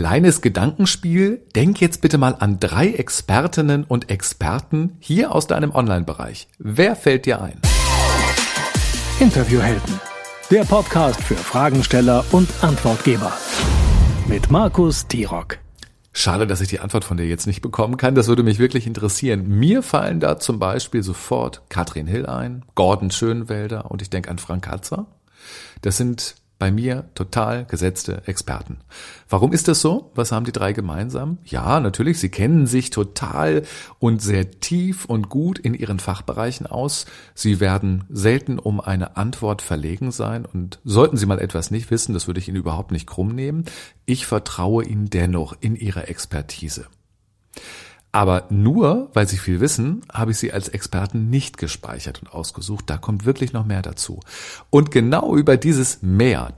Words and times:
Kleines 0.00 0.40
Gedankenspiel. 0.40 1.42
Denk 1.54 1.78
jetzt 1.82 2.00
bitte 2.00 2.16
mal 2.16 2.34
an 2.38 2.58
drei 2.58 2.88
Expertinnen 2.88 3.84
und 3.84 4.08
Experten 4.08 4.96
hier 4.98 5.34
aus 5.34 5.46
deinem 5.46 5.72
Online-Bereich. 5.72 6.48
Wer 6.58 6.96
fällt 6.96 7.26
dir 7.26 7.42
ein? 7.42 7.60
Interviewhelden. 9.20 10.00
Der 10.50 10.64
Podcast 10.64 11.22
für 11.22 11.34
Fragensteller 11.34 12.24
und 12.32 12.48
Antwortgeber. 12.62 13.30
Mit 14.26 14.50
Markus 14.50 15.06
Tirock. 15.06 15.58
Schade, 16.14 16.46
dass 16.46 16.62
ich 16.62 16.68
die 16.68 16.80
Antwort 16.80 17.04
von 17.04 17.18
dir 17.18 17.26
jetzt 17.26 17.46
nicht 17.46 17.60
bekommen 17.60 17.98
kann. 17.98 18.14
Das 18.14 18.26
würde 18.26 18.42
mich 18.42 18.58
wirklich 18.58 18.86
interessieren. 18.86 19.46
Mir 19.46 19.82
fallen 19.82 20.18
da 20.18 20.38
zum 20.38 20.58
Beispiel 20.58 21.02
sofort 21.02 21.60
Katrin 21.68 22.06
Hill 22.06 22.24
ein, 22.24 22.64
Gordon 22.74 23.10
Schönwelder 23.10 23.90
und 23.90 24.00
ich 24.00 24.08
denke 24.08 24.30
an 24.30 24.38
Frank 24.38 24.64
Katzer. 24.64 25.08
Das 25.82 25.98
sind 25.98 26.36
bei 26.60 26.70
mir 26.70 27.06
total 27.16 27.64
gesetzte 27.64 28.22
Experten. 28.26 28.76
Warum 29.28 29.52
ist 29.52 29.66
das 29.66 29.80
so? 29.80 30.12
Was 30.14 30.30
haben 30.30 30.44
die 30.44 30.52
drei 30.52 30.72
gemeinsam? 30.72 31.38
Ja, 31.44 31.80
natürlich, 31.80 32.20
sie 32.20 32.28
kennen 32.28 32.66
sich 32.66 32.90
total 32.90 33.62
und 33.98 34.22
sehr 34.22 34.60
tief 34.60 35.06
und 35.06 35.30
gut 35.30 35.58
in 35.58 35.74
ihren 35.74 35.98
Fachbereichen 35.98 36.66
aus. 36.66 37.06
Sie 37.34 37.58
werden 37.58 38.04
selten 38.10 38.58
um 38.58 38.78
eine 38.80 39.16
Antwort 39.16 39.62
verlegen 39.62 40.12
sein 40.12 40.44
und 40.44 40.78
sollten 40.84 41.16
Sie 41.16 41.26
mal 41.26 41.40
etwas 41.40 41.70
nicht 41.70 41.90
wissen, 41.90 42.12
das 42.12 42.26
würde 42.26 42.38
ich 42.38 42.48
Ihnen 42.48 42.58
überhaupt 42.58 42.92
nicht 42.92 43.06
krumm 43.06 43.34
nehmen. 43.34 43.64
Ich 44.04 44.26
vertraue 44.26 44.84
Ihnen 44.84 45.08
dennoch 45.10 45.56
in 45.60 45.74
Ihre 45.76 46.08
Expertise. 46.08 46.86
Aber 48.12 48.46
nur, 48.50 49.08
weil 49.14 49.28
sie 49.28 49.38
viel 49.38 49.60
wissen, 49.60 50.02
habe 50.12 50.32
ich 50.32 50.38
sie 50.38 50.52
als 50.52 50.68
Experten 50.68 51.30
nicht 51.30 51.58
gespeichert 51.58 52.20
und 52.20 52.32
ausgesucht. 52.32 52.90
Da 52.90 52.96
kommt 52.96 53.24
wirklich 53.24 53.52
noch 53.52 53.64
mehr 53.64 53.82
dazu. 53.82 54.20
Und 54.68 54.90
genau 54.90 55.36
über 55.36 55.56
dieses 55.56 56.02
Mehr, 56.02 56.54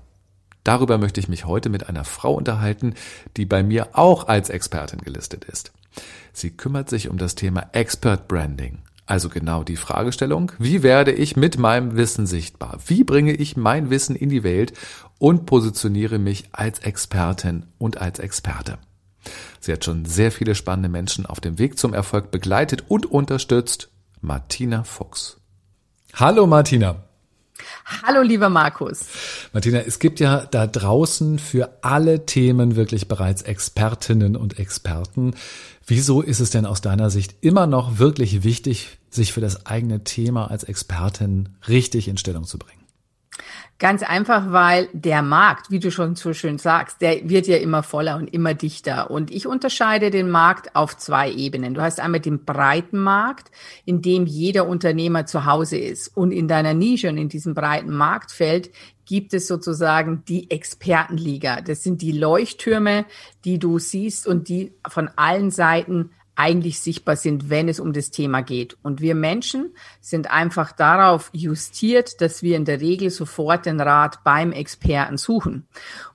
darüber 0.64 0.98
möchte 0.98 1.20
ich 1.20 1.28
mich 1.28 1.44
heute 1.44 1.68
mit 1.68 1.88
einer 1.88 2.04
Frau 2.04 2.34
unterhalten, 2.34 2.94
die 3.36 3.46
bei 3.46 3.62
mir 3.62 3.90
auch 3.92 4.28
als 4.28 4.50
Expertin 4.50 5.00
gelistet 5.00 5.44
ist. 5.44 5.72
Sie 6.32 6.50
kümmert 6.50 6.88
sich 6.88 7.08
um 7.08 7.18
das 7.18 7.34
Thema 7.34 7.68
Expert 7.72 8.28
Branding. 8.28 8.78
Also 9.04 9.28
genau 9.28 9.64
die 9.64 9.76
Fragestellung, 9.76 10.52
wie 10.58 10.82
werde 10.82 11.12
ich 11.12 11.36
mit 11.36 11.58
meinem 11.58 11.96
Wissen 11.96 12.26
sichtbar? 12.26 12.78
Wie 12.86 13.04
bringe 13.04 13.32
ich 13.32 13.56
mein 13.56 13.90
Wissen 13.90 14.16
in 14.16 14.28
die 14.28 14.44
Welt 14.44 14.72
und 15.18 15.44
positioniere 15.44 16.18
mich 16.18 16.48
als 16.52 16.78
Expertin 16.78 17.66
und 17.78 17.98
als 17.98 18.20
Experte? 18.20 18.78
Sie 19.60 19.72
hat 19.72 19.84
schon 19.84 20.04
sehr 20.04 20.32
viele 20.32 20.54
spannende 20.54 20.88
Menschen 20.88 21.26
auf 21.26 21.40
dem 21.40 21.58
Weg 21.58 21.78
zum 21.78 21.94
Erfolg 21.94 22.30
begleitet 22.30 22.84
und 22.88 23.06
unterstützt. 23.06 23.90
Martina 24.20 24.84
Fuchs. 24.84 25.36
Hallo 26.14 26.46
Martina. 26.46 27.04
Hallo, 28.02 28.22
lieber 28.22 28.48
Markus. 28.48 29.00
Martina, 29.52 29.80
es 29.80 29.98
gibt 29.98 30.20
ja 30.20 30.46
da 30.46 30.66
draußen 30.66 31.38
für 31.38 31.78
alle 31.82 32.26
Themen 32.26 32.76
wirklich 32.76 33.08
bereits 33.08 33.42
Expertinnen 33.42 34.36
und 34.36 34.58
Experten. 34.58 35.34
Wieso 35.86 36.22
ist 36.22 36.40
es 36.40 36.50
denn 36.50 36.66
aus 36.66 36.80
deiner 36.80 37.10
Sicht 37.10 37.34
immer 37.40 37.66
noch 37.66 37.98
wirklich 37.98 38.44
wichtig, 38.44 38.98
sich 39.10 39.32
für 39.32 39.40
das 39.40 39.66
eigene 39.66 40.04
Thema 40.04 40.50
als 40.50 40.64
Expertin 40.64 41.50
richtig 41.68 42.08
in 42.08 42.16
Stellung 42.16 42.44
zu 42.44 42.58
bringen? 42.58 42.81
Ganz 43.78 44.04
einfach, 44.04 44.52
weil 44.52 44.88
der 44.92 45.22
Markt, 45.22 45.72
wie 45.72 45.80
du 45.80 45.90
schon 45.90 46.14
so 46.14 46.32
schön 46.34 46.58
sagst, 46.58 47.00
der 47.00 47.28
wird 47.28 47.48
ja 47.48 47.56
immer 47.56 47.82
voller 47.82 48.16
und 48.16 48.32
immer 48.32 48.54
dichter. 48.54 49.10
Und 49.10 49.32
ich 49.32 49.46
unterscheide 49.48 50.10
den 50.10 50.30
Markt 50.30 50.76
auf 50.76 50.96
zwei 50.96 51.32
Ebenen. 51.32 51.74
Du 51.74 51.80
hast 51.82 51.98
einmal 51.98 52.20
den 52.20 52.44
breiten 52.44 52.98
Markt, 52.98 53.50
in 53.84 54.00
dem 54.00 54.26
jeder 54.26 54.68
Unternehmer 54.68 55.26
zu 55.26 55.46
Hause 55.46 55.78
ist. 55.78 56.16
Und 56.16 56.30
in 56.30 56.46
deiner 56.46 56.74
Nische 56.74 57.08
und 57.08 57.18
in 57.18 57.28
diesem 57.28 57.54
breiten 57.54 57.92
Marktfeld 57.92 58.70
gibt 59.04 59.34
es 59.34 59.48
sozusagen 59.48 60.22
die 60.28 60.50
Expertenliga. 60.50 61.60
Das 61.60 61.82
sind 61.82 62.02
die 62.02 62.12
Leuchttürme, 62.12 63.04
die 63.44 63.58
du 63.58 63.80
siehst 63.80 64.28
und 64.28 64.48
die 64.48 64.72
von 64.88 65.10
allen 65.16 65.50
Seiten 65.50 66.10
eigentlich 66.34 66.80
sichtbar 66.80 67.16
sind, 67.16 67.50
wenn 67.50 67.68
es 67.68 67.78
um 67.78 67.92
das 67.92 68.10
Thema 68.10 68.40
geht. 68.40 68.76
Und 68.82 69.00
wir 69.00 69.14
Menschen 69.14 69.74
sind 70.00 70.30
einfach 70.30 70.72
darauf 70.72 71.30
justiert, 71.32 72.20
dass 72.20 72.42
wir 72.42 72.56
in 72.56 72.64
der 72.64 72.80
Regel 72.80 73.10
sofort 73.10 73.66
den 73.66 73.80
Rat 73.80 74.24
beim 74.24 74.52
Experten 74.52 75.18
suchen. 75.18 75.66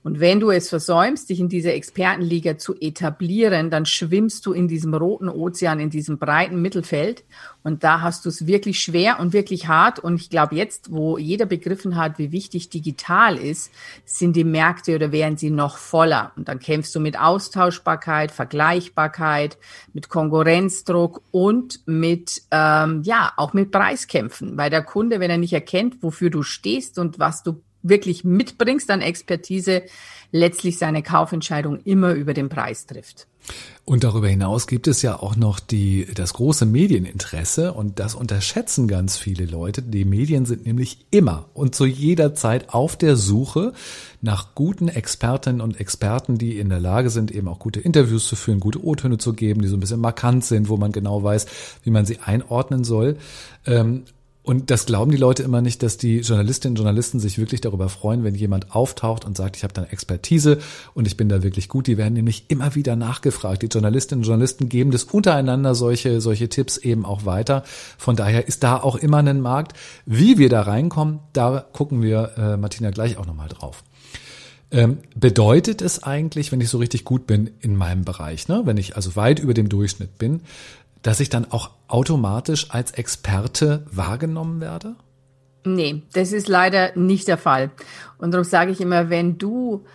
Und 0.04 0.20
wenn 0.20 0.40
du 0.40 0.50
es 0.50 0.70
versäumst, 0.70 1.30
dich 1.30 1.40
in 1.40 1.50
dieser 1.50 1.74
Expertenliga 1.74 2.58
zu 2.58 2.76
etablieren, 2.80 3.70
dann 3.70 3.86
schwimmst 3.86 4.46
du 4.46 4.54
in 4.54 4.68
diesem 4.68 4.94
roten 4.94 5.30
Ozean, 5.30 5.80
in 5.80 5.92
diesem 5.92 6.18
breiten 6.18 6.62
Mittelfeld. 6.62 7.24
Und 7.64 7.84
da 7.84 8.02
hast 8.02 8.26
du 8.26 8.30
es 8.30 8.48
wirklich 8.48 8.80
schwer 8.80 9.20
und 9.20 9.34
wirklich 9.34 9.68
hart. 9.68 10.00
Und 10.00 10.22
ich 10.22 10.30
glaube, 10.30 10.56
jetzt, 10.56 10.92
wo 10.92 11.18
jeder 11.18 11.46
begriffen 11.46 11.98
hat, 11.98 12.18
wie 12.18 12.32
wichtig 12.32 12.70
digital 12.70 13.38
ist, 13.38 13.72
sind 14.06 14.36
die 14.36 14.44
Märkte 14.44 14.96
oder 14.96 15.12
werden 15.12 15.38
sie 15.38 15.50
noch 15.50 15.78
voller. 15.78 16.32
Und 16.38 16.48
dann 16.48 16.60
kämpfst 16.60 16.96
du 16.96 17.00
mit 17.00 17.20
Austauschbarkeit, 17.20 18.32
Vergleichbarkeit, 18.32 19.58
mit 19.94 20.08
Konkurrenzdruck 20.08 21.22
und 21.32 21.82
mit, 21.86 22.42
ähm, 22.52 23.02
ja, 23.04 23.34
auch 23.36 23.54
mit 23.54 23.72
Preiskämpfen. 23.72 24.58
Weil 24.58 24.70
der 24.70 24.84
Kunde, 24.84 25.20
wenn 25.20 25.32
er 25.32 25.38
nicht 25.38 25.54
erkennt, 25.54 26.02
wofür 26.02 26.30
du 26.30 26.44
stehst 26.44 26.98
und 26.98 27.20
was 27.20 27.44
du 27.44 27.62
wirklich 27.84 28.24
mitbringst 28.24 28.90
an 28.90 29.02
Expertise, 29.02 29.84
letztlich 30.32 30.78
seine 30.78 31.04
Kaufentscheidung 31.04 31.80
immer 31.84 32.14
über 32.14 32.34
den 32.34 32.50
Preis 32.50 32.86
trifft. 32.86 33.28
Und 33.86 34.04
darüber 34.04 34.28
hinaus 34.28 34.68
gibt 34.68 34.88
es 34.88 35.02
ja 35.02 35.18
auch 35.18 35.38
noch 35.38 35.62
die, 35.62 36.06
das 36.14 36.34
große 36.34 36.66
Medieninteresse 36.66 37.72
und 37.72 38.00
das 38.00 38.16
unterschätzen 38.16 38.90
ganz 38.90 39.16
viele 39.16 39.46
Leute. 39.46 39.82
Die 39.82 40.04
Medien 40.04 40.46
sind 40.46 40.66
nämlich 40.66 41.06
immer 41.10 41.46
und 41.54 41.74
zu 41.74 41.86
jeder 41.86 42.34
Zeit 42.36 42.74
auf 42.74 42.98
der 42.98 43.16
Suche 43.16 43.72
nach 44.22 44.54
guten 44.56 44.90
Expertinnen 44.90 45.62
und 45.62 45.80
Experten, 45.80 46.38
die 46.38 46.60
in 46.60 46.68
der 46.68 46.82
Lage 46.82 47.10
sind, 47.10 47.32
eben 47.32 47.48
auch 47.48 47.60
gute 47.60 47.80
Interviews 47.80 48.28
zu 48.28 48.36
führen, 48.36 48.60
gute 48.60 48.84
O-Töne 48.84 49.20
zu 49.20 49.32
geben, 49.32 49.62
die 49.62 49.70
so 49.70 49.78
ein 49.78 49.80
bisschen 49.80 50.02
markant 50.02 50.44
sind, 50.44 50.68
wo 50.68 50.76
man 50.76 50.92
genau 50.92 51.24
weiß, 51.24 51.46
wie 51.84 51.92
man 51.92 52.06
sie 52.06 52.20
einordnen 52.20 52.84
soll. 52.84 53.16
Und 54.48 54.72
das 54.72 54.86
glauben 54.86 55.12
die 55.12 55.18
Leute 55.18 55.44
immer 55.44 55.60
nicht, 55.60 55.84
dass 55.84 55.98
die 55.98 56.20
Journalistinnen 56.20 56.72
und 56.72 56.78
Journalisten 56.78 57.20
sich 57.20 57.38
wirklich 57.38 57.60
darüber 57.60 57.90
freuen, 57.90 58.24
wenn 58.24 58.34
jemand 58.34 58.74
auftaucht 58.74 59.26
und 59.26 59.36
sagt, 59.36 59.58
ich 59.58 59.64
habe 59.64 59.74
da 59.74 59.82
eine 59.82 59.92
Expertise 59.92 60.60
und 60.94 61.06
ich 61.06 61.18
bin 61.18 61.28
da 61.28 61.44
wirklich 61.44 61.68
gut. 61.68 61.86
Die 61.86 61.98
werden 61.98 62.14
nämlich 62.14 62.46
immer 62.48 62.74
wieder 62.74 62.96
nachgefragt. 62.96 63.62
Die 63.62 63.68
Journalistinnen 63.68 64.22
und 64.22 64.26
Journalisten 64.26 64.70
geben 64.70 64.92
das 64.92 65.04
untereinander 65.04 65.76
solche, 65.76 66.22
solche 66.22 66.48
Tipps 66.48 66.78
eben 66.78 67.04
auch 67.04 67.26
weiter. 67.26 67.64
Von 67.98 68.16
daher 68.16 68.48
ist 68.48 68.64
da 68.64 68.78
auch 68.78 68.96
immer 68.96 69.18
ein 69.18 69.42
Markt. 69.42 69.74
Wie 70.06 70.38
wir 70.38 70.48
da 70.48 70.62
reinkommen, 70.62 71.20
da 71.34 71.66
gucken 71.74 72.02
wir, 72.02 72.32
äh, 72.38 72.56
Martina, 72.56 72.92
gleich 72.92 73.18
auch 73.18 73.26
nochmal 73.26 73.50
drauf. 73.50 73.84
Ähm, 74.72 75.00
bedeutet 75.14 75.82
es 75.82 76.04
eigentlich, 76.04 76.54
wenn 76.54 76.62
ich 76.62 76.70
so 76.70 76.78
richtig 76.78 77.04
gut 77.04 77.28
bin 77.28 77.50
in 77.60 77.76
meinem 77.76 78.06
Bereich, 78.06 78.48
ne, 78.48 78.62
wenn 78.64 78.78
ich 78.78 78.96
also 78.96 79.18
weit 79.18 79.40
über 79.40 79.54
dem 79.54 79.68
Durchschnitt 79.68 80.18
bin, 80.18 80.40
dass 81.02 81.20
ich 81.20 81.28
dann 81.28 81.52
auch 81.52 81.72
automatisch 81.88 82.72
als 82.72 82.92
Experte 82.92 83.86
wahrgenommen 83.92 84.62
werde? 84.62 84.96
Nee, 85.64 86.04
das 86.14 86.32
ist 86.32 86.48
leider 86.48 86.96
nicht 86.96 87.28
der 87.28 87.38
Fall. 87.38 87.72
Und 88.18 88.32
darum 88.34 88.46
sage 88.46 88.72
ich 88.72 88.82
immer, 88.82 89.10
wenn 89.10 89.38
du 89.38 89.86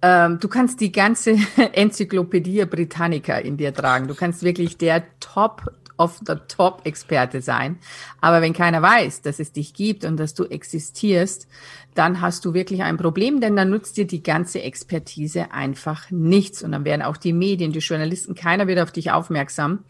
ähm, 0.00 0.38
du 0.38 0.48
kannst 0.48 0.80
die 0.80 0.92
ganze 0.92 1.36
Enzyklopädie 1.72 2.64
Britannica 2.66 3.36
in 3.38 3.56
dir 3.56 3.74
tragen. 3.74 4.06
Du 4.06 4.14
kannst 4.14 4.42
wirklich 4.42 4.76
der 4.78 5.04
Top 5.18 5.64
of 5.96 6.20
the 6.26 6.34
Top 6.46 6.82
Experte 6.84 7.42
sein. 7.42 7.78
Aber 8.20 8.40
wenn 8.40 8.52
keiner 8.52 8.80
weiß, 8.80 9.22
dass 9.22 9.40
es 9.40 9.52
dich 9.52 9.74
gibt 9.74 10.04
und 10.04 10.16
dass 10.16 10.34
du 10.34 10.44
existierst, 10.44 11.48
dann 11.94 12.20
hast 12.20 12.44
du 12.44 12.54
wirklich 12.54 12.84
ein 12.84 12.96
Problem, 12.96 13.40
denn 13.40 13.56
dann 13.56 13.70
nutzt 13.70 13.96
dir 13.96 14.06
die 14.06 14.22
ganze 14.22 14.62
Expertise 14.62 15.50
einfach 15.50 16.10
nichts. 16.12 16.62
Und 16.62 16.70
dann 16.70 16.84
werden 16.84 17.02
auch 17.02 17.16
die 17.16 17.32
Medien, 17.32 17.72
die 17.72 17.80
Journalisten, 17.80 18.36
keiner 18.36 18.68
wird 18.68 18.78
auf 18.78 18.92
dich 18.92 19.10
aufmerksam. 19.10 19.80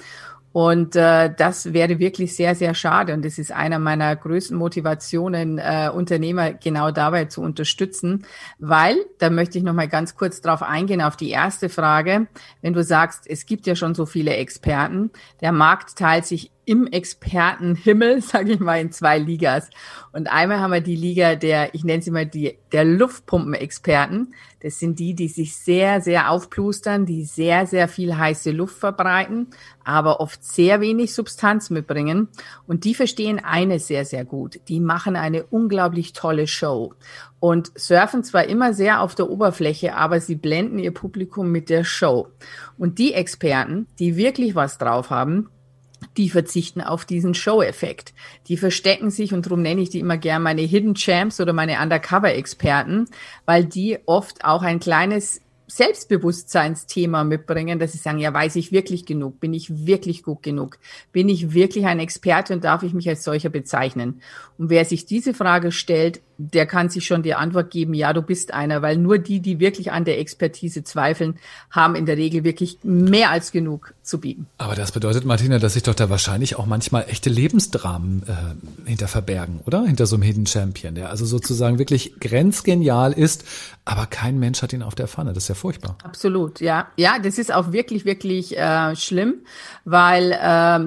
Und 0.52 0.96
äh, 0.96 1.32
das 1.36 1.72
wäre 1.72 1.98
wirklich 1.98 2.34
sehr, 2.34 2.54
sehr 2.54 2.74
schade. 2.74 3.12
Und 3.12 3.24
das 3.24 3.38
ist 3.38 3.52
einer 3.52 3.78
meiner 3.78 4.16
größten 4.16 4.56
Motivationen, 4.56 5.58
äh, 5.58 5.90
Unternehmer 5.92 6.52
genau 6.52 6.90
dabei 6.90 7.26
zu 7.26 7.42
unterstützen, 7.42 8.24
weil, 8.58 8.96
da 9.18 9.30
möchte 9.30 9.58
ich 9.58 9.64
nochmal 9.64 9.88
ganz 9.88 10.16
kurz 10.16 10.40
drauf 10.40 10.62
eingehen, 10.62 11.02
auf 11.02 11.16
die 11.16 11.30
erste 11.30 11.68
Frage. 11.68 12.28
Wenn 12.62 12.72
du 12.72 12.82
sagst, 12.82 13.28
es 13.28 13.46
gibt 13.46 13.66
ja 13.66 13.76
schon 13.76 13.94
so 13.94 14.06
viele 14.06 14.34
Experten, 14.36 15.10
der 15.40 15.52
Markt 15.52 15.96
teilt 15.96 16.26
sich 16.26 16.50
im 16.68 16.86
Expertenhimmel, 16.86 18.20
sage 18.22 18.52
ich 18.52 18.60
mal, 18.60 18.80
in 18.80 18.92
zwei 18.92 19.18
Ligas. 19.18 19.70
Und 20.12 20.30
einmal 20.30 20.60
haben 20.60 20.72
wir 20.72 20.80
die 20.82 20.96
Liga 20.96 21.34
der, 21.34 21.74
ich 21.74 21.82
nenne 21.82 22.02
sie 22.02 22.10
mal 22.10 22.26
die, 22.26 22.58
der 22.72 22.84
Luftpumpenexperten. 22.84 24.34
Das 24.60 24.78
sind 24.78 24.98
die, 24.98 25.14
die 25.14 25.28
sich 25.28 25.56
sehr, 25.56 26.00
sehr 26.00 26.30
aufplustern, 26.30 27.06
die 27.06 27.24
sehr, 27.24 27.66
sehr 27.66 27.88
viel 27.88 28.16
heiße 28.16 28.50
Luft 28.50 28.76
verbreiten, 28.76 29.46
aber 29.84 30.20
oft 30.20 30.44
sehr 30.44 30.80
wenig 30.80 31.14
Substanz 31.14 31.70
mitbringen. 31.70 32.28
Und 32.66 32.84
die 32.84 32.94
verstehen 32.94 33.38
eines 33.42 33.86
sehr, 33.86 34.04
sehr 34.04 34.24
gut. 34.24 34.60
Die 34.68 34.80
machen 34.80 35.16
eine 35.16 35.44
unglaublich 35.44 36.12
tolle 36.12 36.46
Show 36.46 36.92
und 37.40 37.70
surfen 37.78 38.24
zwar 38.24 38.44
immer 38.44 38.74
sehr 38.74 39.00
auf 39.00 39.14
der 39.14 39.30
Oberfläche, 39.30 39.94
aber 39.94 40.20
sie 40.20 40.34
blenden 40.34 40.78
ihr 40.78 40.92
Publikum 40.92 41.50
mit 41.50 41.70
der 41.70 41.84
Show. 41.84 42.28
Und 42.76 42.98
die 42.98 43.14
Experten, 43.14 43.86
die 43.98 44.16
wirklich 44.16 44.54
was 44.54 44.76
drauf 44.76 45.10
haben, 45.10 45.48
die 46.18 46.28
verzichten 46.28 46.80
auf 46.82 47.04
diesen 47.04 47.34
Show-Effekt. 47.34 48.12
Die 48.48 48.56
verstecken 48.56 49.10
sich 49.10 49.32
und 49.32 49.46
darum 49.46 49.62
nenne 49.62 49.80
ich 49.80 49.90
die 49.90 50.00
immer 50.00 50.18
gern 50.18 50.42
meine 50.42 50.62
Hidden 50.62 50.94
Champs 50.94 51.40
oder 51.40 51.52
meine 51.52 51.80
Undercover-Experten, 51.80 53.06
weil 53.46 53.64
die 53.64 53.98
oft 54.04 54.44
auch 54.44 54.62
ein 54.62 54.80
kleines 54.80 55.40
Selbstbewusstseinsthema 55.68 57.24
mitbringen, 57.24 57.78
dass 57.78 57.92
sie 57.92 57.98
sagen, 57.98 58.18
ja, 58.18 58.32
weiß 58.32 58.56
ich 58.56 58.72
wirklich 58.72 59.04
genug? 59.04 59.38
Bin 59.38 59.52
ich 59.52 59.86
wirklich 59.86 60.22
gut 60.22 60.42
genug? 60.42 60.78
Bin 61.12 61.28
ich 61.28 61.52
wirklich 61.52 61.86
ein 61.86 62.00
Experte 62.00 62.54
und 62.54 62.64
darf 62.64 62.82
ich 62.82 62.94
mich 62.94 63.08
als 63.08 63.22
solcher 63.22 63.50
bezeichnen? 63.50 64.22
Und 64.56 64.70
wer 64.70 64.84
sich 64.86 65.04
diese 65.04 65.34
Frage 65.34 65.70
stellt, 65.70 66.20
der 66.38 66.66
kann 66.66 66.88
sich 66.88 67.04
schon 67.04 67.24
die 67.24 67.34
Antwort 67.34 67.70
geben, 67.72 67.94
ja, 67.94 68.12
du 68.12 68.22
bist 68.22 68.54
einer, 68.54 68.80
weil 68.80 68.96
nur 68.96 69.18
die, 69.18 69.40
die 69.40 69.58
wirklich 69.58 69.90
an 69.90 70.04
der 70.04 70.20
Expertise 70.20 70.84
zweifeln, 70.84 71.36
haben 71.70 71.96
in 71.96 72.06
der 72.06 72.16
Regel 72.16 72.44
wirklich 72.44 72.78
mehr 72.84 73.30
als 73.30 73.50
genug 73.50 73.92
zu 74.02 74.20
bieten. 74.20 74.46
Aber 74.56 74.76
das 74.76 74.92
bedeutet, 74.92 75.24
Martina, 75.24 75.58
dass 75.58 75.74
sich 75.74 75.82
doch 75.82 75.96
da 75.96 76.08
wahrscheinlich 76.10 76.56
auch 76.56 76.66
manchmal 76.66 77.06
echte 77.08 77.28
Lebensdramen 77.28 78.22
äh, 78.22 78.88
hinter 78.88 79.08
verbergen, 79.08 79.60
oder? 79.66 79.84
Hinter 79.84 80.06
so 80.06 80.14
einem 80.14 80.22
Hidden 80.22 80.46
Champion, 80.46 80.94
der 80.94 81.10
also 81.10 81.26
sozusagen 81.26 81.78
wirklich 81.80 82.14
grenzgenial 82.20 83.12
ist, 83.12 83.44
aber 83.84 84.06
kein 84.06 84.38
Mensch 84.38 84.62
hat 84.62 84.72
ihn 84.72 84.82
auf 84.82 84.94
der 84.94 85.08
Pfanne. 85.08 85.32
Das 85.32 85.44
ist 85.44 85.48
ja 85.48 85.54
furchtbar. 85.56 85.96
Absolut, 86.04 86.60
ja. 86.60 86.88
Ja, 86.96 87.18
das 87.18 87.38
ist 87.38 87.52
auch 87.52 87.72
wirklich, 87.72 88.04
wirklich 88.04 88.56
äh, 88.56 88.94
schlimm, 88.94 89.34
weil 89.84 90.32
äh, 90.32 90.36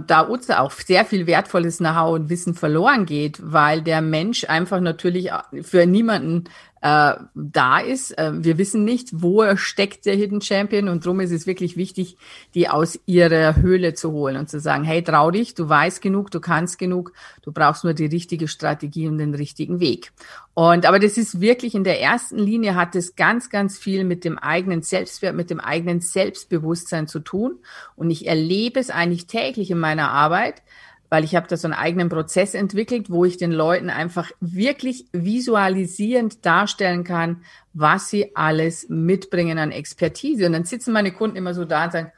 da 0.08 0.22
uns 0.22 0.50
auch 0.50 0.72
sehr 0.72 1.04
viel 1.04 1.28
wertvolles 1.28 1.78
Know-how 1.80 2.16
und 2.16 2.30
Wissen 2.30 2.54
verloren 2.54 3.06
geht, 3.06 3.40
weil 3.44 3.82
der 3.82 4.02
Mensch 4.02 4.46
einfach 4.46 4.80
natürlich 4.80 5.32
für 5.62 5.86
niemanden 5.86 6.46
äh, 6.82 7.14
da 7.36 7.80
ist. 7.80 8.18
Äh, 8.18 8.44
wir 8.44 8.58
wissen 8.58 8.84
nicht, 8.84 9.10
wo 9.14 9.56
steckt, 9.56 10.06
der 10.06 10.16
Hidden 10.16 10.42
Champion. 10.42 10.90
Und 10.90 11.06
darum 11.06 11.20
ist 11.20 11.32
es 11.32 11.46
wirklich 11.46 11.78
wichtig, 11.78 12.18
die 12.56 12.70
aus 12.70 13.00
ihrer 13.06 13.56
Höhle 13.56 13.94
zu 13.94 14.12
holen 14.12 14.36
und 14.36 14.50
zu 14.50 14.60
sagen, 14.60 14.84
hey, 14.84 15.04
trau 15.04 15.30
dich, 15.32 15.54
du 15.54 15.70
weißt 15.70 16.02
genug, 16.02 16.32
du 16.32 16.40
kannst 16.40 16.80
genug, 16.80 17.14
du 17.44 17.52
brauchst 17.52 17.84
nur 17.84 17.94
die 17.94 18.08
richtige 18.08 18.48
Strategie 18.48 19.08
und 19.08 19.20
den 19.20 19.36
richtigen 19.36 19.80
Weg. 19.80 20.12
Und 20.54 20.86
aber 20.86 21.00
das 21.00 21.18
ist 21.18 21.40
wirklich 21.40 21.76
in 21.76 21.84
der 21.84 22.02
ersten 22.02 22.40
Linie 22.40 22.76
hat 22.76 22.96
es 22.96 23.16
ganz, 23.16 23.50
ganz 23.50 23.78
viel 23.78 24.04
mit 24.04 24.26
dem 24.26 24.38
eigenen 24.38 24.82
Selbstwert, 24.82 25.36
mit 25.36 25.50
dem 25.50 25.60
eigenen 25.60 26.02
Selbstbewusstsein 26.02 27.08
zu 27.08 27.20
tun. 27.20 27.60
Und 27.96 28.10
ich 28.10 28.28
erlebe 28.28 28.80
es 28.80 28.90
eigentlich 28.90 29.28
täglich 29.28 29.70
in 29.72 29.80
meiner 29.80 30.10
Arbeit, 30.10 30.64
weil 31.12 31.26
ich 31.26 31.36
habe 31.36 31.46
da 31.50 31.58
so 31.58 31.68
einen 31.68 31.74
eigenen 31.74 32.08
Prozess 32.08 32.54
entwickelt, 32.54 33.10
wo 33.10 33.26
ich 33.26 33.36
den 33.36 33.52
Leuten 33.52 33.90
einfach 33.90 34.32
wirklich 34.40 35.08
visualisierend 35.12 36.46
darstellen 36.46 37.04
kann, 37.04 37.44
was 37.74 38.10
sie 38.10 38.34
alles 38.34 38.88
mitbringen 38.88 39.60
an 39.60 39.72
Expertise. 39.72 40.46
Und 40.46 40.54
dann 40.54 40.64
sitzen 40.64 40.94
meine 40.94 41.12
Kunden 41.12 41.36
immer 41.36 41.54
so 41.54 41.66
da 41.66 41.84
und 41.84 41.92
sagen, 41.92 42.12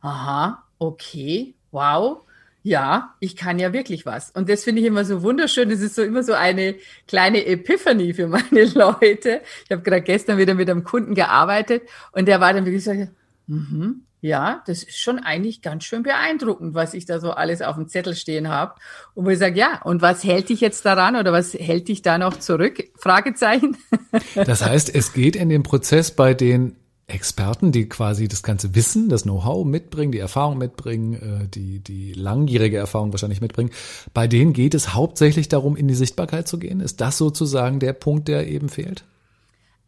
aha, 0.00 0.64
okay, 0.80 1.54
wow, 1.70 2.22
ja, 2.64 3.14
ich 3.20 3.36
kann 3.36 3.60
ja 3.60 3.72
wirklich 3.72 4.04
was. 4.04 4.32
Und 4.32 4.48
das 4.48 4.64
finde 4.64 4.80
ich 4.80 4.88
immer 4.88 5.04
so 5.04 5.22
wunderschön. 5.22 5.70
Das 5.70 5.78
ist 5.78 5.94
so 5.94 6.02
immer 6.02 6.24
so 6.24 6.32
eine 6.32 6.74
kleine 7.06 7.46
Epiphanie 7.46 8.14
für 8.14 8.26
meine 8.26 8.64
Leute. 8.74 9.42
Ich 9.64 9.70
habe 9.70 9.82
gerade 9.82 10.02
gestern 10.02 10.38
wieder 10.38 10.54
mit 10.54 10.68
einem 10.68 10.82
Kunden 10.82 11.14
gearbeitet 11.14 11.84
und 12.10 12.26
der 12.26 12.40
war 12.40 12.52
dann 12.52 12.64
wirklich 12.64 12.82
so, 12.82 13.06
mhm, 13.46 14.02
ja, 14.20 14.62
das 14.66 14.82
ist 14.82 14.98
schon 14.98 15.18
eigentlich 15.18 15.62
ganz 15.62 15.84
schön 15.84 16.02
beeindruckend, 16.02 16.74
was 16.74 16.94
ich 16.94 17.06
da 17.06 17.20
so 17.20 17.30
alles 17.30 17.62
auf 17.62 17.76
dem 17.76 17.88
Zettel 17.88 18.14
stehen 18.14 18.48
habe. 18.48 18.74
Und 19.14 19.24
wo 19.24 19.30
ich 19.30 19.38
sage, 19.38 19.58
ja, 19.58 19.80
und 19.82 20.02
was 20.02 20.24
hält 20.24 20.50
dich 20.50 20.60
jetzt 20.60 20.84
daran 20.84 21.16
oder 21.16 21.32
was 21.32 21.54
hält 21.54 21.88
dich 21.88 22.02
da 22.02 22.18
noch 22.18 22.38
zurück? 22.38 22.90
Fragezeichen. 22.96 23.76
Das 24.34 24.64
heißt, 24.64 24.94
es 24.94 25.12
geht 25.12 25.36
in 25.36 25.48
dem 25.48 25.62
Prozess 25.62 26.10
bei 26.10 26.34
den 26.34 26.76
Experten, 27.06 27.72
die 27.72 27.88
quasi 27.88 28.28
das 28.28 28.42
ganze 28.42 28.74
Wissen, 28.74 29.08
das 29.08 29.22
Know-how 29.22 29.64
mitbringen, 29.64 30.12
die 30.12 30.18
Erfahrung 30.18 30.58
mitbringen, 30.58 31.14
äh, 31.14 31.48
die, 31.48 31.80
die 31.80 32.12
langjährige 32.12 32.76
Erfahrung 32.76 33.12
wahrscheinlich 33.12 33.40
mitbringen. 33.40 33.70
Bei 34.14 34.26
denen 34.26 34.52
geht 34.52 34.74
es 34.74 34.94
hauptsächlich 34.94 35.48
darum, 35.48 35.76
in 35.76 35.88
die 35.88 35.94
Sichtbarkeit 35.94 36.48
zu 36.48 36.58
gehen. 36.58 36.80
Ist 36.80 37.00
das 37.00 37.18
sozusagen 37.18 37.80
der 37.80 37.92
Punkt, 37.92 38.28
der 38.28 38.48
eben 38.48 38.68
fehlt? 38.68 39.04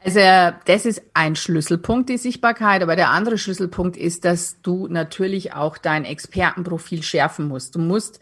Also 0.05 0.21
das 0.65 0.85
ist 0.85 1.03
ein 1.15 1.37
Schlüsselpunkt, 1.37 2.09
die 2.09 2.19
Sichtbarkeit. 2.19 2.83
Aber 2.83 2.97
der 2.97 3.11
andere 3.11 3.39
Schlüsselpunkt 3.39 3.97
ist, 3.97 4.25
dass 4.25 4.61
du 4.63 4.89
natürlich 4.89 5.55
auch 5.55 5.79
dein 5.79 6.05
Expertenprofil 6.05 7.03
schärfen 7.03 7.47
musst. 7.47 7.75
Du 7.75 7.79
musst 7.79 8.21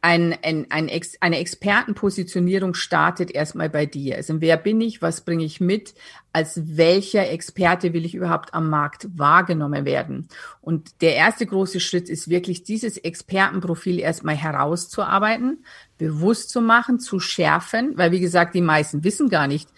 ein, 0.00 0.36
ein, 0.42 0.66
ein 0.70 0.88
Ex, 0.88 1.14
eine 1.20 1.38
Expertenpositionierung 1.38 2.74
startet 2.74 3.32
erstmal 3.32 3.68
bei 3.68 3.84
dir. 3.84 4.16
Also 4.16 4.40
wer 4.40 4.56
bin 4.56 4.80
ich, 4.80 5.02
was 5.02 5.22
bringe 5.22 5.44
ich 5.44 5.60
mit, 5.60 5.94
als 6.32 6.76
welcher 6.76 7.28
Experte 7.30 7.92
will 7.92 8.04
ich 8.04 8.14
überhaupt 8.14 8.54
am 8.54 8.70
Markt 8.70 9.08
wahrgenommen 9.16 9.84
werden. 9.84 10.28
Und 10.60 11.02
der 11.02 11.16
erste 11.16 11.46
große 11.46 11.80
Schritt 11.80 12.08
ist 12.08 12.28
wirklich 12.28 12.62
dieses 12.62 12.96
Expertenprofil 12.96 13.98
erstmal 13.98 14.36
herauszuarbeiten, 14.36 15.64
bewusst 15.98 16.50
zu 16.50 16.60
machen, 16.60 17.00
zu 17.00 17.18
schärfen, 17.18 17.94
weil 17.96 18.12
wie 18.12 18.20
gesagt, 18.20 18.54
die 18.54 18.60
meisten 18.60 19.02
wissen 19.02 19.28
gar 19.28 19.48
nicht, 19.48 19.68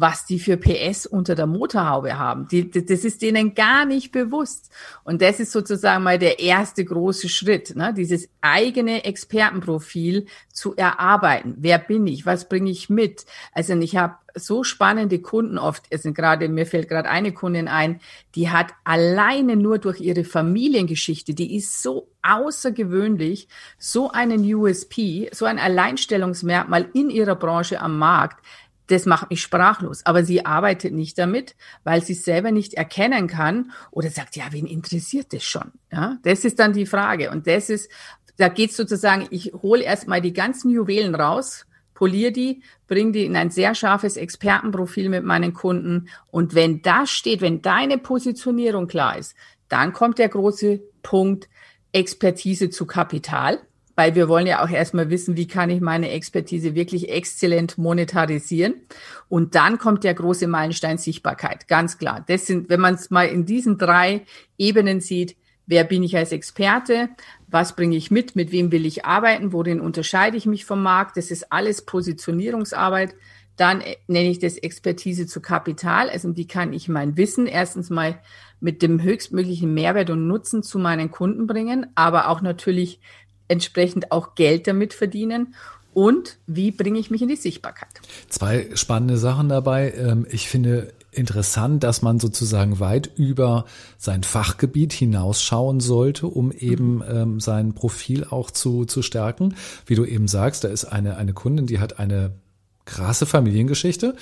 was 0.00 0.24
die 0.24 0.38
für 0.38 0.56
PS 0.56 1.04
unter 1.04 1.34
der 1.34 1.46
Motorhaube 1.46 2.18
haben. 2.18 2.48
Die, 2.48 2.70
das 2.70 3.04
ist 3.04 3.20
denen 3.20 3.54
gar 3.54 3.84
nicht 3.84 4.12
bewusst. 4.12 4.70
Und 5.04 5.20
das 5.20 5.40
ist 5.40 5.52
sozusagen 5.52 6.02
mal 6.02 6.18
der 6.18 6.40
erste 6.40 6.84
große 6.84 7.28
Schritt, 7.28 7.76
ne? 7.76 7.92
dieses 7.94 8.28
eigene 8.40 9.04
Expertenprofil 9.04 10.26
zu 10.52 10.74
erarbeiten. 10.74 11.56
Wer 11.58 11.78
bin 11.78 12.06
ich? 12.06 12.24
Was 12.24 12.48
bringe 12.48 12.70
ich 12.70 12.88
mit? 12.88 13.26
Also 13.52 13.74
ich 13.74 13.96
habe 13.96 14.14
so 14.34 14.64
spannende 14.64 15.18
Kunden 15.18 15.58
oft, 15.58 15.84
also 15.92 16.12
gerade 16.12 16.48
mir 16.48 16.64
fällt 16.64 16.88
gerade 16.88 17.10
eine 17.10 17.32
Kundin 17.32 17.68
ein, 17.68 18.00
die 18.34 18.48
hat 18.48 18.72
alleine 18.84 19.56
nur 19.56 19.78
durch 19.78 20.00
ihre 20.00 20.24
Familiengeschichte, 20.24 21.34
die 21.34 21.56
ist 21.56 21.82
so 21.82 22.08
außergewöhnlich, 22.22 23.48
so 23.78 24.10
einen 24.10 24.42
USP, 24.54 25.28
so 25.32 25.44
ein 25.44 25.58
Alleinstellungsmerkmal 25.58 26.88
in 26.94 27.10
ihrer 27.10 27.34
Branche 27.34 27.80
am 27.80 27.98
Markt 27.98 28.44
das 28.90 29.06
macht 29.06 29.30
mich 29.30 29.42
sprachlos. 29.42 30.04
Aber 30.04 30.24
sie 30.24 30.44
arbeitet 30.44 30.92
nicht 30.92 31.18
damit, 31.18 31.54
weil 31.84 32.02
sie 32.02 32.14
es 32.14 32.24
selber 32.24 32.50
nicht 32.50 32.74
erkennen 32.74 33.26
kann 33.26 33.72
oder 33.90 34.10
sagt, 34.10 34.36
ja, 34.36 34.44
wen 34.50 34.66
interessiert 34.66 35.32
das 35.32 35.44
schon? 35.44 35.72
Ja, 35.92 36.18
das 36.22 36.44
ist 36.44 36.58
dann 36.58 36.72
die 36.72 36.86
Frage. 36.86 37.30
Und 37.30 37.46
das 37.46 37.70
ist, 37.70 37.90
da 38.36 38.48
geht 38.48 38.72
sozusagen, 38.72 39.26
ich 39.30 39.52
hole 39.52 39.82
erstmal 39.82 40.20
die 40.20 40.32
ganzen 40.32 40.70
Juwelen 40.70 41.14
raus, 41.14 41.66
poliere 41.94 42.32
die, 42.32 42.62
bringe 42.88 43.12
die 43.12 43.26
in 43.26 43.36
ein 43.36 43.50
sehr 43.50 43.74
scharfes 43.74 44.16
Expertenprofil 44.16 45.08
mit 45.08 45.24
meinen 45.24 45.52
Kunden. 45.52 46.08
Und 46.30 46.54
wenn 46.54 46.82
das 46.82 47.10
steht, 47.10 47.42
wenn 47.42 47.62
deine 47.62 47.98
Positionierung 47.98 48.86
klar 48.86 49.18
ist, 49.18 49.34
dann 49.68 49.92
kommt 49.92 50.18
der 50.18 50.28
große 50.28 50.80
Punkt 51.02 51.48
Expertise 51.92 52.70
zu 52.70 52.86
Kapital 52.86 53.60
weil 54.00 54.14
wir 54.14 54.30
wollen 54.30 54.46
ja 54.46 54.64
auch 54.64 54.70
erstmal 54.70 55.10
wissen, 55.10 55.36
wie 55.36 55.46
kann 55.46 55.68
ich 55.68 55.82
meine 55.82 56.10
Expertise 56.10 56.74
wirklich 56.74 57.10
exzellent 57.10 57.76
monetarisieren. 57.76 58.76
Und 59.28 59.54
dann 59.54 59.76
kommt 59.76 60.04
der 60.04 60.14
große 60.14 60.46
Meilenstein 60.46 60.96
Sichtbarkeit, 60.96 61.68
ganz 61.68 61.98
klar. 61.98 62.24
Das 62.26 62.46
sind, 62.46 62.70
wenn 62.70 62.80
man 62.80 62.94
es 62.94 63.10
mal 63.10 63.26
in 63.26 63.44
diesen 63.44 63.76
drei 63.76 64.22
Ebenen 64.56 65.02
sieht, 65.02 65.36
wer 65.66 65.84
bin 65.84 66.02
ich 66.02 66.16
als 66.16 66.32
Experte, 66.32 67.10
was 67.46 67.76
bringe 67.76 67.94
ich 67.94 68.10
mit, 68.10 68.36
mit 68.36 68.52
wem 68.52 68.72
will 68.72 68.86
ich 68.86 69.04
arbeiten, 69.04 69.52
worin 69.52 69.82
unterscheide 69.82 70.38
ich 70.38 70.46
mich 70.46 70.64
vom 70.64 70.82
Markt, 70.82 71.18
das 71.18 71.30
ist 71.30 71.52
alles 71.52 71.84
Positionierungsarbeit. 71.84 73.14
Dann 73.56 73.82
äh, 73.82 73.96
nenne 74.06 74.30
ich 74.30 74.38
das 74.38 74.56
Expertise 74.56 75.26
zu 75.26 75.42
Kapital, 75.42 76.08
also 76.08 76.34
wie 76.38 76.46
kann 76.46 76.72
ich 76.72 76.88
mein 76.88 77.18
Wissen 77.18 77.46
erstens 77.46 77.90
mal 77.90 78.18
mit 78.60 78.80
dem 78.80 79.02
höchstmöglichen 79.02 79.74
Mehrwert 79.74 80.08
und 80.08 80.26
Nutzen 80.26 80.62
zu 80.62 80.78
meinen 80.78 81.10
Kunden 81.10 81.46
bringen, 81.46 81.86
aber 81.94 82.28
auch 82.28 82.40
natürlich 82.40 83.00
entsprechend 83.50 84.12
auch 84.12 84.34
Geld 84.34 84.66
damit 84.66 84.94
verdienen 84.94 85.54
und 85.92 86.38
wie 86.46 86.70
bringe 86.70 86.98
ich 86.98 87.10
mich 87.10 87.22
in 87.22 87.28
die 87.28 87.36
Sichtbarkeit. 87.36 87.88
Zwei 88.28 88.68
spannende 88.74 89.18
Sachen 89.18 89.48
dabei. 89.48 89.92
Ähm, 89.96 90.26
ich 90.30 90.48
finde 90.48 90.92
interessant, 91.12 91.82
dass 91.82 92.02
man 92.02 92.20
sozusagen 92.20 92.78
weit 92.78 93.10
über 93.16 93.64
sein 93.98 94.22
Fachgebiet 94.22 94.92
hinausschauen 94.92 95.80
sollte, 95.80 96.26
um 96.28 96.52
eben 96.52 96.96
mhm. 96.96 97.04
ähm, 97.08 97.40
sein 97.40 97.74
Profil 97.74 98.24
auch 98.24 98.50
zu, 98.50 98.84
zu 98.84 99.02
stärken. 99.02 99.56
Wie 99.86 99.96
du 99.96 100.04
eben 100.04 100.28
sagst, 100.28 100.64
da 100.64 100.68
ist 100.68 100.84
eine, 100.84 101.16
eine 101.16 101.32
Kundin, 101.32 101.66
die 101.66 101.80
hat 101.80 101.98
eine 101.98 102.32
krasse 102.84 103.26
Familiengeschichte 103.26 104.14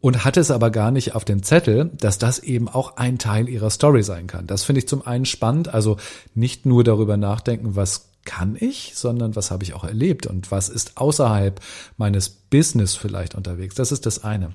und 0.00 0.24
hat 0.24 0.36
es 0.36 0.50
aber 0.50 0.70
gar 0.70 0.90
nicht 0.90 1.14
auf 1.14 1.24
dem 1.24 1.42
Zettel, 1.42 1.90
dass 1.98 2.18
das 2.18 2.38
eben 2.38 2.68
auch 2.68 2.96
ein 2.96 3.18
Teil 3.18 3.48
ihrer 3.48 3.70
Story 3.70 4.02
sein 4.02 4.26
kann. 4.26 4.46
Das 4.46 4.62
finde 4.62 4.80
ich 4.80 4.88
zum 4.88 5.04
einen 5.06 5.24
spannend, 5.24 5.72
also 5.72 5.96
nicht 6.34 6.66
nur 6.66 6.84
darüber 6.84 7.16
nachdenken, 7.16 7.74
was 7.74 8.13
kann 8.24 8.56
ich, 8.58 8.92
sondern 8.94 9.36
was 9.36 9.50
habe 9.50 9.64
ich 9.64 9.74
auch 9.74 9.84
erlebt 9.84 10.26
und 10.26 10.50
was 10.50 10.68
ist 10.68 10.96
außerhalb 10.96 11.60
meines 11.96 12.28
Business 12.28 12.94
vielleicht 12.94 13.34
unterwegs. 13.34 13.74
Das 13.74 13.92
ist 13.92 14.06
das 14.06 14.24
eine. 14.24 14.52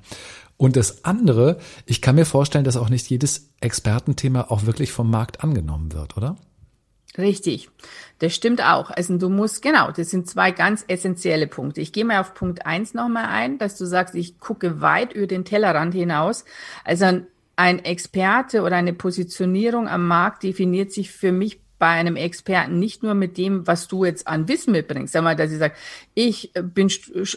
Und 0.58 0.76
das 0.76 1.06
andere, 1.06 1.58
ich 1.86 2.02
kann 2.02 2.16
mir 2.16 2.26
vorstellen, 2.26 2.66
dass 2.66 2.76
auch 2.76 2.90
nicht 2.90 3.10
jedes 3.10 3.50
Expertenthema 3.62 4.48
auch 4.50 4.66
wirklich 4.66 4.92
vom 4.92 5.10
Markt 5.10 5.44
angenommen 5.44 5.94
wird, 5.94 6.18
oder? 6.18 6.36
Richtig, 7.18 7.70
das 8.20 8.36
stimmt 8.36 8.64
auch. 8.64 8.92
Also 8.92 9.18
du 9.18 9.30
musst, 9.30 9.62
genau, 9.62 9.92
das 9.92 10.10
sind 10.10 10.30
zwei 10.30 10.52
ganz 10.52 10.86
essentielle 10.88 11.48
Punkte. 11.48 11.82
Ich 11.82 11.92
gehe 11.92 12.06
mal 12.06 12.20
auf 12.20 12.34
Punkt 12.34 12.66
eins 12.66 12.94
nochmal 12.94 13.26
ein, 13.26 13.58
dass 13.58 13.78
du 13.78 13.86
sagst, 13.86 14.16
ich 14.16 14.40
gucke 14.40 14.80
weit 14.80 15.14
über 15.14 15.28
den 15.28 15.44
Tellerrand 15.44 15.94
hinaus. 15.94 16.46
Also 16.84 17.22
ein 17.56 17.84
Experte 17.84 18.62
oder 18.62 18.76
eine 18.76 18.94
Positionierung 18.94 19.88
am 19.90 20.08
Markt 20.08 20.44
definiert 20.44 20.92
sich 20.94 21.12
für 21.12 21.32
mich 21.32 21.60
bei 21.80 21.88
einem 21.88 22.18
Experten 22.18 22.78
nicht 22.78 23.02
nur 23.04 23.14
mit 23.14 23.38
dem, 23.38 23.66
was 23.66 23.88
du 23.88 24.06
jetzt 24.06 24.28
an 24.28 24.48
Wissen 24.48 24.74
mitbringst, 24.74 25.14
sag 25.14 25.24
mal, 25.24 25.36
dass 25.36 25.52
ich 25.52 25.58
sage, 25.58 25.74
ich 26.14 26.52
bin 26.54 26.90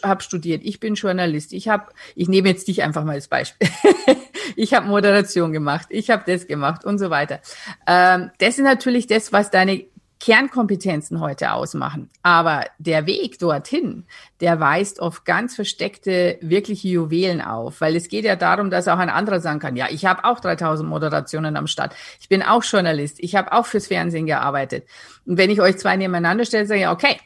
habe 0.03 0.21
studiert, 0.21 0.61
ich 0.63 0.79
bin 0.79 0.95
Journalist, 0.95 1.53
ich 1.53 1.69
habe, 1.69 1.91
ich 2.15 2.27
nehme 2.27 2.49
jetzt 2.49 2.67
dich 2.67 2.83
einfach 2.83 3.05
mal 3.05 3.13
als 3.13 3.29
Beispiel. 3.29 3.69
ich 4.55 4.73
habe 4.73 4.87
Moderation 4.87 5.53
gemacht, 5.53 5.87
ich 5.89 6.09
habe 6.09 6.23
das 6.27 6.45
gemacht 6.45 6.83
und 6.83 6.99
so 6.99 7.09
weiter. 7.09 7.39
Ähm, 7.87 8.31
das 8.37 8.57
ist 8.57 8.65
natürlich 8.65 9.07
das, 9.07 9.31
was 9.31 9.49
deine 9.49 9.85
Kernkompetenzen 10.23 11.19
heute 11.19 11.51
ausmachen. 11.51 12.09
Aber 12.21 12.63
der 12.77 13.05
Weg 13.07 13.39
dorthin, 13.39 14.05
der 14.39 14.61
weist 14.61 15.01
oft 15.01 15.25
ganz 15.25 15.53
versteckte, 15.53 16.37
wirkliche 16.39 16.87
Juwelen 16.87 17.41
auf, 17.41 17.81
weil 17.81 17.97
es 17.97 18.07
geht 18.07 18.23
ja 18.23 18.37
darum, 18.37 18.69
dass 18.69 18.87
auch 18.87 18.99
ein 18.99 19.09
anderer 19.09 19.41
sagen 19.41 19.59
kann, 19.59 19.75
ja, 19.75 19.87
ich 19.89 20.05
habe 20.05 20.23
auch 20.23 20.39
3000 20.39 20.87
Moderationen 20.87 21.57
am 21.57 21.67
Start. 21.67 21.93
Ich 22.21 22.29
bin 22.29 22.41
auch 22.41 22.63
Journalist. 22.63 23.17
Ich 23.19 23.35
habe 23.35 23.51
auch 23.51 23.65
fürs 23.65 23.87
Fernsehen 23.87 24.25
gearbeitet. 24.25 24.87
Und 25.25 25.37
wenn 25.37 25.49
ich 25.49 25.59
euch 25.59 25.75
zwei 25.75 25.97
nebeneinander 25.97 26.45
stelle, 26.45 26.67
sage 26.67 26.79
ich, 26.79 26.87
okay, 26.87 27.17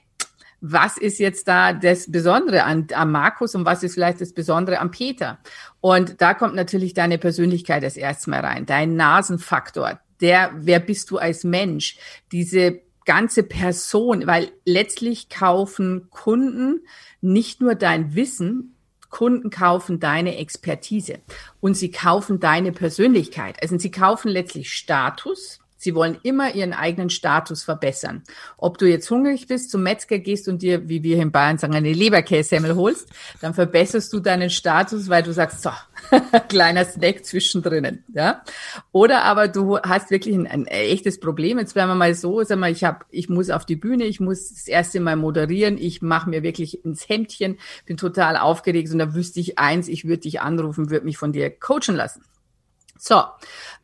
was 0.60 0.98
ist 0.98 1.20
jetzt 1.20 1.48
da 1.48 1.74
das 1.74 2.12
Besondere 2.12 2.64
an, 2.64 2.88
an 2.96 3.12
Markus 3.12 3.54
und 3.54 3.64
was 3.64 3.84
ist 3.84 3.94
vielleicht 3.94 4.22
das 4.22 4.34
Besondere 4.34 4.80
an 4.80 4.90
Peter? 4.90 5.38
Und 5.82 6.20
da 6.20 6.34
kommt 6.34 6.56
natürlich 6.56 6.96
deine 6.96 7.20
Persönlichkeit 7.20 7.84
das 7.84 7.96
erste 7.96 8.32
Mal 8.32 8.40
rein, 8.40 8.66
dein 8.66 8.96
Nasenfaktor, 8.96 10.00
der, 10.20 10.50
wer 10.56 10.80
bist 10.80 11.12
du 11.12 11.20
als 11.20 11.44
Mensch? 11.44 12.00
Diese 12.32 12.87
ganze 13.08 13.42
Person, 13.42 14.28
weil 14.28 14.52
letztlich 14.66 15.30
kaufen 15.30 16.10
Kunden 16.12 16.82
nicht 17.22 17.62
nur 17.62 17.74
dein 17.74 18.14
Wissen, 18.14 18.76
Kunden 19.10 19.50
kaufen 19.50 20.00
deine 20.00 20.38
Expertise 20.38 21.20
und 21.62 21.76
sie 21.76 21.90
kaufen 21.90 22.40
deine 22.40 22.72
Persönlichkeit. 22.72 23.62
Also 23.62 23.80
sie 23.80 23.90
kaufen 23.90 24.30
letztlich 24.30 24.74
Status, 24.74 25.60
Sie 25.78 25.94
wollen 25.94 26.18
immer 26.24 26.56
ihren 26.56 26.74
eigenen 26.74 27.10
Status 27.10 27.64
verbessern. 27.64 28.24
Ob 28.58 28.78
du 28.80 28.88
jetzt 28.88 29.10
hungrig 29.12 29.48
bist, 29.48 29.70
zum 29.70 29.84
Metzger 29.84 30.18
gehst 30.20 30.48
und 30.48 30.62
dir, 30.62 30.90
wie 30.90 31.04
wir 31.04 31.22
in 31.22 31.32
Bayern 31.32 31.60
sagen, 31.60 31.76
eine 31.76 31.94
Leberkässemmel 31.94 32.76
holst, 32.76 33.08
dann 33.42 33.54
verbesserst 33.54 34.12
du 34.12 34.20
deinen 34.20 34.50
Status, 34.50 35.08
weil 35.08 35.24
du 35.24 35.32
sagst, 35.34 35.62
so, 35.62 35.70
kleiner 36.50 36.84
Snack 36.84 37.26
zwischendrin, 37.26 38.04
ja. 38.14 38.42
Oder 38.92 39.24
aber 39.24 39.48
du 39.48 39.78
hast 39.80 40.10
wirklich 40.10 40.36
ein, 40.36 40.48
ein 40.48 40.66
echtes 40.66 41.20
Problem. 41.20 41.60
Jetzt 41.60 41.76
werden 41.76 41.90
wir 41.90 41.96
mal 41.96 42.16
so, 42.16 42.44
sag 42.44 42.58
mal, 42.58 42.72
ich 42.72 42.84
habe, 42.84 43.06
ich 43.12 43.30
muss 43.30 43.50
auf 43.50 43.66
die 43.66 43.76
Bühne, 43.76 44.06
ich 44.06 44.20
muss 44.20 44.50
das 44.50 44.68
erste 44.68 45.00
Mal 45.00 45.16
moderieren, 45.16 45.78
ich 45.78 46.02
mache 46.02 46.30
mir 46.30 46.42
wirklich 46.42 46.84
ins 46.84 47.08
Hemdchen, 47.08 47.58
bin 47.86 47.98
total 47.98 48.36
aufgeregt 48.38 48.92
und 48.92 49.00
da 49.00 49.14
wüsste 49.14 49.40
ich 49.40 49.60
eins, 49.60 49.88
ich 49.88 50.06
würde 50.06 50.22
dich 50.22 50.42
anrufen, 50.42 50.90
würde 50.90 51.06
mich 51.06 51.18
von 51.18 51.34
dir 51.34 51.50
coachen 51.52 51.96
lassen. 51.96 52.24
So, 52.98 53.22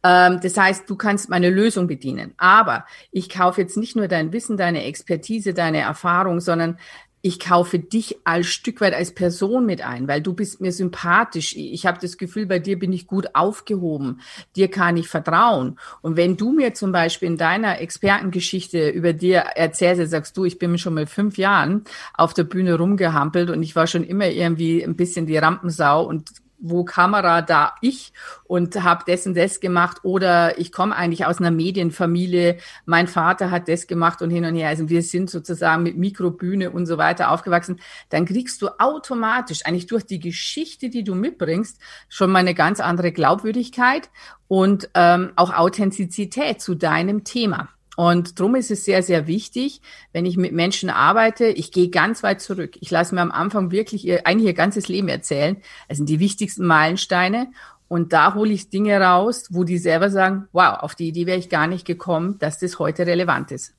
ähm, 0.03 0.39
das 0.41 0.57
heißt, 0.57 0.89
du 0.89 0.95
kannst 0.95 1.29
meine 1.29 1.49
Lösung 1.49 1.87
bedienen. 1.87 2.33
Aber 2.37 2.85
ich 3.11 3.29
kaufe 3.29 3.61
jetzt 3.61 3.77
nicht 3.77 3.95
nur 3.95 4.07
dein 4.07 4.33
Wissen, 4.33 4.57
deine 4.57 4.83
Expertise, 4.83 5.53
deine 5.53 5.79
Erfahrung, 5.79 6.39
sondern 6.39 6.77
ich 7.25 7.39
kaufe 7.39 7.79
dich 7.79 8.17
als 8.25 8.47
Stück 8.47 8.81
weit 8.81 8.93
als 8.93 9.15
Person 9.15 9.65
mit 9.65 9.81
ein, 9.81 10.09
weil 10.09 10.21
du 10.21 10.33
bist 10.33 10.59
mir 10.59 10.73
sympathisch. 10.73 11.55
Ich 11.55 11.85
habe 11.85 11.97
das 12.01 12.17
Gefühl, 12.17 12.45
bei 12.45 12.59
dir 12.59 12.77
bin 12.77 12.91
ich 12.91 13.07
gut 13.07 13.27
aufgehoben. 13.33 14.19
Dir 14.57 14.69
kann 14.69 14.97
ich 14.97 15.07
vertrauen. 15.07 15.79
Und 16.01 16.17
wenn 16.17 16.35
du 16.35 16.51
mir 16.51 16.73
zum 16.73 16.91
Beispiel 16.91 17.29
in 17.29 17.37
deiner 17.37 17.79
Expertengeschichte 17.79 18.89
über 18.89 19.13
dir 19.13 19.39
erzählst, 19.39 20.11
sagst 20.11 20.35
du, 20.35 20.43
ich 20.43 20.59
bin 20.59 20.77
schon 20.77 20.95
mal 20.95 21.07
fünf 21.07 21.37
Jahren 21.37 21.85
auf 22.13 22.33
der 22.33 22.43
Bühne 22.43 22.75
rumgehampelt 22.75 23.49
und 23.49 23.63
ich 23.63 23.73
war 23.73 23.87
schon 23.87 24.03
immer 24.03 24.27
irgendwie 24.27 24.83
ein 24.83 24.97
bisschen 24.97 25.25
die 25.25 25.37
Rampensau 25.37 26.05
und 26.05 26.42
wo 26.63 26.85
Kamera 26.85 27.41
da 27.41 27.75
ich 27.81 28.13
und 28.45 28.81
habe 28.81 29.03
und 29.25 29.35
das 29.37 29.59
gemacht 29.59 29.97
oder 30.03 30.57
ich 30.57 30.71
komme 30.71 30.95
eigentlich 30.95 31.25
aus 31.25 31.39
einer 31.39 31.51
Medienfamilie, 31.51 32.57
mein 32.85 33.07
Vater 33.07 33.51
hat 33.51 33.67
das 33.67 33.85
gemacht 33.85 34.21
und 34.21 34.29
hin 34.29 34.45
und 34.45 34.55
her. 34.55 34.69
Also 34.69 34.87
wir 34.87 35.01
sind 35.01 35.29
sozusagen 35.29 35.83
mit 35.83 35.97
Mikrobühne 35.97 36.71
und 36.71 36.85
so 36.85 36.97
weiter 36.97 37.31
aufgewachsen. 37.31 37.81
Dann 38.09 38.25
kriegst 38.25 38.61
du 38.61 38.69
automatisch 38.79 39.65
eigentlich 39.65 39.87
durch 39.87 40.05
die 40.05 40.19
Geschichte, 40.19 40.89
die 40.89 41.03
du 41.03 41.15
mitbringst, 41.15 41.79
schon 42.07 42.31
mal 42.31 42.39
eine 42.39 42.53
ganz 42.53 42.79
andere 42.79 43.11
Glaubwürdigkeit 43.11 44.09
und 44.47 44.89
ähm, 44.93 45.33
auch 45.35 45.53
Authentizität 45.53 46.61
zu 46.61 46.75
deinem 46.75 47.25
Thema. 47.25 47.67
Und 47.95 48.39
drum 48.39 48.55
ist 48.55 48.71
es 48.71 48.85
sehr, 48.85 49.03
sehr 49.03 49.27
wichtig, 49.27 49.81
wenn 50.13 50.25
ich 50.25 50.35
mit 50.35 50.51
Menschen 50.51 50.89
arbeite, 50.89 51.45
ich 51.45 51.71
gehe 51.71 51.89
ganz 51.89 52.23
weit 52.23 52.41
zurück. 52.41 52.75
Ich 52.79 52.89
lasse 52.89 53.13
mir 53.13 53.21
am 53.21 53.31
Anfang 53.31 53.71
wirklich 53.71 54.05
ihr, 54.05 54.25
eigentlich 54.25 54.47
ihr 54.47 54.53
ganzes 54.53 54.87
Leben 54.87 55.09
erzählen. 55.09 55.57
Das 55.87 55.97
sind 55.97 56.09
die 56.09 56.19
wichtigsten 56.19 56.65
Meilensteine. 56.65 57.51
Und 57.87 58.11
da 58.11 58.33
hole 58.33 58.51
ich 58.51 58.71
Dinge 58.71 58.99
raus, 58.99 59.49
wo 59.51 59.63
die 59.63 59.77
selber 59.77 60.09
sagen, 60.09 60.47
wow, 60.51 60.79
auf 60.79 60.95
die 60.95 61.07
Idee 61.07 61.27
wäre 61.27 61.37
ich 61.37 61.49
gar 61.49 61.67
nicht 61.67 61.85
gekommen, 61.85 62.39
dass 62.39 62.57
das 62.57 62.79
heute 62.79 63.05
relevant 63.05 63.51
ist. 63.51 63.73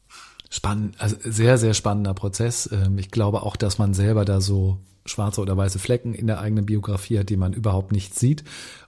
Spannend, 0.51 1.01
also 1.01 1.17
sehr, 1.25 1.59
sehr 1.59 1.75
spannender 1.75 2.15
Prozess. 2.15 2.71
Ähm, 2.73 2.97
ich 2.99 3.11
glaube 3.11 3.43
auch, 3.43 3.57
dass 3.57 3.79
man 3.79 3.93
selber 3.93 4.25
da 4.25 4.41
so 4.41 4.79
schwarze 5.05 5.41
oder 5.41 5.57
weiße 5.57 5.81
Flecken 5.81 6.15
in 6.15 6.29
der 6.29 6.39
eigenen 6.39 6.65
Biografie 6.65 7.19
hat, 7.19 7.29
die 7.29 7.37
man 7.37 7.53
überhaupt 7.53 7.91
nicht 7.91 8.15
sieht 8.15 8.45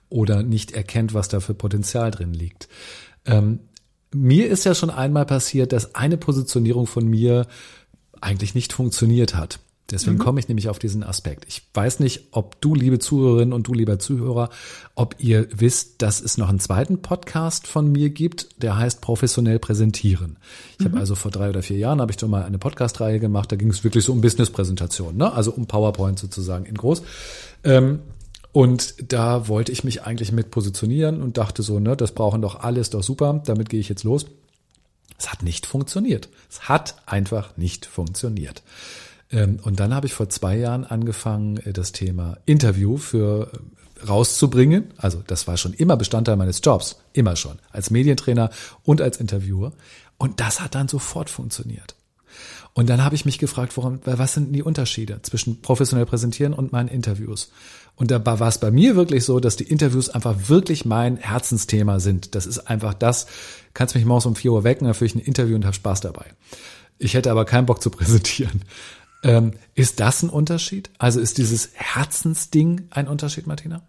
oder 0.09 0.43
nicht 0.43 0.71
erkennt, 0.71 1.13
was 1.13 1.27
da 1.27 1.41
für 1.41 1.53
Potenzial 1.53 2.11
drin 2.11 2.33
liegt. 2.33 2.69
Mir 4.13 4.47
ist 4.49 4.63
ja 4.63 4.73
schon 4.73 4.89
einmal 4.89 5.25
passiert, 5.25 5.73
dass 5.73 5.95
eine 5.95 6.17
Positionierung 6.17 6.87
von 6.87 7.07
mir 7.07 7.47
eigentlich 8.21 8.55
nicht 8.55 8.73
funktioniert 8.73 9.35
hat. 9.35 9.59
Deswegen 9.89 10.17
mhm. 10.17 10.21
komme 10.21 10.39
ich 10.41 10.49
nämlich 10.49 10.67
auf 10.67 10.79
diesen 10.79 11.01
Aspekt. 11.03 11.45
Ich 11.47 11.61
weiß 11.73 12.01
nicht, 12.01 12.27
ob 12.31 12.59
du, 12.59 12.75
liebe 12.75 12.99
Zuhörerinnen 12.99 13.53
und 13.53 13.67
du, 13.67 13.73
lieber 13.73 13.99
Zuhörer, 13.99 14.49
ob 14.95 15.15
ihr 15.19 15.47
wisst, 15.51 16.01
dass 16.01 16.19
es 16.19 16.37
noch 16.37 16.49
einen 16.49 16.59
zweiten 16.59 17.01
Podcast 17.01 17.67
von 17.67 17.89
mir 17.89 18.09
gibt, 18.09 18.61
der 18.61 18.75
heißt 18.75 18.99
Professionell 18.99 19.59
präsentieren. 19.59 20.37
Ich 20.73 20.79
mhm. 20.79 20.91
habe 20.91 20.99
also 20.99 21.15
vor 21.15 21.31
drei 21.31 21.49
oder 21.49 21.63
vier 21.63 21.77
Jahren 21.77 22.01
habe 22.01 22.11
ich 22.11 22.17
doch 22.17 22.27
mal 22.27 22.43
eine 22.43 22.57
Podcast-Reihe 22.57 23.19
gemacht, 23.19 23.49
da 23.51 23.55
ging 23.55 23.69
es 23.69 23.85
wirklich 23.85 24.03
so 24.03 24.11
um 24.11 24.19
Business-Präsentation, 24.19 25.15
ne? 25.15 25.31
also 25.31 25.51
um 25.51 25.67
PowerPoint 25.67 26.19
sozusagen 26.19 26.65
in 26.65 26.75
groß. 26.75 27.03
Ähm, 27.63 27.99
und 28.57 28.95
da 29.13 29.47
wollte 29.49 29.71
ich 29.71 29.83
mich 29.83 30.01
eigentlich 30.01 30.31
mit 30.31 30.49
positionieren 30.49 31.21
und 31.21 31.37
dachte 31.37 31.61
so, 31.61 31.79
ne, 31.79 31.95
das 31.95 32.11
brauchen 32.11 32.41
doch 32.41 32.59
alles, 32.61 32.89
doch 32.89 33.03
super, 33.03 33.43
damit 33.45 33.69
gehe 33.69 33.79
ich 33.79 33.87
jetzt 33.87 34.03
los. 34.03 34.25
Es 35.19 35.31
hat 35.31 35.43
nicht 35.43 35.67
funktioniert. 35.67 36.27
Es 36.49 36.67
hat 36.67 36.95
einfach 37.05 37.55
nicht 37.55 37.85
funktioniert. 37.85 38.63
Ähm, 39.29 39.59
und 39.61 39.79
dann 39.79 39.93
habe 39.93 40.07
ich 40.07 40.15
vor 40.15 40.29
zwei 40.29 40.57
Jahren 40.57 40.85
angefangen, 40.85 41.57
äh, 41.57 41.71
das 41.71 41.91
Thema 41.91 42.39
Interview 42.47 42.97
für 42.97 43.51
äh, 43.53 44.05
rauszubringen. 44.07 44.85
Also 44.97 45.21
das 45.27 45.45
war 45.45 45.57
schon 45.57 45.73
immer 45.73 45.95
Bestandteil 45.95 46.35
meines 46.35 46.59
Jobs, 46.63 46.95
immer 47.13 47.35
schon, 47.35 47.59
als 47.71 47.91
Medientrainer 47.91 48.49
und 48.81 49.01
als 49.01 49.17
Interviewer. 49.17 49.71
Und 50.17 50.39
das 50.39 50.61
hat 50.61 50.73
dann 50.73 50.87
sofort 50.87 51.29
funktioniert. 51.29 51.96
Und 52.77 52.91
dann 52.91 53.03
habe 53.03 53.15
ich 53.15 53.25
mich 53.25 53.39
gefragt, 53.39 53.75
warum, 53.75 54.01
was 54.05 54.35
sind 54.35 54.53
die 54.53 54.61
Unterschiede 54.61 55.19
zwischen 55.23 55.63
professionell 55.63 56.05
präsentieren 56.05 56.53
und 56.53 56.71
meinen 56.71 56.89
Interviews? 56.89 57.51
Und 57.95 58.11
da 58.11 58.23
war 58.23 58.47
es 58.47 58.59
bei 58.59 58.69
mir 58.69 58.95
wirklich 58.95 59.25
so, 59.25 59.39
dass 59.39 59.55
die 59.55 59.63
Interviews 59.63 60.09
einfach 60.09 60.35
wirklich 60.47 60.85
mein 60.85 61.17
Herzensthema 61.17 61.99
sind. 61.99 62.35
Das 62.35 62.45
ist 62.45 62.69
einfach 62.69 62.93
das, 62.93 63.25
kannst 63.73 63.95
mich 63.95 64.05
morgens 64.05 64.27
um 64.27 64.35
vier 64.35 64.51
Uhr 64.51 64.63
wecken, 64.63 64.85
dann 64.85 64.93
führe 64.93 65.07
ich 65.07 65.15
ein 65.15 65.21
Interview 65.21 65.55
und 65.55 65.65
habe 65.65 65.73
Spaß 65.73 66.01
dabei. 66.01 66.25
Ich 66.99 67.15
hätte 67.15 67.31
aber 67.31 67.45
keinen 67.45 67.65
Bock 67.65 67.81
zu 67.81 67.89
präsentieren. 67.89 68.61
Ähm, 69.23 69.53
ist 69.73 69.99
das 69.99 70.21
ein 70.21 70.29
Unterschied? 70.29 70.91
Also 70.99 71.19
ist 71.19 71.39
dieses 71.39 71.71
Herzensding 71.73 72.89
ein 72.91 73.07
Unterschied, 73.07 73.47
Martina? 73.47 73.81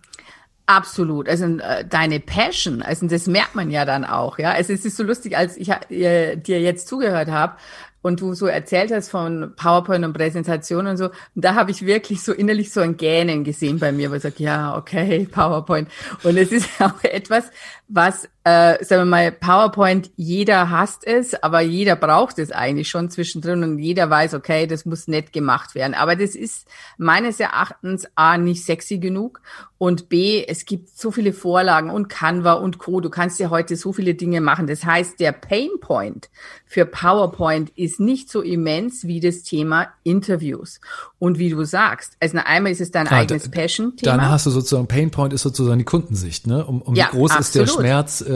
Absolut. 0.69 1.31
Also 1.31 1.47
äh, 1.47 1.87
deine 1.87 2.21
Passion, 2.21 2.83
also 2.83 3.07
das 3.07 3.27
merkt 3.27 3.55
man 3.55 3.71
ja 3.71 3.87
dann 3.87 4.05
auch, 4.05 4.39
ja. 4.39 4.53
Also 4.53 4.75
es 4.75 4.85
ist 4.85 4.99
so 4.99 5.03
lustig, 5.03 5.35
als 5.35 5.57
ich 5.57 5.71
äh, 5.71 6.37
dir 6.37 6.61
jetzt 6.61 6.89
zugehört 6.89 7.31
habe, 7.31 7.55
und 8.03 8.21
du 8.21 8.35
so 8.35 8.47
erzählt 8.47 8.93
hast 8.93 9.11
von 9.11 9.53
PowerPoint 9.57 10.05
und 10.05 10.13
Präsentation 10.13 10.87
und 10.87 10.97
so, 10.97 11.07
und 11.07 11.13
da 11.35 11.55
habe 11.55 11.71
ich 11.71 11.85
wirklich 11.85 12.23
so 12.23 12.33
innerlich 12.33 12.73
so 12.73 12.81
ein 12.81 12.97
Gähnen 12.97 13.45
gesehen 13.45 13.79
bei 13.79 13.93
mir, 13.93 14.11
wo 14.11 14.15
ich 14.15 14.23
sage, 14.23 14.37
ja, 14.39 14.77
okay, 14.77 15.27
PowerPoint. 15.31 15.89
Und 16.23 16.37
es 16.37 16.53
ist 16.53 16.69
auch 16.81 17.03
etwas, 17.03 17.51
was, 17.89 18.29
äh, 18.49 18.83
sagen 18.83 19.03
wir 19.03 19.05
mal, 19.05 19.33
PowerPoint, 19.33 20.11
jeder 20.17 20.71
hasst 20.71 21.07
es, 21.07 21.35
aber 21.43 21.61
jeder 21.61 21.97
braucht 21.97 22.39
es 22.39 22.51
eigentlich 22.51 22.89
schon 22.89 23.11
zwischendrin 23.11 23.63
und 23.63 23.79
jeder 23.79 24.09
weiß, 24.09 24.33
okay, 24.33 24.67
das 24.67 24.87
muss 24.87 25.07
nett 25.07 25.35
gemacht 25.35 25.75
werden. 25.75 25.93
Aber 25.93 26.17
das 26.17 26.35
ist 26.35 26.67
meines 26.97 27.41
Erachtens 27.41 28.07
A, 28.15 28.39
nicht 28.39 28.65
sexy 28.65 28.99
genug 28.99 29.43
und 29.79 30.09
B, 30.09 30.45
es 30.45 30.65
gibt 30.65 30.89
so 30.99 31.13
viele 31.13 31.33
Vorlagen 31.33 31.91
und 31.91 32.09
Canva 32.09 32.55
und 32.55 32.79
Co. 32.79 33.01
Du 33.01 33.11
kannst 33.11 33.39
ja 33.39 33.49
heute 33.49 33.77
so 33.77 33.93
viele 33.93 34.15
Dinge 34.15 34.41
machen. 34.41 34.67
Das 34.67 34.85
heißt, 34.85 35.21
der 35.21 35.31
Painpoint 35.31 36.31
für 36.67 36.85
PowerPoint 36.85 37.71
ist 37.77 38.01
nicht 38.01 38.29
so 38.29 38.43
immens 38.43 39.07
wie 39.07 39.21
das 39.21 39.43
Thema 39.43 39.87
Interviews. 40.03 40.81
Und 41.21 41.39
wie 41.39 41.51
du 41.51 41.63
sagst, 41.65 42.15
also 42.19 42.39
einmal 42.45 42.73
ist 42.73 42.81
es 42.81 42.91
dein 42.91 43.07
ja, 43.07 43.13
eigenes 43.13 43.49
Passion-Thema. 43.51 44.17
Dann 44.17 44.29
hast 44.29 44.47
du 44.47 44.51
sozusagen, 44.51 44.89
Painpoint 44.89 45.33
ist 45.33 45.43
sozusagen 45.43 45.79
die 45.79 45.85
Kundensicht, 45.85 46.49
ne? 46.49 46.67
Um, 46.67 46.83
um 46.83 46.97
ja, 46.97 47.07
wie 47.13 47.17
groß 47.17 47.31
absolut. 47.31 47.47
ist 47.47 47.55
der 47.55 47.81
Schmerz, 47.81 48.21
äh, 48.21 48.33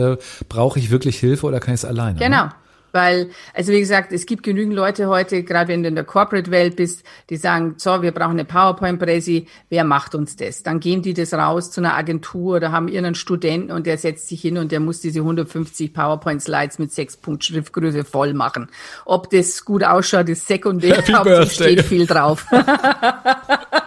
brauche 0.49 0.79
ich 0.79 0.91
wirklich 0.91 1.19
Hilfe 1.19 1.47
oder 1.47 1.61
kann 1.61 1.75
ich 1.75 1.81
es 1.81 1.85
alleine? 1.85 2.19
Ne? 2.19 2.25
Genau. 2.25 2.45
Ne? 2.45 2.53
Weil, 2.93 3.31
also 3.55 3.73
wie 3.73 3.81
gesagt, 3.81 4.13
es 4.13 4.27
gibt 4.27 4.43
genügend 4.43 4.75
Leute 4.75 5.09
heute, 5.09 5.43
gerade 5.43 5.69
wenn 5.69 5.83
du 5.83 5.89
in 5.89 5.95
der 5.95 6.05
Corporate-Welt 6.05 6.77
bist, 6.77 7.03
die 7.31 7.37
sagen, 7.37 7.75
so, 7.79 8.03
wir 8.03 8.13
brauchen 8.13 8.33
eine 8.33 8.45
PowerPoint-Präsi, 8.45 9.47
wer 9.71 9.85
macht 9.85 10.15
uns 10.15 10.37
das? 10.37 10.63
Dann 10.63 10.79
gehen 10.79 11.01
die 11.01 11.15
das 11.15 11.33
raus 11.33 11.71
zu 11.71 11.81
einer 11.81 11.95
Agentur 11.95 12.57
oder 12.57 12.71
haben 12.71 12.89
ihren 12.89 13.15
Studenten 13.15 13.73
und 13.73 13.87
der 13.87 13.97
setzt 13.97 14.29
sich 14.29 14.43
hin 14.43 14.59
und 14.59 14.73
der 14.73 14.81
muss 14.81 15.01
diese 15.01 15.21
150 15.21 15.95
PowerPoint-Slides 15.95 16.79
mit 16.79 16.93
sechs 16.93 17.17
Punkt 17.17 17.45
Schriftgröße 17.45 18.05
voll 18.05 18.35
machen. 18.35 18.69
Ob 19.07 19.31
das 19.31 19.65
gut 19.65 19.83
ausschaut, 19.85 20.29
ist 20.29 20.47
sekundär, 20.47 21.03
aber 21.15 21.47
steht 21.47 21.83
viel 21.83 22.07
drauf. 22.07 22.47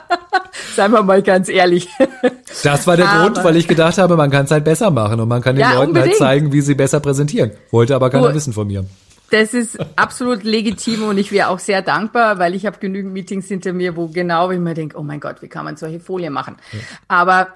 Seien 0.75 0.91
wir 0.91 1.03
mal 1.03 1.21
ganz 1.21 1.49
ehrlich. 1.49 1.89
Das 2.63 2.87
war 2.87 2.97
der 2.97 3.09
aber, 3.09 3.23
Grund, 3.23 3.43
weil 3.43 3.55
ich 3.57 3.67
gedacht 3.67 3.97
habe, 3.97 4.15
man 4.15 4.31
kann 4.31 4.45
es 4.45 4.51
halt 4.51 4.63
besser 4.63 4.91
machen 4.91 5.19
und 5.19 5.27
man 5.27 5.41
kann 5.41 5.55
den 5.55 5.61
ja, 5.61 5.73
Leuten 5.73 5.79
halt 5.79 5.87
unbedingt. 5.89 6.11
halt 6.11 6.17
zeigen, 6.17 6.53
wie 6.53 6.61
sie 6.61 6.75
besser 6.75 6.99
präsentieren. 6.99 7.51
Wollte 7.71 7.95
aber 7.95 8.09
keiner 8.09 8.33
wissen 8.33 8.53
von 8.53 8.67
mir. 8.67 8.85
Das 9.31 9.53
ist 9.53 9.77
absolut 9.95 10.43
legitim 10.43 11.03
und 11.03 11.17
ich 11.17 11.31
wäre 11.31 11.49
auch 11.49 11.59
sehr 11.59 11.81
dankbar, 11.81 12.37
weil 12.37 12.53
ich 12.53 12.65
habe 12.65 12.77
genügend 12.79 13.11
Meetings 13.13 13.47
hinter 13.47 13.73
mir, 13.73 13.95
wo 13.95 14.07
genau 14.07 14.51
ich 14.51 14.59
mir 14.59 14.75
denke, 14.75 14.97
oh 14.97 15.03
mein 15.03 15.19
Gott, 15.19 15.41
wie 15.41 15.47
kann 15.47 15.65
man 15.65 15.77
solche 15.77 15.99
Folien 15.99 16.31
machen? 16.31 16.57
Ja. 16.71 16.79
Aber 17.07 17.47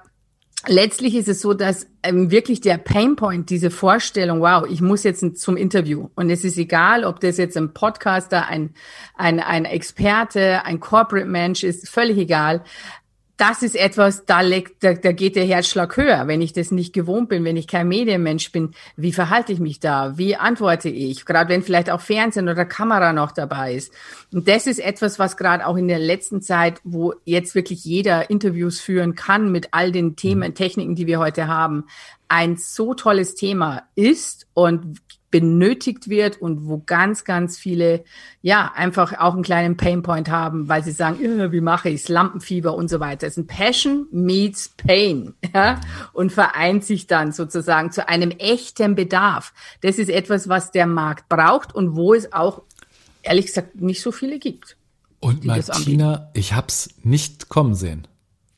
letztlich 0.68 1.16
ist 1.16 1.28
es 1.28 1.42
so, 1.42 1.54
dass 1.54 1.88
ähm, 2.04 2.32
wirklich 2.32 2.62
der 2.62 2.78
Painpoint, 2.78 3.50
diese 3.50 3.72
Vorstellung, 3.72 4.42
wow, 4.42 4.66
ich 4.70 4.82
muss 4.82 5.04
jetzt 5.04 5.40
zum 5.40 5.58
Interview. 5.58 6.10
Und 6.16 6.30
es 6.30 6.44
ist 6.44 6.58
egal, 6.58 7.04
ob 7.04 7.20
das 7.20 7.38
jetzt 7.38 7.58
ein 7.58 7.74
Podcaster, 7.74 8.48
ein, 8.48 8.74
ein, 9.16 9.40
ein 9.40 9.66
Experte, 9.66 10.66
ein 10.66 10.80
Corporate 10.80 11.28
Mensch 11.28 11.64
ist, 11.64 11.90
völlig 11.90 12.18
egal 12.18 12.64
das 13.40 13.64
ist 13.64 13.78
etwas, 13.78 14.26
da, 14.26 14.42
legt, 14.42 14.84
da, 14.84 14.94
da 14.94 15.14
geht 15.14 15.38
der 15.38 15.46
Herzschlag 15.46 15.96
höher, 15.96 16.28
wenn 16.28 16.42
ich 16.42 16.52
das 16.52 16.72
nicht 16.72 16.92
gewohnt 16.92 17.30
bin, 17.30 17.46
wenn 17.46 17.56
ich 17.56 17.68
kein 17.68 17.88
Medienmensch 17.88 18.52
bin. 18.52 18.72
Wie 18.98 19.14
verhalte 19.14 19.54
ich 19.54 19.62
mich 19.62 19.80
da? 19.80 20.18
Wie 20.18 20.36
antworte 20.36 20.90
ich? 20.90 21.26
Gerade 21.26 21.50
wenn 21.50 21.64
vielleicht 21.64 21.90
auch 21.90 22.02
Fernsehen 22.02 22.50
oder 22.50 22.66
Kamera 22.66 23.14
noch 23.14 23.32
dabei 23.32 23.76
ist. 23.76 23.94
Und 24.34 24.50
das 24.50 24.68
ist 24.68 24.80
etwas, 24.80 25.20
was 25.20 25.38
gerade 25.38 25.66
auch 25.66 25.78
in 25.78 25.88
der 25.88 26.00
letzten 26.00 26.42
Zeit, 26.42 26.82
wo 26.84 27.14
jetzt 27.24 27.56
wirklich 27.56 27.86
jeder 27.86 28.30
Interviews 28.30 28.82
führen 28.82 29.16
kann 29.16 29.54
mit 29.54 29.70
all 29.72 29.94
den 29.94 30.18
Themen, 30.18 30.50
mhm. 30.50 30.56
Techniken, 30.56 30.96
die 30.96 31.08
wir 31.08 31.20
heute 31.20 31.48
haben, 31.48 31.86
ein 32.28 32.58
so 32.58 32.94
tolles 32.94 33.36
Thema 33.36 33.84
ist 33.96 34.48
und 34.54 35.00
benötigt 35.32 36.10
wird 36.10 36.42
und 36.42 36.68
wo 36.68 36.82
ganz, 36.86 37.24
ganz 37.24 37.58
viele 37.58 38.04
ja 38.42 38.72
einfach 38.76 39.14
auch 39.20 39.34
einen 39.34 39.44
kleinen 39.44 39.78
Painpoint 39.78 40.30
haben, 40.30 40.68
weil 40.68 40.84
sie 40.84 40.92
sagen, 40.92 41.52
wie 41.52 41.62
mache 41.62 41.90
ich's, 41.90 42.10
Lampenfieber 42.10 42.74
und 42.74 42.90
so 42.90 43.00
weiter. 43.00 43.28
Es 43.28 43.34
ist 43.34 43.44
ein 43.44 43.48
Passion 43.48 44.08
meets 44.12 44.70
Pain 44.70 45.34
ja, 45.54 45.80
und 46.14 46.32
vereint 46.32 46.84
sich 46.84 47.08
dann 47.08 47.32
sozusagen 47.32 47.92
zu 47.92 48.08
einem 48.08 48.32
echten 48.32 48.96
Bedarf. 48.96 49.54
Das 49.82 49.98
ist 49.98 50.10
etwas, 50.10 50.50
was 50.50 50.72
der 50.72 50.88
Markt 50.88 51.30
braucht 51.30 51.74
und 51.74 51.96
wo 51.96 52.14
es 52.14 52.34
auch 52.34 52.64
ehrlich 53.22 53.48
gesagt 53.48 53.80
nicht 53.80 54.02
so 54.02 54.12
viele 54.12 54.40
gibt. 54.40 54.78
Und 55.20 55.44
Martina, 55.44 56.30
ich 56.34 56.54
hab's 56.54 56.90
nicht 57.04 57.50
kommen 57.50 57.76
sehen. 57.76 58.08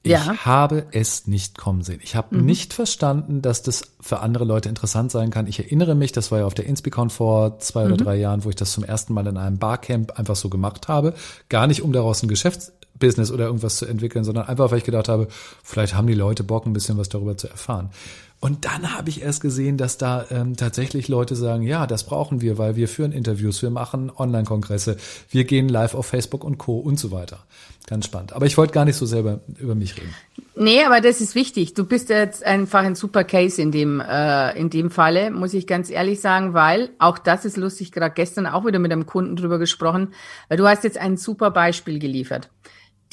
Ich 0.04 0.12
ja. 0.12 0.46
habe 0.46 0.88
es 0.92 1.28
nicht 1.28 1.60
kommen 1.60 1.84
sehen. 1.84 2.00
Ich 2.02 2.16
habe 2.16 2.36
mhm. 2.36 2.46
nicht 2.46 2.74
verstanden, 2.74 3.44
dass 3.44 3.62
das 3.62 3.84
für 4.00 4.22
andere 4.22 4.46
Leute 4.46 4.68
interessant 4.68 5.12
sein 5.12 5.30
kann. 5.30 5.46
Ich 5.46 5.60
erinnere 5.60 5.94
mich, 5.94 6.12
das 6.12 6.32
war 6.32 6.40
ja 6.40 6.46
auf 6.46 6.56
der 6.56 6.66
Inspicon 6.66 7.12
vor 7.12 7.60
zwei 7.60 7.86
mhm. 7.86 7.94
oder 7.94 8.04
drei 8.06 8.16
Jahren, 8.16 8.44
wo 8.44 8.50
ich 8.50 8.56
das 8.56 8.72
zum 8.72 8.84
ersten 8.84 9.14
Mal 9.14 9.28
in 9.28 9.38
einem 9.38 9.60
Barcamp 9.60 10.18
einfach 10.18 10.36
so 10.36 10.50
gemacht 10.50 10.88
habe. 10.88 11.14
Gar 11.50 11.68
nicht, 11.68 11.84
um 11.84 11.94
daraus 11.94 12.24
ein 12.24 12.30
Geschäftsbusiness 12.30 13.30
oder 13.32 13.46
irgendwas 13.46 13.76
zu 13.78 13.86
entwickeln, 13.86 14.24
sondern 14.24 14.48
einfach, 14.48 14.72
weil 14.72 14.80
ich 14.80 14.86
gedacht 14.86 15.08
habe, 15.08 15.28
vielleicht 15.64 15.96
haben 15.96 16.08
die 16.08 16.16
Leute 16.16 16.44
Bock, 16.44 16.66
ein 16.66 16.74
bisschen 16.74 16.98
was 16.98 17.10
darüber 17.10 17.38
zu 17.38 17.48
erfahren. 17.48 17.92
Und 18.42 18.66
dann 18.66 18.98
habe 18.98 19.10
ich 19.10 19.22
erst 19.22 19.40
gesehen, 19.40 19.78
dass 19.78 20.00
da 20.00 20.26
ähm, 20.32 20.58
tatsächlich 20.58 21.08
Leute 21.08 21.36
sagen, 21.36 21.62
ja, 21.62 21.86
das 21.86 22.04
brauchen 22.04 22.42
wir, 22.42 22.58
weil 22.58 22.76
wir 22.76 22.88
führen 22.88 23.12
Interviews, 23.12 23.62
wir 23.62 23.70
machen 23.70 24.12
Online-Kongresse, 24.14 24.98
wir 25.30 25.44
gehen 25.44 25.70
live 25.70 25.94
auf 25.94 26.08
Facebook 26.08 26.44
und 26.44 26.58
Co. 26.58 26.80
und 26.80 27.00
so 27.00 27.12
weiter. 27.12 27.38
Ganz 27.86 28.06
spannend. 28.06 28.34
Aber 28.34 28.48
ich 28.48 28.58
wollte 28.58 28.74
gar 28.74 28.84
nicht 28.84 28.96
so 28.96 29.06
selber 29.06 29.42
über 29.60 29.76
mich 29.76 29.96
reden. 29.96 30.14
Nee, 30.56 30.84
aber 30.84 31.02
das 31.02 31.22
ist 31.22 31.36
wichtig. 31.36 31.76
Du 31.76 31.86
bist 31.86 32.10
jetzt 32.10 32.44
einfach 32.44 32.82
ein 32.84 32.96
super 32.96 33.24
Case 33.24 33.62
in 33.62 33.72
dem, 33.72 34.00
äh, 34.00 34.58
in 34.58 34.72
dem 34.72 34.90
Falle, 34.90 35.30
muss 35.30 35.54
ich 35.54 35.68
ganz 35.68 35.92
ehrlich 35.92 36.20
sagen, 36.20 36.56
weil 36.56 36.90
auch 36.98 37.20
das 37.20 37.46
ist 37.46 37.58
lustig, 37.58 37.92
gerade 37.92 38.16
gestern 38.16 38.48
auch 38.48 38.66
wieder 38.66 38.80
mit 38.80 38.92
einem 38.92 39.06
Kunden 39.06 39.36
drüber 39.36 39.60
gesprochen, 39.60 40.16
weil 40.50 40.58
du 40.58 40.68
hast 40.68 40.84
jetzt 40.84 40.98
ein 40.98 41.16
super 41.16 41.52
Beispiel 41.52 42.00
geliefert. 42.00 42.50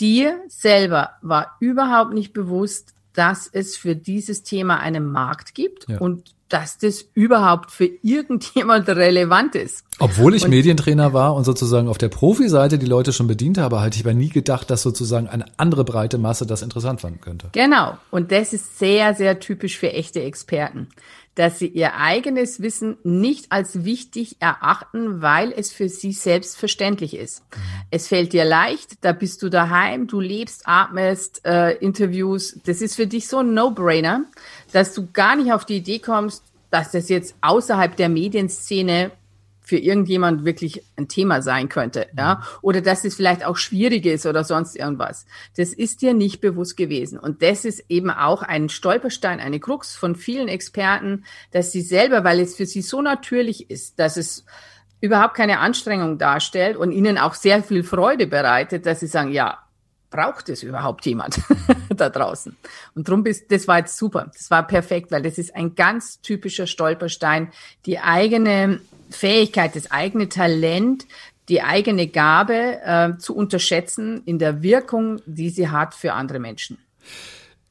Dir 0.01 0.41
selber 0.49 1.11
war 1.21 1.57
überhaupt 1.61 2.15
nicht 2.15 2.33
bewusst, 2.33 2.95
dass 3.19 3.51
es 3.53 3.77
für 3.77 3.97
dieses 3.97 4.45
Thema 4.45 4.79
einen 4.79 5.11
Markt 5.11 5.53
gibt 5.53 5.89
ja. 5.89 5.99
und 5.99 6.35
dass 6.49 6.79
das 6.79 7.05
überhaupt 7.15 7.73
für 7.73 7.91
irgendjemand 8.03 8.89
relevant 8.89 9.57
ist. 9.57 9.85
Obwohl 9.99 10.37
ich 10.37 10.45
und, 10.45 10.51
Medientrainer 10.51 11.13
war 11.13 11.35
und 11.35 11.43
sozusagen 11.43 11.89
auf 11.89 11.99
der 11.99 12.11
Profiseite 12.11 12.79
die 12.79 12.87
Leute 12.87 13.13
schon 13.13 13.27
bedient 13.27 13.59
habe, 13.59 13.81
hatte 13.81 13.97
ich 13.97 14.05
aber 14.05 14.15
nie 14.15 14.29
gedacht, 14.29 14.71
dass 14.71 14.83
sozusagen 14.83 15.29
eine 15.29 15.47
andere 15.57 15.85
breite 15.85 16.17
Masse 16.17 16.47
das 16.47 16.63
interessant 16.63 17.01
fanden 17.01 17.21
könnte. 17.21 17.49
Genau. 17.51 17.99
Und 18.13 18.31
das 18.31 18.53
ist 18.53 18.79
sehr, 18.79 19.15
sehr 19.15 19.41
typisch 19.41 19.79
für 19.79 19.93
echte 19.93 20.23
Experten 20.23 20.87
dass 21.39 21.61
sie 21.61 21.69
ihr 21.69 21.95
eigenes 21.95 22.61
Wissen 22.63 22.97
nicht 23.05 23.53
als 23.53 23.85
wichtig 23.85 24.39
erachten, 24.41 25.23
weil 25.23 25.53
es 25.53 25.73
für 25.73 25.89
sie 25.89 26.11
selbstverständlich 26.11 27.15
ist. 27.15 27.43
Mhm. 27.43 27.61
Es 27.93 28.09
fällt 28.09 28.33
dir 28.33 28.45
leicht, 28.45 29.05
da 29.05 29.13
bist 29.13 29.41
du 29.43 29.49
daheim, 29.49 30.09
du 30.09 30.19
lebst, 30.19 30.67
atmest, 30.67 31.47
äh, 31.47 31.77
Interviews. 31.77 32.59
Das 32.65 32.83
ist 32.83 32.97
für 32.97 33.07
dich 33.07 33.29
so 33.29 33.39
ein 33.39 33.55
No-Brainer, 33.55 34.25
dass 34.73 34.95
du 34.95 35.13
gar 35.13 35.37
nicht 35.37 35.53
auf 35.53 35.65
die 35.65 35.77
Idee 35.77 36.01
kommst, 36.01 36.43
dass 36.71 36.91
das 36.91 37.09
jetzt 37.09 37.37
außerhalb 37.41 37.95
der 37.95 38.09
Medienszene 38.09 39.13
für 39.69 39.77
irgendjemand 39.77 40.47
wirklich 40.47 40.83
ein 40.97 41.09
Thema 41.09 41.43
sein 41.43 41.69
könnte, 41.69 42.07
ja, 42.17 42.37
mhm. 42.37 42.59
oder 42.63 42.81
dass 42.81 43.05
es 43.05 43.15
vielleicht 43.15 43.45
auch 43.45 43.59
schwierig 43.59 44.07
ist 44.07 44.25
oder 44.25 44.43
sonst 44.43 44.77
irgendwas. 44.77 45.27
Das 45.59 45.75
ist 45.75 46.01
dir 46.01 46.15
nicht 46.15 46.41
bewusst 46.41 46.79
gewesen. 46.79 47.19
Und 47.19 47.43
das 47.43 47.67
ist 47.67 47.85
eben 47.91 48.11
auch 48.11 48.43
ein 48.43 48.71
Stolperstein, 48.71 49.41
eine 49.41 49.61
Krux 49.61 49.95
von 49.95 50.17
vielen 50.17 50.49
Experten, 50.49 51.25
dass 51.51 51.71
sie 51.71 51.83
selber, 51.83 52.25
weil 52.25 52.41
es 52.41 52.57
für 52.57 52.65
sie 52.65 52.81
so 52.81 53.03
natürlich 53.03 53.71
ist, 53.71 53.99
dass 53.99 54.17
es 54.17 54.47
überhaupt 55.03 55.35
keine 55.35 55.59
Anstrengung 55.59 56.17
darstellt 56.17 56.79
und 56.79 56.91
ihnen 56.91 57.19
auch 57.19 57.35
sehr 57.35 57.63
viel 57.63 57.85
Freude 57.85 58.27
bereitet, 58.27 58.87
dass 58.87 59.01
sie 59.01 59.07
sagen, 59.07 59.33
ja, 59.33 59.59
braucht 60.11 60.49
es 60.49 60.63
überhaupt 60.63 61.07
jemand 61.07 61.41
da 61.97 62.09
draußen? 62.09 62.57
Und 62.95 63.09
drum 63.09 63.23
bist, 63.23 63.51
das 63.51 63.69
war 63.69 63.79
jetzt 63.79 63.97
super. 63.97 64.31
Das 64.33 64.51
war 64.51 64.67
perfekt, 64.67 65.11
weil 65.11 65.23
das 65.23 65.39
ist 65.39 65.55
ein 65.55 65.75
ganz 65.75 66.21
typischer 66.21 66.67
Stolperstein, 66.67 67.51
die 67.87 67.99
eigene 67.99 68.81
Fähigkeit, 69.11 69.77
das 69.77 69.91
eigene 69.91 70.29
Talent, 70.29 71.07
die 71.49 71.63
eigene 71.63 72.09
Gabe 72.09 72.81
äh, 72.83 73.19
zu 73.19 73.35
unterschätzen 73.35 74.23
in 74.27 74.39
der 74.39 74.63
Wirkung, 74.63 75.21
die 75.27 75.51
sie 75.51 75.69
hat 75.69 75.95
für 75.95 76.13
andere 76.13 76.39
Menschen. 76.39 76.79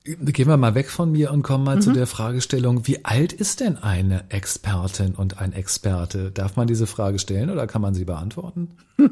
Gehen 0.08 0.48
wir 0.48 0.56
mal 0.56 0.74
weg 0.74 0.90
von 0.90 1.12
mir 1.12 1.32
und 1.32 1.44
kommen 1.44 1.66
mal 1.66 1.76
mhm. 1.76 1.82
zu 1.82 1.92
der 1.92 2.08
Fragestellung, 2.08 2.88
wie 2.88 3.04
alt 3.04 3.34
ist 3.34 3.60
denn 3.60 3.76
eine 3.78 4.24
Expertin 4.30 5.16
und 5.16 5.42
ein 5.42 5.52
Experte? 5.52 6.32
Darf 6.32 6.56
man 6.56 6.66
diese 6.66 6.88
Frage 6.88 7.20
stellen 7.20 7.50
oder 7.50 7.68
kann 7.68 7.82
man 7.82 7.94
sie 7.94 8.06
beantworten? 8.06 8.70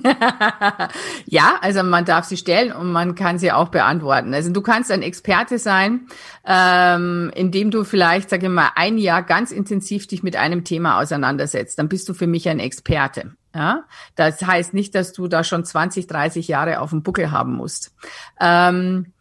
ja, 1.26 1.58
also 1.60 1.84
man 1.84 2.06
darf 2.06 2.24
sie 2.24 2.38
stellen 2.38 2.72
und 2.72 2.94
man 2.94 3.14
kann 3.16 3.40
sie 3.40 3.52
auch 3.52 3.68
beantworten. 3.68 4.34
Also 4.34 4.54
du 4.54 4.62
kannst 4.62 4.90
ein 4.90 5.02
Experte 5.02 5.60
sein, 5.60 6.08
ähm, 6.46 7.30
indem 7.36 7.72
du 7.72 7.84
vielleicht, 7.84 8.30
sage 8.30 8.46
ich 8.46 8.52
mal, 8.52 8.72
ein 8.76 8.98
Jahr 8.98 9.22
ganz 9.22 9.52
intensiv 9.52 10.08
dich 10.08 10.24
mit 10.24 10.38
einem 10.38 10.64
Thema 10.64 11.02
auseinandersetzt. 11.02 11.78
Dann 11.78 11.90
bist 11.90 12.08
du 12.08 12.14
für 12.14 12.28
mich 12.28 12.48
ein 12.48 12.60
Experte. 12.60 13.34
Ja, 13.54 13.84
das 14.16 14.42
heißt 14.42 14.74
nicht, 14.74 14.96
dass 14.96 15.12
du 15.14 15.28
da 15.28 15.44
schon 15.44 15.66
20, 15.66 16.08
30 16.08 16.48
Jahre 16.48 16.80
auf 16.80 16.90
dem 16.90 17.04
Buckel 17.04 17.32
haben 17.32 17.54
musst. 17.54 17.94
Ähm, 18.40 19.14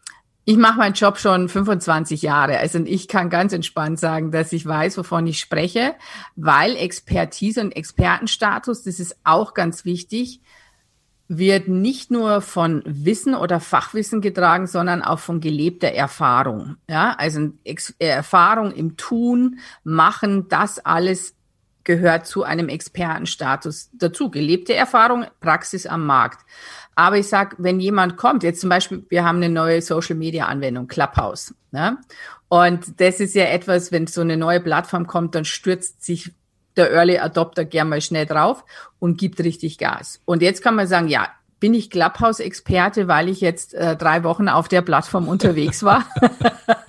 ich 0.44 0.56
mache 0.56 0.78
meinen 0.78 0.94
Job 0.94 1.18
schon 1.18 1.48
25 1.48 2.22
Jahre. 2.22 2.58
Also 2.58 2.78
ich 2.80 3.08
kann 3.08 3.30
ganz 3.30 3.52
entspannt 3.52 3.98
sagen, 3.98 4.30
dass 4.30 4.52
ich 4.52 4.66
weiß, 4.66 4.98
wovon 4.98 5.26
ich 5.26 5.40
spreche, 5.40 5.94
weil 6.36 6.76
Expertise 6.76 7.60
und 7.60 7.72
Expertenstatus, 7.72 8.82
das 8.82 9.00
ist 9.00 9.16
auch 9.24 9.54
ganz 9.54 9.84
wichtig, 9.84 10.40
wird 11.28 11.68
nicht 11.68 12.10
nur 12.10 12.42
von 12.42 12.82
Wissen 12.84 13.34
oder 13.34 13.58
Fachwissen 13.58 14.20
getragen, 14.20 14.66
sondern 14.66 15.02
auch 15.02 15.18
von 15.18 15.40
gelebter 15.40 15.88
Erfahrung. 15.88 16.76
Ja, 16.88 17.14
also 17.18 17.50
Erfahrung 17.98 18.72
im 18.72 18.96
Tun, 18.98 19.58
Machen, 19.84 20.48
das 20.48 20.78
alles 20.84 21.34
gehört 21.84 22.26
zu 22.26 22.42
einem 22.42 22.68
Expertenstatus 22.68 23.90
dazu. 23.92 24.30
Gelebte 24.30 24.74
Erfahrung, 24.74 25.26
Praxis 25.40 25.86
am 25.86 26.04
Markt. 26.04 26.44
Aber 26.94 27.18
ich 27.18 27.28
sag, 27.28 27.56
wenn 27.58 27.80
jemand 27.80 28.16
kommt, 28.16 28.42
jetzt 28.42 28.60
zum 28.60 28.70
Beispiel, 28.70 29.04
wir 29.08 29.24
haben 29.24 29.36
eine 29.36 29.48
neue 29.48 29.82
Social 29.82 30.16
Media 30.16 30.46
Anwendung, 30.46 30.86
Clubhouse. 30.86 31.54
Ne? 31.72 31.98
Und 32.48 33.00
das 33.00 33.20
ist 33.20 33.34
ja 33.34 33.44
etwas, 33.44 33.90
wenn 33.90 34.06
so 34.06 34.20
eine 34.20 34.36
neue 34.36 34.60
Plattform 34.60 35.06
kommt, 35.06 35.34
dann 35.34 35.44
stürzt 35.44 36.04
sich 36.04 36.32
der 36.76 36.92
Early 36.92 37.18
Adopter 37.18 37.64
gern 37.64 37.88
mal 37.88 38.00
schnell 38.00 38.26
drauf 38.26 38.64
und 38.98 39.18
gibt 39.18 39.40
richtig 39.40 39.78
Gas. 39.78 40.20
Und 40.24 40.42
jetzt 40.42 40.62
kann 40.62 40.74
man 40.74 40.86
sagen, 40.86 41.08
ja, 41.08 41.28
bin 41.64 41.72
ich 41.72 41.88
Clubhouse-Experte, 41.88 43.08
weil 43.08 43.30
ich 43.30 43.40
jetzt 43.40 43.72
äh, 43.72 43.96
drei 43.96 44.22
Wochen 44.22 44.50
auf 44.50 44.68
der 44.68 44.82
Plattform 44.82 45.28
unterwegs 45.28 45.82
war? 45.82 46.04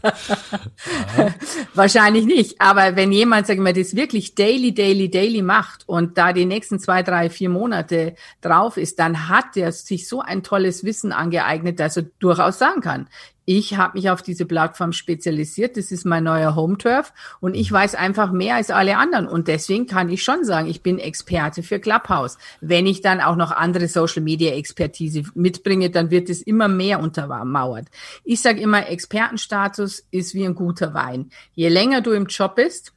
Wahrscheinlich 1.74 2.26
nicht. 2.26 2.60
Aber 2.60 2.98
wenn 2.98 3.14
jemand, 3.14 3.48
sagen 3.48 3.64
wir, 3.64 3.72
das 3.72 3.96
wirklich 3.96 4.36
daily, 4.36 4.74
daily, 4.74 5.10
daily 5.10 5.42
macht 5.42 5.88
und 5.88 6.18
da 6.18 6.34
die 6.34 6.44
nächsten 6.44 6.78
zwei, 6.78 7.04
drei, 7.04 7.30
vier 7.30 7.48
Monate 7.48 8.16
drauf 8.42 8.76
ist, 8.76 9.00
dann 9.00 9.30
hat 9.30 9.56
er 9.56 9.72
sich 9.72 10.10
so 10.10 10.20
ein 10.20 10.44
tolles 10.44 10.84
Wissen 10.84 11.14
angeeignet, 11.14 11.80
dass 11.80 11.96
er 11.96 12.04
durchaus 12.20 12.60
sagen 12.60 12.82
kann, 12.82 13.08
ich 13.46 13.78
habe 13.78 13.98
mich 13.98 14.10
auf 14.10 14.24
diese 14.24 14.46
Plattform 14.46 14.92
spezialisiert. 14.92 15.78
Das 15.78 15.92
ist 15.92 16.06
mein 16.06 16.24
neuer 16.24 16.56
Home 16.56 16.78
Turf 16.78 17.14
und 17.40 17.54
ich 17.54 17.72
weiß 17.72 17.94
einfach 17.96 18.32
mehr 18.32 18.56
als 18.56 18.72
alle 18.72 18.98
anderen. 18.98 19.28
Und 19.28 19.48
deswegen 19.48 19.86
kann 19.86 20.10
ich 20.10 20.24
schon 20.24 20.44
sagen, 20.44 20.68
ich 20.68 20.82
bin 20.82 20.98
Experte 20.98 21.62
für 21.62 21.80
Clubhouse. 21.80 22.38
Wenn 22.60 22.88
ich 22.88 23.02
dann 23.02 23.22
auch 23.22 23.36
noch 23.36 23.52
andere 23.52 23.88
Social 23.88 24.24
Media 24.24 24.54
Expertise 24.54 25.24
mitbringe, 25.36 25.92
dann 25.92 26.10
wird 26.10 26.30
es 26.30 26.42
immer 26.42 26.68
mehr 26.68 27.00
untermauert. 27.00 27.88
Ich 28.24 28.42
sage 28.42 28.62
immer, 28.62 28.90
Expertenstatus 28.90 30.06
ist 30.10 30.34
wie 30.34 30.46
ein 30.46 30.56
guter 30.56 30.96
Wein. 30.96 31.30
Je 31.54 31.70
länger 31.70 32.02
du 32.02 32.12
im 32.12 32.26
Job 32.26 32.56
bist, 32.56 32.94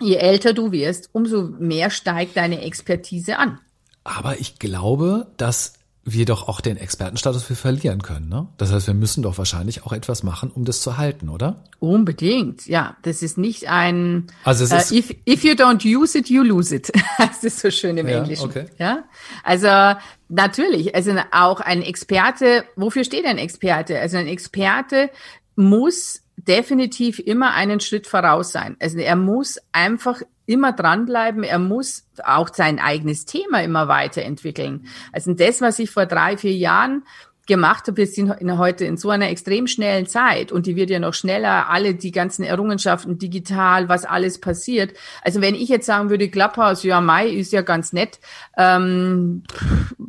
je 0.00 0.16
älter 0.16 0.52
du 0.52 0.72
wirst, 0.72 1.10
umso 1.12 1.44
mehr 1.44 1.90
steigt 1.90 2.36
deine 2.36 2.62
Expertise 2.62 3.38
an. 3.38 3.60
Aber 4.02 4.38
ich 4.40 4.58
glaube, 4.58 5.28
dass 5.36 5.74
wir 6.08 6.24
doch 6.24 6.46
auch 6.46 6.60
den 6.60 6.76
Expertenstatus 6.76 7.42
für 7.42 7.56
verlieren 7.56 8.00
können. 8.00 8.28
Ne? 8.28 8.46
Das 8.58 8.72
heißt, 8.72 8.86
wir 8.86 8.94
müssen 8.94 9.24
doch 9.24 9.38
wahrscheinlich 9.38 9.84
auch 9.84 9.92
etwas 9.92 10.22
machen, 10.22 10.52
um 10.54 10.64
das 10.64 10.80
zu 10.80 10.96
halten, 10.96 11.28
oder? 11.28 11.64
Unbedingt, 11.80 12.66
ja. 12.66 12.96
Das 13.02 13.22
ist 13.22 13.36
nicht 13.36 13.68
ein 13.68 14.28
also 14.44 14.62
es 14.64 14.72
ist, 14.72 14.92
uh, 14.92 14.94
if, 14.94 15.16
if 15.28 15.42
you 15.42 15.54
don't 15.54 15.84
use 15.84 16.16
it, 16.16 16.30
you 16.30 16.44
lose 16.44 16.74
it. 16.74 16.92
das 17.18 17.42
ist 17.42 17.58
so 17.58 17.72
schön 17.72 17.98
im 17.98 18.06
ja, 18.06 18.18
Englischen. 18.18 18.44
Okay. 18.44 18.66
Ja, 18.78 19.02
also 19.42 19.98
natürlich, 20.28 20.94
also 20.94 21.12
auch 21.32 21.60
ein 21.60 21.82
Experte, 21.82 22.64
wofür 22.76 23.02
steht 23.02 23.26
ein 23.26 23.38
Experte? 23.38 23.98
Also 23.98 24.16
ein 24.16 24.28
Experte 24.28 25.10
muss 25.56 26.22
definitiv 26.36 27.18
immer 27.18 27.54
einen 27.54 27.80
Schritt 27.80 28.06
voraus 28.06 28.52
sein. 28.52 28.76
Also 28.78 28.98
er 28.98 29.16
muss 29.16 29.58
einfach 29.72 30.22
immer 30.46 30.72
dranbleiben. 30.72 31.42
Er 31.42 31.58
muss 31.58 32.06
auch 32.24 32.48
sein 32.52 32.78
eigenes 32.78 33.26
Thema 33.26 33.62
immer 33.62 33.88
weiterentwickeln. 33.88 34.86
Also 35.12 35.34
das, 35.34 35.60
was 35.60 35.78
ich 35.78 35.90
vor 35.90 36.06
drei, 36.06 36.36
vier 36.36 36.54
Jahren 36.54 37.04
gemacht 37.46 37.86
habe. 37.86 37.98
Wir 37.98 38.06
sind 38.06 38.30
in, 38.40 38.58
heute 38.58 38.84
in 38.84 38.96
so 38.96 39.10
einer 39.10 39.30
extrem 39.30 39.66
schnellen 39.66 40.06
Zeit 40.06 40.52
und 40.52 40.66
die 40.66 40.76
wird 40.76 40.90
ja 40.90 40.98
noch 40.98 41.14
schneller, 41.14 41.70
alle 41.70 41.94
die 41.94 42.10
ganzen 42.10 42.42
Errungenschaften 42.42 43.18
digital, 43.18 43.88
was 43.88 44.04
alles 44.04 44.40
passiert. 44.40 44.92
Also 45.22 45.40
wenn 45.40 45.54
ich 45.54 45.68
jetzt 45.68 45.86
sagen 45.86 46.10
würde, 46.10 46.28
Clubhouse, 46.28 46.82
ja, 46.82 47.00
Mai 47.00 47.28
ist 47.28 47.52
ja 47.52 47.62
ganz 47.62 47.92
nett, 47.92 48.18
ähm, 48.56 49.44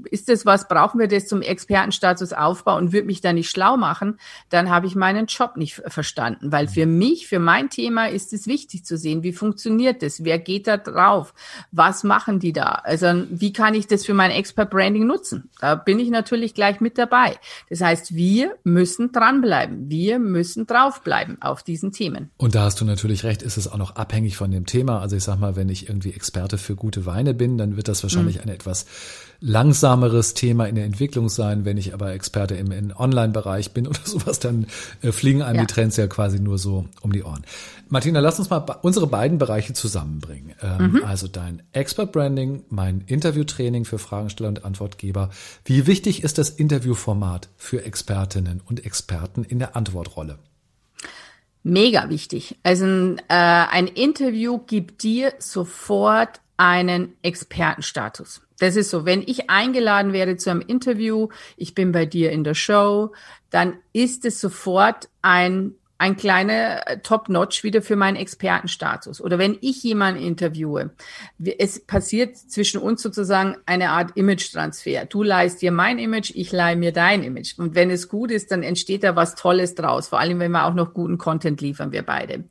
ist 0.10 0.30
das 0.30 0.46
was, 0.46 0.68
brauchen 0.68 1.00
wir 1.00 1.08
das 1.08 1.28
zum 1.28 1.42
Expertenstatus 1.42 2.34
aufbauen 2.34 2.86
und 2.86 2.94
würde 2.94 3.08
mich 3.08 3.22
da 3.22 3.34
nicht 3.34 3.50
schlau 3.50 3.78
machen, 3.78 4.20
dann 4.50 4.70
habe 4.70 4.88
ich 4.88 4.96
meinen 4.96 5.28
Job 5.28 5.58
nicht 5.58 5.82
verstanden. 5.88 6.52
Weil 6.52 6.68
für 6.68 6.86
mich, 6.86 7.28
für 7.28 7.40
mein 7.40 7.70
Thema 7.70 8.10
ist 8.10 8.34
es 8.34 8.48
wichtig 8.48 8.86
zu 8.86 8.98
sehen, 8.98 9.24
wie 9.24 9.34
funktioniert 9.34 10.02
das, 10.02 10.24
wer 10.24 10.40
geht 10.40 10.68
da 10.68 10.78
drauf, 10.78 11.34
was 11.72 12.04
machen 12.04 12.40
die 12.40 12.54
da, 12.54 12.82
also 12.84 13.24
wie 13.30 13.54
kann 13.54 13.76
ich 13.76 13.88
das 13.88 14.06
für 14.06 14.14
mein 14.14 14.32
Expert 14.32 14.70
Branding 14.70 15.06
nutzen. 15.06 15.50
Da 15.60 15.76
bin 15.76 16.00
ich 16.00 16.10
natürlich 16.10 16.54
gleich 16.54 16.82
mit 16.82 16.98
dabei 16.98 17.27
dabei. 17.28 17.40
Das 17.70 17.82
heißt, 17.82 18.16
wir 18.16 18.56
müssen 18.64 19.12
dranbleiben. 19.12 19.90
Wir 19.90 20.20
müssen 20.20 20.68
draufbleiben 20.68 21.42
auf 21.42 21.64
diesen 21.64 21.92
Themen. 21.92 22.32
Und 22.38 22.56
da 22.56 22.64
hast 22.64 22.82
du 22.82 22.86
natürlich 22.86 23.24
recht, 23.24 23.42
ist 23.42 23.58
es 23.58 23.68
auch 23.68 23.78
noch 23.78 23.96
abhängig 23.96 24.38
von 24.38 24.52
dem 24.52 24.66
Thema. 24.66 25.02
Also 25.02 25.16
ich 25.16 25.24
sag 25.24 25.40
mal, 25.40 25.56
wenn 25.56 25.70
ich 25.70 25.90
irgendwie 25.90 26.14
Experte 26.14 26.58
für 26.58 26.76
gute 26.76 27.06
Weine 27.06 27.34
bin, 27.34 27.58
dann 27.58 27.76
wird 27.76 27.88
das 27.88 28.04
wahrscheinlich 28.04 28.38
mhm. 28.38 28.44
ein 28.44 28.50
etwas 28.50 28.86
langsameres 29.40 30.34
Thema 30.34 30.66
in 30.66 30.76
der 30.76 30.86
Entwicklung 30.86 31.30
sein. 31.30 31.66
Wenn 31.66 31.78
ich 31.78 31.94
aber 31.94 32.12
Experte 32.14 32.56
im, 32.56 32.72
im 32.72 32.94
Online-Bereich 32.96 33.72
bin 33.74 33.88
oder 33.88 34.00
sowas, 34.04 34.40
dann 34.40 34.68
äh, 35.02 35.12
fliegen 35.12 35.42
einem 35.42 35.58
ja. 35.58 35.62
die 35.66 35.74
Trends 35.74 35.98
ja 35.98 36.08
quasi 36.08 36.40
nur 36.40 36.58
so 36.58 36.86
um 37.02 37.12
die 37.12 37.24
Ohren. 37.24 37.44
Martina, 37.90 38.20
lass 38.20 38.40
uns 38.40 38.50
mal 38.50 38.60
unsere 38.82 39.08
beiden 39.08 39.38
Bereiche 39.38 39.74
zusammenbringen. 39.74 40.54
Ähm, 40.62 40.92
mhm. 40.92 41.04
Also 41.06 41.28
dein 41.28 41.64
Expert 41.72 42.12
Branding, 42.12 42.64
mein 42.70 43.02
Interviewtraining 43.08 43.86
für 43.86 44.00
Fragensteller 44.00 44.50
und 44.50 44.66
Antwortgeber. 44.66 45.30
Wie 45.64 45.88
wichtig 45.88 46.24
ist 46.24 46.38
das 46.38 46.50
Interviewformat 46.50 47.50
für 47.56 47.86
Expertinnen 47.86 48.62
und 48.66 48.86
Experten 48.86 49.44
in 49.44 49.60
der 49.60 49.76
Antwortrolle? 49.76 50.40
Mega 51.64 52.10
wichtig. 52.10 52.58
Also 52.64 52.86
äh, 52.86 53.18
ein 53.28 53.88
Interview 53.88 54.60
gibt 54.60 55.04
dir 55.04 55.34
sofort 55.40 56.40
einen 56.58 57.16
Expertenstatus. 57.22 58.42
Das 58.60 58.76
ist 58.76 58.90
so, 58.90 59.06
wenn 59.06 59.22
ich 59.22 59.50
eingeladen 59.50 60.14
werde 60.14 60.36
zu 60.38 60.50
einem 60.50 60.62
Interview, 60.62 61.30
ich 61.56 61.76
bin 61.76 61.92
bei 61.92 62.06
dir 62.06 62.32
in 62.32 62.44
der 62.44 62.56
Show, 62.56 63.14
dann 63.52 63.78
ist 63.94 64.26
es 64.26 64.42
sofort 64.42 65.10
ein 65.22 65.76
ein 66.00 66.16
kleiner 66.16 66.88
äh, 66.88 67.00
Top-Notch 67.00 67.64
wieder 67.64 67.82
für 67.82 67.96
meinen 67.96 68.18
Expertenstatus. 68.18 69.20
Oder 69.20 69.40
wenn 69.40 69.58
ich 69.62 69.82
jemanden 69.84 70.22
interviewe, 70.22 70.92
es 71.58 71.86
passiert 71.86 72.38
zwischen 72.38 72.80
uns 72.80 73.02
sozusagen 73.02 73.58
eine 73.66 73.90
Art 73.90 74.16
Image-Transfer. 74.16 75.06
Du 75.06 75.24
leihst 75.24 75.62
dir 75.62 75.72
mein 75.72 75.98
Image, 75.98 76.32
ich 76.36 76.52
leihe 76.52 76.76
mir 76.76 76.92
dein 76.92 77.24
Image. 77.24 77.58
Und 77.58 77.74
wenn 77.74 77.90
es 77.90 78.10
gut 78.10 78.32
ist, 78.32 78.52
dann 78.52 78.62
entsteht 78.62 79.04
da 79.04 79.16
was 79.16 79.36
Tolles 79.36 79.74
draus. 79.74 80.10
Vor 80.10 80.20
allem, 80.20 80.40
wenn 80.40 80.52
wir 80.52 80.66
auch 80.66 80.76
noch 80.76 80.94
guten 80.94 81.18
Content 81.18 81.62
liefern, 81.62 81.92
wir 81.92 82.04
beide. 82.04 82.44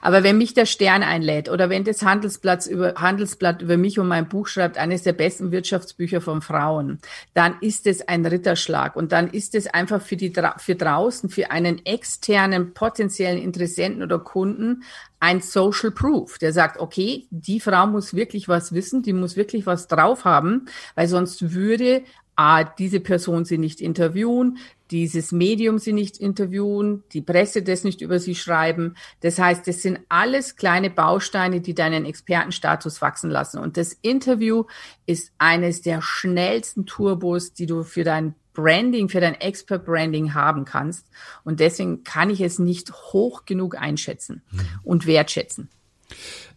Aber 0.00 0.22
wenn 0.22 0.38
mich 0.38 0.54
der 0.54 0.66
Stern 0.66 1.02
einlädt 1.02 1.50
oder 1.50 1.68
wenn 1.68 1.84
das 1.84 2.02
Handelsblatt 2.02 2.66
über, 2.66 2.94
Handelsblatt 2.96 3.60
über 3.60 3.76
mich 3.76 3.98
und 3.98 4.08
mein 4.08 4.28
Buch 4.28 4.46
schreibt, 4.46 4.78
eines 4.78 5.02
der 5.02 5.12
besten 5.12 5.52
Wirtschaftsbücher 5.52 6.22
von 6.22 6.40
Frauen, 6.40 7.00
dann 7.34 7.56
ist 7.60 7.86
es 7.86 8.08
ein 8.08 8.24
Ritterschlag. 8.24 8.96
Und 8.96 9.12
dann 9.12 9.28
ist 9.28 9.54
es 9.54 9.66
einfach 9.66 10.00
für 10.00 10.16
die, 10.16 10.32
für 10.58 10.74
draußen, 10.74 11.28
für 11.28 11.50
einen 11.50 11.84
externen 11.84 12.72
Podcast 12.72 12.93
potenziellen 12.94 13.42
Interessenten 13.42 14.04
oder 14.04 14.20
Kunden 14.20 14.84
ein 15.18 15.40
Social 15.40 15.90
Proof, 15.90 16.38
der 16.38 16.52
sagt, 16.52 16.78
okay, 16.78 17.26
die 17.30 17.58
Frau 17.58 17.88
muss 17.88 18.14
wirklich 18.14 18.46
was 18.46 18.72
wissen, 18.72 19.02
die 19.02 19.12
muss 19.12 19.36
wirklich 19.36 19.66
was 19.66 19.88
drauf 19.88 20.24
haben, 20.24 20.66
weil 20.94 21.08
sonst 21.08 21.52
würde 21.52 22.04
A, 22.36 22.64
diese 22.64 23.00
Person 23.00 23.44
sie 23.44 23.58
nicht 23.58 23.80
interviewen, 23.80 24.58
dieses 24.90 25.32
Medium 25.32 25.78
sie 25.78 25.92
nicht 25.92 26.18
interviewen, 26.18 27.02
die 27.12 27.22
Presse 27.22 27.62
das 27.62 27.84
nicht 27.84 28.00
über 28.00 28.18
sie 28.18 28.34
schreiben. 28.34 28.94
Das 29.20 29.38
heißt, 29.38 29.66
das 29.66 29.82
sind 29.82 30.00
alles 30.08 30.56
kleine 30.56 30.90
Bausteine, 30.90 31.60
die 31.60 31.74
deinen 31.74 32.04
Expertenstatus 32.04 33.02
wachsen 33.02 33.30
lassen. 33.30 33.58
Und 33.58 33.76
das 33.76 33.96
Interview 34.02 34.64
ist 35.06 35.32
eines 35.38 35.82
der 35.82 36.02
schnellsten 36.02 36.86
Turbos, 36.86 37.54
die 37.54 37.66
du 37.66 37.82
für 37.82 38.04
dein 38.04 38.34
Branding, 38.54 39.08
für 39.08 39.20
dein 39.20 39.34
Expert 39.34 39.84
Branding 39.84 40.32
haben 40.32 40.64
kannst. 40.64 41.06
Und 41.44 41.60
deswegen 41.60 42.04
kann 42.04 42.30
ich 42.30 42.40
es 42.40 42.58
nicht 42.58 42.92
hoch 43.12 43.44
genug 43.44 43.76
einschätzen 43.76 44.42
mhm. 44.50 44.60
und 44.82 45.06
wertschätzen. 45.06 45.68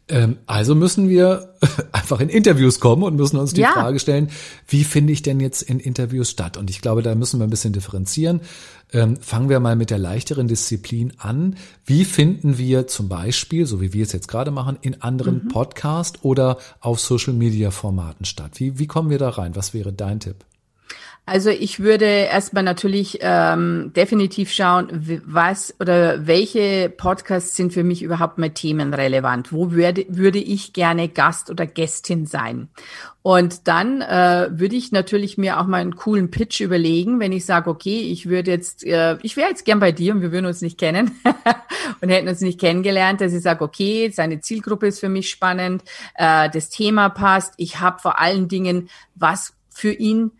Ähm, 0.09 0.37
also 0.45 0.73
müssen 0.73 1.09
wir 1.09 1.53
einfach 1.91 2.21
in 2.21 2.29
Interviews 2.29 2.79
kommen 2.79 3.03
und 3.03 3.15
müssen 3.15 3.37
uns 3.37 3.53
die 3.53 3.61
ja. 3.61 3.73
Frage 3.73 3.99
stellen, 3.99 4.29
wie 4.67 4.83
finde 4.83 5.11
ich 5.11 5.21
denn 5.21 5.39
jetzt 5.39 5.61
in 5.61 5.79
Interviews 5.79 6.29
statt? 6.29 6.55
Und 6.55 6.69
ich 6.69 6.81
glaube, 6.81 7.01
da 7.01 7.13
müssen 7.15 7.39
wir 7.39 7.47
ein 7.47 7.49
bisschen 7.49 7.73
differenzieren. 7.73 8.41
Ähm, 8.93 9.17
fangen 9.17 9.49
wir 9.49 9.59
mal 9.59 9.75
mit 9.75 9.89
der 9.89 9.97
leichteren 9.97 10.47
Disziplin 10.47 11.11
an. 11.17 11.57
Wie 11.85 12.05
finden 12.05 12.57
wir 12.57 12.87
zum 12.87 13.09
Beispiel, 13.09 13.65
so 13.65 13.81
wie 13.81 13.91
wir 13.91 14.03
es 14.03 14.13
jetzt 14.13 14.29
gerade 14.29 14.51
machen, 14.51 14.77
in 14.81 15.01
anderen 15.01 15.43
mhm. 15.43 15.47
Podcast 15.49 16.19
oder 16.23 16.57
auf 16.79 17.01
Social 17.01 17.33
Media 17.33 17.71
Formaten 17.71 18.23
statt? 18.23 18.51
Wie, 18.55 18.79
wie 18.79 18.87
kommen 18.87 19.09
wir 19.09 19.19
da 19.19 19.29
rein? 19.29 19.57
Was 19.57 19.73
wäre 19.73 19.91
dein 19.91 20.21
Tipp? 20.21 20.45
Also 21.29 21.49
ich 21.49 21.81
würde 21.81 22.05
erstmal 22.05 22.63
natürlich 22.63 23.19
ähm, 23.19 23.91
definitiv 23.93 24.49
schauen, 24.49 25.21
was 25.25 25.75
oder 25.77 26.25
welche 26.25 26.87
Podcasts 26.87 27.53
sind 27.57 27.73
für 27.73 27.83
mich 27.83 28.01
überhaupt 28.01 28.37
mal 28.37 28.51
themenrelevant. 28.51 29.51
Wo 29.51 29.71
würde, 29.71 30.05
würde 30.07 30.39
ich 30.39 30.71
gerne 30.71 31.09
Gast 31.09 31.49
oder 31.49 31.65
Gästin 31.65 32.27
sein? 32.27 32.69
Und 33.23 33.67
dann 33.67 34.01
äh, 34.01 34.47
würde 34.51 34.77
ich 34.77 34.93
natürlich 34.93 35.37
mir 35.37 35.59
auch 35.59 35.67
mal 35.67 35.81
einen 35.81 35.97
coolen 35.97 36.31
Pitch 36.31 36.61
überlegen, 36.61 37.19
wenn 37.19 37.33
ich 37.33 37.45
sage, 37.45 37.69
okay, 37.69 37.99
ich 37.99 38.29
würde 38.29 38.51
jetzt, 38.51 38.85
äh, 38.85 39.17
ich 39.21 39.35
wäre 39.35 39.49
jetzt 39.49 39.65
gern 39.65 39.81
bei 39.81 39.91
dir 39.91 40.13
und 40.13 40.21
wir 40.21 40.31
würden 40.31 40.45
uns 40.45 40.61
nicht 40.61 40.77
kennen 40.77 41.11
und 41.99 42.07
hätten 42.07 42.29
uns 42.29 42.39
nicht 42.39 42.57
kennengelernt, 42.57 43.19
dass 43.19 43.33
ich 43.33 43.41
sage, 43.41 43.65
okay, 43.65 44.09
seine 44.13 44.39
Zielgruppe 44.39 44.87
ist 44.87 45.01
für 45.01 45.09
mich 45.09 45.29
spannend, 45.29 45.83
äh, 46.15 46.49
das 46.49 46.69
Thema 46.69 47.09
passt, 47.09 47.53
ich 47.57 47.81
habe 47.81 47.99
vor 47.99 48.17
allen 48.17 48.47
Dingen 48.47 48.87
was 49.13 49.53
für 49.69 49.91
ihn 49.91 50.31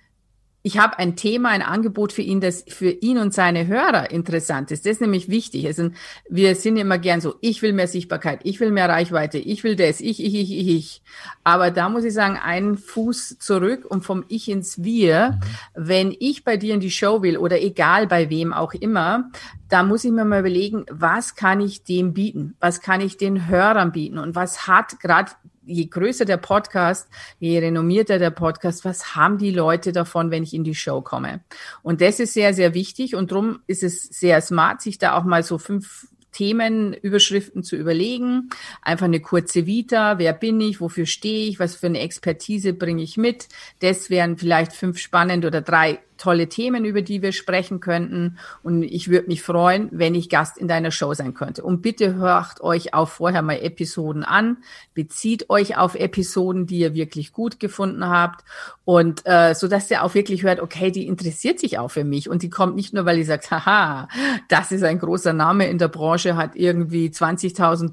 ich 0.67 0.77
habe 0.77 0.99
ein 0.99 1.15
Thema, 1.15 1.47
ein 1.51 1.62
Angebot 1.62 2.12
für 2.12 2.21
ihn, 2.21 2.41
das 2.41 2.65
für 2.67 2.89
ihn 2.89 3.19
und 3.19 3.34
seine 3.34 3.67
Hörer 3.67 4.12
interessant 4.12 4.69
ist. 4.69 4.86
Das 4.86 4.91
ist 4.91 5.01
nämlich 5.01 5.30
wichtig. 5.30 5.65
Also 5.65 5.91
wir 6.27 6.56
sind 6.56 6.75
immer 6.75 6.97
gern 6.97 7.21
so, 7.21 7.36
ich 7.39 7.62
will 7.62 7.71
mehr 7.71 7.88
Sichtbarkeit, 7.88 8.41
ich 8.43 8.60
will 8.60 8.71
mehr 8.71 8.89
Reichweite, 8.89 9.38
ich 9.38 9.63
will 9.63 9.77
das, 9.77 10.01
ich, 10.01 10.21
ich, 10.21 10.36
ich, 10.36 10.51
ich, 10.51 10.67
ich. 10.67 11.01
Aber 11.45 11.71
da 11.71 11.88
muss 11.88 12.03
ich 12.03 12.13
sagen, 12.13 12.36
einen 12.36 12.77
Fuß 12.77 13.38
zurück 13.39 13.86
und 13.86 14.03
vom 14.03 14.25
Ich 14.27 14.49
ins 14.49 14.84
Wir. 14.84 15.39
Mhm. 15.39 15.39
Wenn 15.73 16.15
ich 16.19 16.43
bei 16.43 16.58
dir 16.58 16.73
in 16.73 16.82
die 16.82 16.91
Show 16.91 17.21
will 17.21 17.38
oder 17.38 17.62
egal 17.62 18.06
bei 18.06 18.30
wem 18.30 18.51
auch 18.51 18.73
immer, 18.73 19.32
da 19.69 19.84
muss 19.84 20.03
ich 20.03 20.12
mir 20.12 20.25
mal 20.25 20.41
überlegen, 20.41 20.86
was 20.91 21.36
kann 21.36 21.62
ich 21.62 21.86
dem 21.86 22.13
bieten? 22.13 22.58
Was 22.60 22.82
kann 22.82 22.99
ich 22.99 23.15
den 23.15 23.47
Hörern 23.47 23.93
bieten? 23.93 24.17
Und 24.17 24.36
was 24.36 24.67
hat 24.67 24.99
gerade 24.99 25.32
je 25.67 25.86
größer 25.86 26.25
der 26.25 26.38
Podcast, 26.38 27.08
je 27.39 27.60
renommierter 27.60 28.19
der 28.19 28.32
Podcast, 28.32 28.86
was 28.86 29.15
haben 29.15 29.38
die 29.38 29.51
Leute 29.51 29.91
davon, 29.91 30.32
wenn 30.32 30.43
ich 30.43 30.53
in 30.53 30.63
die 30.63 30.75
Show 30.75 31.01
komme? 31.01 31.41
Und 31.84 32.01
das 32.01 32.19
ist 32.19 32.34
sehr, 32.34 32.53
sehr 32.53 32.73
wichtig 32.73 33.15
und 33.15 33.32
darum 33.32 33.60
ist 33.67 33.84
es 33.84 34.03
sehr 34.03 34.41
smart, 34.41 34.82
sich 34.82 34.97
da 34.97 35.17
auch 35.17 35.23
mal 35.23 35.43
so 35.43 35.58
fünf 35.58 36.08
Themenüberschriften 36.32 37.63
zu 37.63 37.75
überlegen. 37.75 38.49
Einfach 38.84 39.06
eine 39.06 39.19
kurze 39.19 39.65
Vita. 39.65 40.19
Wer 40.19 40.34
bin 40.34 40.62
ich? 40.62 40.80
Wofür 40.80 41.08
stehe 41.08 41.47
ich? 41.49 41.60
Was 41.60 41.75
für 41.75 41.88
eine 41.88 41.99
Expertise 41.99 42.73
bringe 42.73 43.01
ich 43.01 43.17
mit? 43.17 43.47
Das 43.80 44.12
wären 44.12 44.38
vielleicht 44.38 44.73
fünf 44.73 44.99
spannende 44.99 45.47
oder 45.47 45.62
drei 45.62 45.99
tolle 46.17 46.49
Themen, 46.49 46.86
über 46.86 47.01
die 47.01 47.21
wir 47.21 47.32
sprechen 47.32 47.80
könnten. 47.80 48.38
Und 48.63 48.84
ich 48.84 49.10
würde 49.10 49.27
mich 49.27 49.41
freuen, 49.43 49.89
wenn 49.91 50.15
ich 50.15 50.30
Gast 50.30 50.58
in 50.58 50.67
deiner 50.67 50.91
Show 50.91 51.13
sein 51.13 51.34
könnte. 51.34 51.63
Und 51.63 51.82
bitte 51.82 52.15
hört 52.15 52.62
euch 52.62 52.93
auch 52.93 53.10
vorher 53.10 53.41
mal 53.41 53.62
Episoden 53.62 54.23
an, 54.23 54.58
bezieht 54.93 55.49
euch 55.49 55.77
auf 55.77 55.95
Episoden, 55.95 56.67
die 56.67 56.80
ihr 56.80 56.93
wirklich 56.93 57.32
gut 57.32 57.60
gefunden 57.60 58.08
habt 58.08 58.43
und 58.88 59.23
äh, 59.25 59.53
so 59.53 59.67
dass 59.67 59.91
ihr 59.91 60.03
auch 60.03 60.13
wirklich 60.13 60.43
hört, 60.43 60.62
okay, 60.62 60.91
die 60.91 61.08
interessiert 61.08 61.60
sich 61.60 61.77
auch 61.77 61.89
für 61.89 62.06
mich 62.06 62.30
und 62.30 62.41
die 62.41 62.49
kommt 62.49 62.75
nicht 62.77 62.93
nur, 62.93 63.06
weil 63.06 63.17
ihr 63.17 63.25
sagt, 63.25 63.51
haha, 63.51 64.08
das 64.47 64.71
ist 64.71 64.84
ein 64.84 64.99
großer 64.99 65.34
Name 65.34 65.67
in 65.67 65.77
der 65.77 65.89
Branche, 65.89 66.38
hat 66.38 66.56
irgendwie 66.56 67.10
20.000 67.10 67.91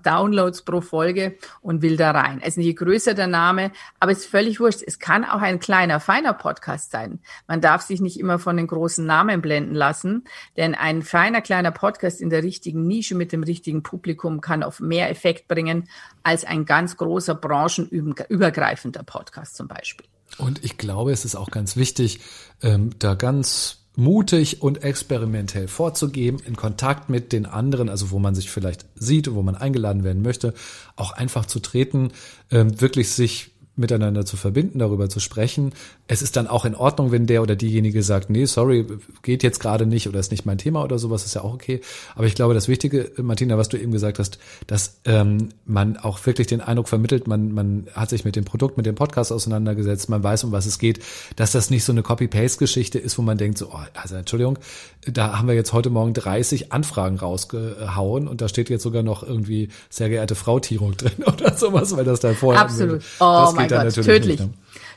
Downloads 0.00 0.62
pro 0.62 0.80
Folge 0.80 1.36
und 1.62 1.82
will 1.82 1.96
da 1.96 2.12
rein. 2.12 2.40
Also 2.44 2.60
je 2.60 2.74
größer 2.74 3.14
der 3.14 3.26
Name, 3.26 3.72
aber 3.98 4.12
es 4.12 4.18
ist 4.18 4.26
völlig 4.26 4.60
wurscht. 4.60 4.82
Es 4.86 5.00
kann 5.00 5.24
auch 5.24 5.42
ein 5.42 5.58
kleiner, 5.58 5.98
feiner 5.98 6.32
Podcast 6.32 6.92
sein. 6.92 7.18
Man 7.48 7.60
darf 7.66 7.82
sich 7.82 8.00
nicht 8.00 8.20
immer 8.20 8.38
von 8.38 8.56
den 8.56 8.68
großen 8.68 9.04
Namen 9.04 9.42
blenden 9.42 9.74
lassen, 9.74 10.22
denn 10.56 10.76
ein 10.76 11.02
feiner, 11.02 11.40
kleiner 11.40 11.72
Podcast 11.72 12.20
in 12.20 12.30
der 12.30 12.44
richtigen 12.44 12.86
Nische 12.86 13.16
mit 13.16 13.32
dem 13.32 13.42
richtigen 13.42 13.82
Publikum 13.82 14.40
kann 14.40 14.62
auf 14.62 14.78
mehr 14.78 15.10
Effekt 15.10 15.48
bringen 15.48 15.88
als 16.22 16.44
ein 16.44 16.64
ganz 16.64 16.96
großer 16.96 17.34
branchenübergreifender 17.34 19.02
Podcast 19.02 19.56
zum 19.56 19.66
Beispiel. 19.66 20.06
Und 20.38 20.64
ich 20.64 20.78
glaube, 20.78 21.10
es 21.10 21.24
ist 21.24 21.34
auch 21.34 21.50
ganz 21.50 21.76
wichtig, 21.76 22.20
ähm, 22.62 22.90
da 23.00 23.14
ganz 23.14 23.78
mutig 23.96 24.62
und 24.62 24.84
experimentell 24.84 25.66
vorzugeben, 25.66 26.38
in 26.46 26.54
Kontakt 26.54 27.08
mit 27.08 27.32
den 27.32 27.46
anderen, 27.46 27.88
also 27.88 28.12
wo 28.12 28.20
man 28.20 28.36
sich 28.36 28.48
vielleicht 28.48 28.86
sieht 28.94 29.32
wo 29.34 29.42
man 29.42 29.56
eingeladen 29.56 30.04
werden 30.04 30.22
möchte, 30.22 30.54
auch 30.94 31.12
einfach 31.12 31.46
zu 31.46 31.58
treten, 31.58 32.12
ähm, 32.52 32.80
wirklich 32.80 33.10
sich 33.10 33.55
miteinander 33.76 34.24
zu 34.24 34.36
verbinden, 34.36 34.78
darüber 34.78 35.08
zu 35.08 35.20
sprechen. 35.20 35.72
Es 36.08 36.22
ist 36.22 36.36
dann 36.36 36.46
auch 36.46 36.64
in 36.64 36.74
Ordnung, 36.74 37.12
wenn 37.12 37.26
der 37.26 37.42
oder 37.42 37.56
diejenige 37.56 38.02
sagt, 38.02 38.30
nee, 38.30 38.46
sorry, 38.46 38.86
geht 39.22 39.42
jetzt 39.42 39.60
gerade 39.60 39.86
nicht 39.86 40.08
oder 40.08 40.18
ist 40.18 40.30
nicht 40.30 40.46
mein 40.46 40.58
Thema 40.58 40.82
oder 40.82 40.98
sowas, 40.98 41.24
ist 41.24 41.34
ja 41.34 41.42
auch 41.42 41.54
okay. 41.54 41.80
Aber 42.14 42.26
ich 42.26 42.34
glaube, 42.34 42.54
das 42.54 42.68
Wichtige, 42.68 43.12
Martina, 43.18 43.58
was 43.58 43.68
du 43.68 43.76
eben 43.76 43.92
gesagt 43.92 44.18
hast, 44.18 44.38
dass 44.66 44.98
ähm, 45.04 45.50
man 45.64 45.96
auch 45.96 46.24
wirklich 46.26 46.46
den 46.46 46.60
Eindruck 46.60 46.88
vermittelt, 46.88 47.26
man, 47.26 47.52
man 47.52 47.86
hat 47.94 48.10
sich 48.10 48.24
mit 48.24 48.36
dem 48.36 48.44
Produkt, 48.44 48.76
mit 48.76 48.86
dem 48.86 48.94
Podcast 48.94 49.32
auseinandergesetzt, 49.32 50.08
man 50.08 50.22
weiß, 50.22 50.44
um 50.44 50.52
was 50.52 50.66
es 50.66 50.78
geht, 50.78 51.00
dass 51.36 51.52
das 51.52 51.70
nicht 51.70 51.84
so 51.84 51.92
eine 51.92 52.02
Copy-Paste-Geschichte 52.02 52.98
ist, 52.98 53.18
wo 53.18 53.22
man 53.22 53.38
denkt, 53.38 53.58
so, 53.58 53.68
oh, 53.72 53.78
also 53.94 54.16
Entschuldigung, 54.16 54.58
da 55.06 55.38
haben 55.38 55.48
wir 55.48 55.54
jetzt 55.54 55.72
heute 55.72 55.90
Morgen 55.90 56.14
30 56.14 56.72
Anfragen 56.72 57.18
rausgehauen 57.18 58.26
und 58.26 58.40
da 58.40 58.48
steht 58.48 58.70
jetzt 58.70 58.82
sogar 58.82 59.02
noch 59.02 59.22
irgendwie 59.22 59.68
sehr 59.88 60.08
geehrte 60.08 60.34
Frau 60.34 60.58
Tirung 60.60 60.96
drin 60.96 61.12
oder 61.26 61.56
sowas, 61.56 61.96
weil 61.96 62.04
das 62.04 62.20
da 62.20 62.34
vorher. 62.34 62.62
Absolut. 62.62 63.02
Oh 63.20 63.52
mein 63.70 63.84
Gott, 63.84 63.94
tödlich. 63.94 64.40
Nicht, 64.40 64.50
ne? 64.50 64.54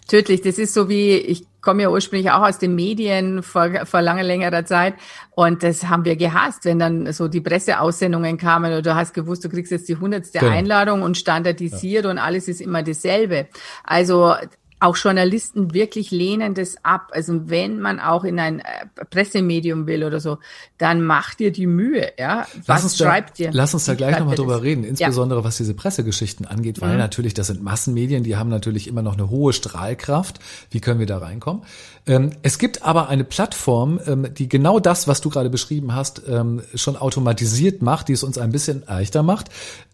Tödlich. 0.07 0.41
Das 0.41 0.57
ist 0.57 0.73
so 0.73 0.89
wie, 0.89 1.13
ich 1.17 1.43
komme 1.61 1.83
ja 1.83 1.89
ursprünglich 1.89 2.31
auch 2.31 2.47
aus 2.47 2.57
den 2.57 2.73
Medien 2.73 3.43
vor, 3.43 3.85
vor 3.85 4.01
langer, 4.01 4.23
längerer 4.23 4.65
Zeit. 4.65 4.95
Und 5.31 5.61
das 5.61 5.85
haben 5.85 6.05
wir 6.05 6.15
gehasst, 6.15 6.65
wenn 6.65 6.79
dann 6.79 7.13
so 7.13 7.27
die 7.27 7.41
Presseaussendungen 7.41 8.37
kamen 8.37 8.71
oder 8.71 8.81
du 8.81 8.95
hast 8.95 9.13
gewusst, 9.13 9.45
du 9.45 9.49
kriegst 9.49 9.71
jetzt 9.71 9.87
die 9.87 9.97
hundertste 9.97 10.39
genau. 10.39 10.51
Einladung 10.51 11.01
und 11.03 11.17
standardisiert 11.17 12.05
ja. 12.05 12.11
und 12.11 12.17
alles 12.17 12.47
ist 12.47 12.61
immer 12.61 12.81
dasselbe. 12.81 13.47
Also 13.83 14.33
auch 14.79 14.95
Journalisten 14.95 15.73
wirklich 15.73 16.11
lehnen 16.11 16.53
das 16.53 16.75
ab. 16.83 17.11
Also 17.11 17.49
wenn 17.49 17.79
man 17.79 17.99
auch 17.99 18.23
in 18.23 18.39
ein 18.39 18.59
äh, 18.59 18.63
Pressemedium 19.09 19.87
will 19.87 20.03
oder 20.03 20.19
so, 20.19 20.37
dann 20.77 21.03
macht 21.03 21.41
ihr 21.41 21.51
die 21.51 21.67
Mühe, 21.67 22.11
ja. 22.17 22.45
Was 22.65 22.67
lass 22.67 22.83
uns 22.83 22.97
schreibt 22.97 23.39
da, 23.39 23.43
ihr? 23.43 23.49
Lass 23.51 23.73
uns 23.73 23.85
da 23.85 23.95
gleich 23.95 24.17
nochmal 24.17 24.35
drüber 24.35 24.63
reden, 24.63 24.83
insbesondere 24.83 25.41
ja. 25.41 25.43
was 25.43 25.57
diese 25.57 25.73
Pressegeschichten 25.73 26.45
angeht, 26.45 26.81
weil 26.81 26.93
mhm. 26.93 26.99
natürlich, 26.99 27.33
das 27.33 27.47
sind 27.47 27.61
Massenmedien, 27.61 28.23
die 28.23 28.37
haben 28.37 28.49
natürlich 28.49 28.87
immer 28.87 29.01
noch 29.01 29.13
eine 29.13 29.29
hohe 29.29 29.51
Strahlkraft. 29.51 30.39
Wie 30.71 30.79
können 30.79 30.99
wir 30.99 31.07
da 31.07 31.17
reinkommen? 31.17 31.63
Ähm, 32.07 32.31
es 32.41 32.57
gibt 32.57 32.83
aber 32.83 33.09
eine 33.09 33.23
Plattform, 33.23 33.99
ähm, 34.05 34.33
die 34.33 34.47
genau 34.47 34.79
das, 34.79 35.07
was 35.07 35.21
du 35.21 35.29
gerade 35.29 35.49
beschrieben 35.49 35.93
hast, 35.93 36.21
ähm, 36.27 36.61
schon 36.73 36.95
automatisiert 36.95 37.81
macht, 37.81 38.07
die 38.07 38.13
es 38.13 38.23
uns 38.23 38.37
ein 38.37 38.51
bisschen 38.51 38.83
leichter 38.87 39.23
macht 39.23 39.49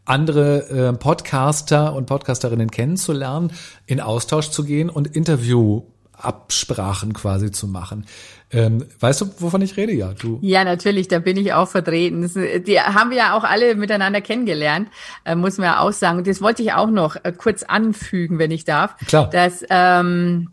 andere 0.05 0.69
äh, 0.69 0.93
Podcaster 0.93 1.93
und 1.93 2.05
Podcasterinnen 2.05 2.71
kennenzulernen, 2.71 3.51
in 3.85 3.99
Austausch 3.99 4.49
zu 4.49 4.63
gehen 4.63 4.89
und 4.89 5.07
Interviewabsprachen 5.07 7.13
quasi 7.13 7.51
zu 7.51 7.67
machen. 7.67 8.05
Ähm, 8.51 8.85
weißt 8.99 9.21
du, 9.21 9.25
wovon 9.39 9.61
ich 9.61 9.75
rede? 9.75 9.93
Ja, 9.93 10.13
du. 10.13 10.39
Ja, 10.41 10.63
natürlich, 10.63 11.07
da 11.07 11.19
bin 11.19 11.35
ich 11.35 11.53
auch 11.53 11.67
vertreten. 11.67 12.21
Das, 12.21 12.33
die 12.33 12.79
haben 12.79 13.09
wir 13.09 13.17
ja 13.17 13.37
auch 13.37 13.43
alle 13.43 13.75
miteinander 13.75 14.21
kennengelernt, 14.21 14.89
äh, 15.25 15.35
muss 15.35 15.57
man 15.57 15.65
ja 15.65 15.79
auch 15.79 15.91
sagen. 15.91 16.19
Und 16.19 16.27
das 16.27 16.41
wollte 16.41 16.61
ich 16.61 16.73
auch 16.73 16.89
noch 16.89 17.15
äh, 17.23 17.31
kurz 17.31 17.63
anfügen, 17.63 18.39
wenn 18.39 18.51
ich 18.51 18.63
darf. 18.63 18.95
Klar. 19.07 19.29
Dass 19.29 19.65
ähm, 19.69 20.51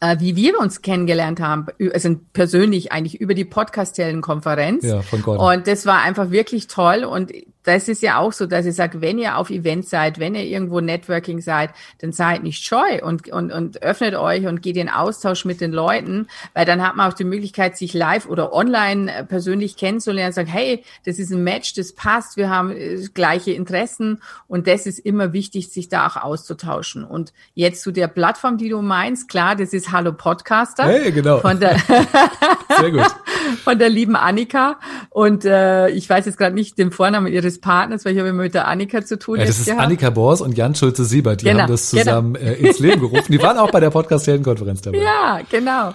äh, 0.00 0.16
wie 0.18 0.34
wir 0.34 0.58
uns 0.58 0.82
kennengelernt 0.82 1.40
haben, 1.40 1.66
also 1.94 2.16
persönlich 2.32 2.90
eigentlich 2.90 3.20
über 3.20 3.34
die 3.34 3.44
Podcast-Konferenz. 3.44 4.84
Ja, 4.84 5.02
von 5.02 5.22
Gordon. 5.22 5.58
Und 5.58 5.66
das 5.68 5.86
war 5.86 6.02
einfach 6.02 6.30
wirklich 6.30 6.66
toll. 6.66 7.04
Und 7.04 7.32
das 7.64 7.88
ist 7.88 8.02
ja 8.02 8.18
auch 8.18 8.32
so, 8.32 8.46
dass 8.46 8.66
ich 8.66 8.74
sage, 8.74 9.00
wenn 9.00 9.18
ihr 9.18 9.36
auf 9.36 9.50
Events 9.50 9.90
seid, 9.90 10.18
wenn 10.18 10.34
ihr 10.34 10.44
irgendwo 10.44 10.80
Networking 10.80 11.40
seid, 11.40 11.70
dann 12.00 12.12
seid 12.12 12.42
nicht 12.42 12.64
scheu 12.64 13.00
und, 13.02 13.28
und, 13.30 13.52
und 13.52 13.82
öffnet 13.82 14.14
euch 14.14 14.46
und 14.46 14.62
geht 14.62 14.76
in 14.76 14.88
Austausch 14.88 15.44
mit 15.44 15.60
den 15.60 15.72
Leuten, 15.72 16.26
weil 16.54 16.64
dann 16.64 16.86
hat 16.86 16.96
man 16.96 17.10
auch 17.10 17.14
die 17.14 17.24
Möglichkeit, 17.24 17.76
sich 17.76 17.94
live 17.94 18.28
oder 18.28 18.52
online 18.52 19.14
äh, 19.14 19.24
persönlich 19.24 19.76
kennenzulernen, 19.76 20.32
sagen, 20.32 20.48
hey, 20.48 20.84
das 21.04 21.18
ist 21.18 21.30
ein 21.32 21.44
Match, 21.44 21.74
das 21.74 21.92
passt, 21.92 22.36
wir 22.36 22.50
haben 22.50 22.70
äh, 22.72 23.06
gleiche 23.14 23.52
Interessen 23.52 24.20
und 24.48 24.66
das 24.66 24.86
ist 24.86 24.98
immer 24.98 25.32
wichtig, 25.32 25.70
sich 25.70 25.88
da 25.88 26.06
auch 26.06 26.16
auszutauschen. 26.16 27.04
Und 27.04 27.32
jetzt 27.54 27.82
zu 27.82 27.92
der 27.92 28.08
Plattform, 28.08 28.58
die 28.58 28.68
du 28.68 28.82
meinst, 28.82 29.28
klar, 29.28 29.56
das 29.56 29.72
ist 29.72 29.92
Hallo 29.92 30.12
Podcaster. 30.12 30.84
Hey, 30.84 31.12
genau. 31.12 31.38
Von 31.38 31.60
der, 31.60 31.78
Sehr 32.78 32.90
gut. 32.90 33.06
von 33.64 33.78
der 33.78 33.88
lieben 33.88 34.16
Annika 34.16 34.78
und 35.10 35.44
äh, 35.44 35.88
ich 35.90 36.08
weiß 36.08 36.26
jetzt 36.26 36.38
gerade 36.38 36.54
nicht 36.54 36.78
den 36.78 36.90
Vornamen 36.90 37.32
ihres 37.32 37.51
des 37.52 37.60
Partners, 37.60 38.04
weil 38.04 38.12
ich 38.12 38.18
habe 38.18 38.28
immer 38.28 38.42
mit 38.42 38.54
der 38.54 38.68
Annika 38.68 39.04
zu 39.04 39.18
tun. 39.18 39.38
Ja, 39.38 39.46
das 39.46 39.58
ist 39.58 39.66
gehabt. 39.66 39.82
Annika 39.82 40.10
Bors 40.10 40.40
und 40.40 40.56
Jan 40.56 40.74
Schulze-Siebert, 40.74 41.40
die 41.40 41.46
genau, 41.46 41.62
haben 41.62 41.70
das 41.70 41.90
genau. 41.90 42.02
zusammen 42.02 42.34
genau. 42.34 42.46
äh, 42.46 42.54
ins 42.54 42.78
Leben 42.78 43.00
gerufen. 43.00 43.32
Die 43.32 43.42
waren 43.42 43.58
auch 43.58 43.70
bei 43.70 43.80
der 43.80 43.90
Podcast-Heldenkonferenz 43.90 44.82
dabei. 44.82 44.98
Ja, 44.98 45.40
genau. 45.50 45.92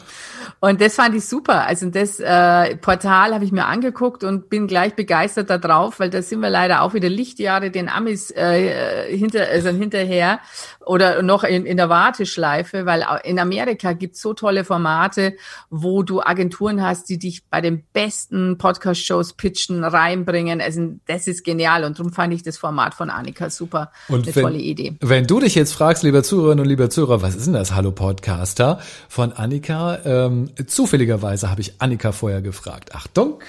Und 0.60 0.82
das 0.82 0.96
fand 0.96 1.15
ich 1.15 1.26
super. 1.26 1.67
Also 1.67 1.89
das 1.89 2.20
äh, 2.20 2.76
Portal 2.78 3.34
habe 3.34 3.46
ich 3.46 3.52
mir 3.52 3.65
angeguckt 3.65 4.24
und 4.24 4.50
bin 4.50 4.67
gleich 4.67 4.96
begeistert 4.96 5.50
da 5.50 5.58
drauf, 5.58 6.00
weil 6.00 6.10
da 6.10 6.22
sind 6.22 6.39
wir 6.39 6.50
leider 6.50 6.82
auch 6.82 6.93
wieder 6.93 7.10
Lichtjahre 7.10 7.70
den 7.70 7.89
Amis 7.89 8.32
äh, 8.32 9.15
hinter, 9.15 9.48
also 9.48 9.70
hinterher 9.70 10.39
oder 10.86 11.22
noch 11.22 11.43
in, 11.43 11.65
in 11.65 11.78
der 11.78 11.89
Warteschleife, 11.89 12.86
weil 12.86 13.06
in 13.24 13.38
Amerika 13.39 13.93
gibt's 13.93 14.22
so 14.22 14.34
tolle 14.34 14.63
Formate, 14.63 15.36
wo 15.70 16.02
du 16.02 16.22
Agenturen 16.22 16.82
hast, 16.82 17.10
die 17.10 17.20
dich 17.20 17.43
bei 17.50 17.62
den 17.62 17.84
besten 17.93 18.58
Podcast-Shows 18.58 19.34
pitchen, 19.34 19.84
reinbringen. 19.84 20.62
Also 20.62 20.96
das 21.06 21.28
ist 21.28 21.43
genial 21.43 21.84
und 21.84 22.00
darum 22.00 22.12
fand 22.12 22.34
ich 22.34 22.41
das 22.41 22.58
Format 22.58 22.96
von 22.96 23.10
Annika 23.12 23.50
super. 23.50 23.91
Und 24.08 24.26
eine 24.26 24.36
wenn, 24.36 24.43
tolle 24.43 24.58
Idee. 24.58 24.96
Wenn 25.02 25.28
du 25.28 25.39
dich 25.39 25.54
jetzt 25.54 25.74
fragst, 25.74 26.02
lieber 26.02 26.24
Zuhörerinnen 26.24 26.63
und 26.63 26.70
lieber 26.70 26.89
Zuhörer, 26.89 27.22
was 27.22 27.36
ist 27.36 27.46
denn 27.46 27.54
das 27.54 27.76
Hallo 27.76 27.91
Podcaster 27.91 28.80
von 29.08 29.34
Annika? 29.34 30.00
Ähm, 30.04 30.46
zufälligerweise 30.67 31.49
habe 31.49 31.62
ich 31.62 31.81
Annika 31.81 32.12
vorher 32.12 32.41
gefragt. 32.41 32.95
Achtung! 32.95 33.39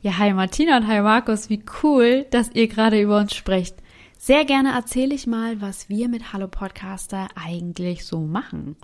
Ja, 0.00 0.18
hi 0.18 0.32
Martina 0.34 0.76
und 0.76 0.86
hi 0.86 1.00
Markus, 1.00 1.48
wie 1.48 1.64
cool, 1.82 2.26
dass 2.30 2.50
ihr 2.52 2.68
gerade 2.68 3.00
über 3.00 3.18
uns 3.18 3.34
sprecht. 3.34 3.76
Sehr 4.18 4.44
gerne 4.44 4.74
erzähle 4.74 5.14
ich 5.14 5.26
mal, 5.26 5.60
was 5.60 5.88
wir 5.88 6.08
mit 6.08 6.32
Hallo 6.32 6.48
Podcaster 6.48 7.28
eigentlich 7.34 8.04
so 8.04 8.20
machen. 8.20 8.76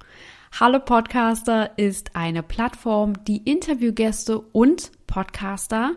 Hallo 0.59 0.81
Podcaster 0.81 1.79
ist 1.79 2.17
eine 2.17 2.43
Plattform, 2.43 3.25
die 3.25 3.39
Interviewgäste 3.39 4.39
und 4.39 4.91
Podcaster 5.07 5.93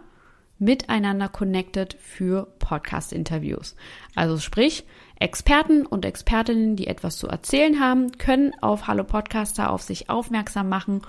miteinander 0.59 1.27
connected 1.27 1.97
für 1.99 2.47
Podcast-Interviews. 2.59 3.75
Also 4.15 4.38
sprich, 4.38 4.86
Experten 5.19 5.86
und 5.86 6.05
Expertinnen, 6.05 6.75
die 6.75 6.88
etwas 6.88 7.17
zu 7.17 7.27
erzählen 7.27 7.79
haben, 7.79 8.17
können 8.17 8.53
auf 8.62 8.88
Hallo 8.88 9.03
Podcaster 9.03 9.71
auf 9.71 9.81
sich 9.81 10.09
aufmerksam 10.09 10.69
machen 10.69 11.01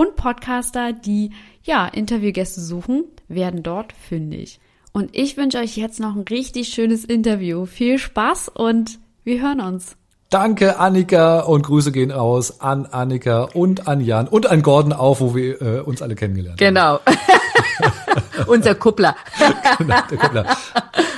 und 0.00 0.16
Podcaster, 0.16 0.94
die 0.94 1.32
ja 1.62 1.86
Interviewgäste 1.86 2.62
suchen, 2.62 3.04
werden 3.28 3.62
dort 3.62 3.92
fündig. 3.92 4.58
Und 4.92 5.14
ich 5.14 5.36
wünsche 5.36 5.58
euch 5.58 5.76
jetzt 5.76 6.00
noch 6.00 6.16
ein 6.16 6.22
richtig 6.22 6.68
schönes 6.68 7.04
Interview. 7.04 7.66
Viel 7.66 7.98
Spaß 7.98 8.48
und 8.48 8.98
wir 9.24 9.42
hören 9.42 9.60
uns. 9.60 9.98
Danke, 10.30 10.78
Annika, 10.78 11.40
und 11.40 11.62
Grüße 11.62 11.90
gehen 11.90 12.12
aus 12.12 12.60
an 12.60 12.86
Annika 12.86 13.48
und 13.52 13.88
an 13.88 14.00
Jan 14.00 14.28
und 14.28 14.48
an 14.48 14.62
Gordon 14.62 14.92
auch, 14.92 15.18
wo 15.18 15.34
wir 15.34 15.60
äh, 15.60 15.80
uns 15.80 16.02
alle 16.02 16.14
kennengelernt 16.14 16.56
genau. 16.56 17.00
haben. 17.04 17.16
Genau. 17.80 18.46
Unser 18.46 18.76
Kuppler. 18.76 19.16
genau, 19.78 19.96
der 20.08 20.18
Kuppler. 20.18 20.56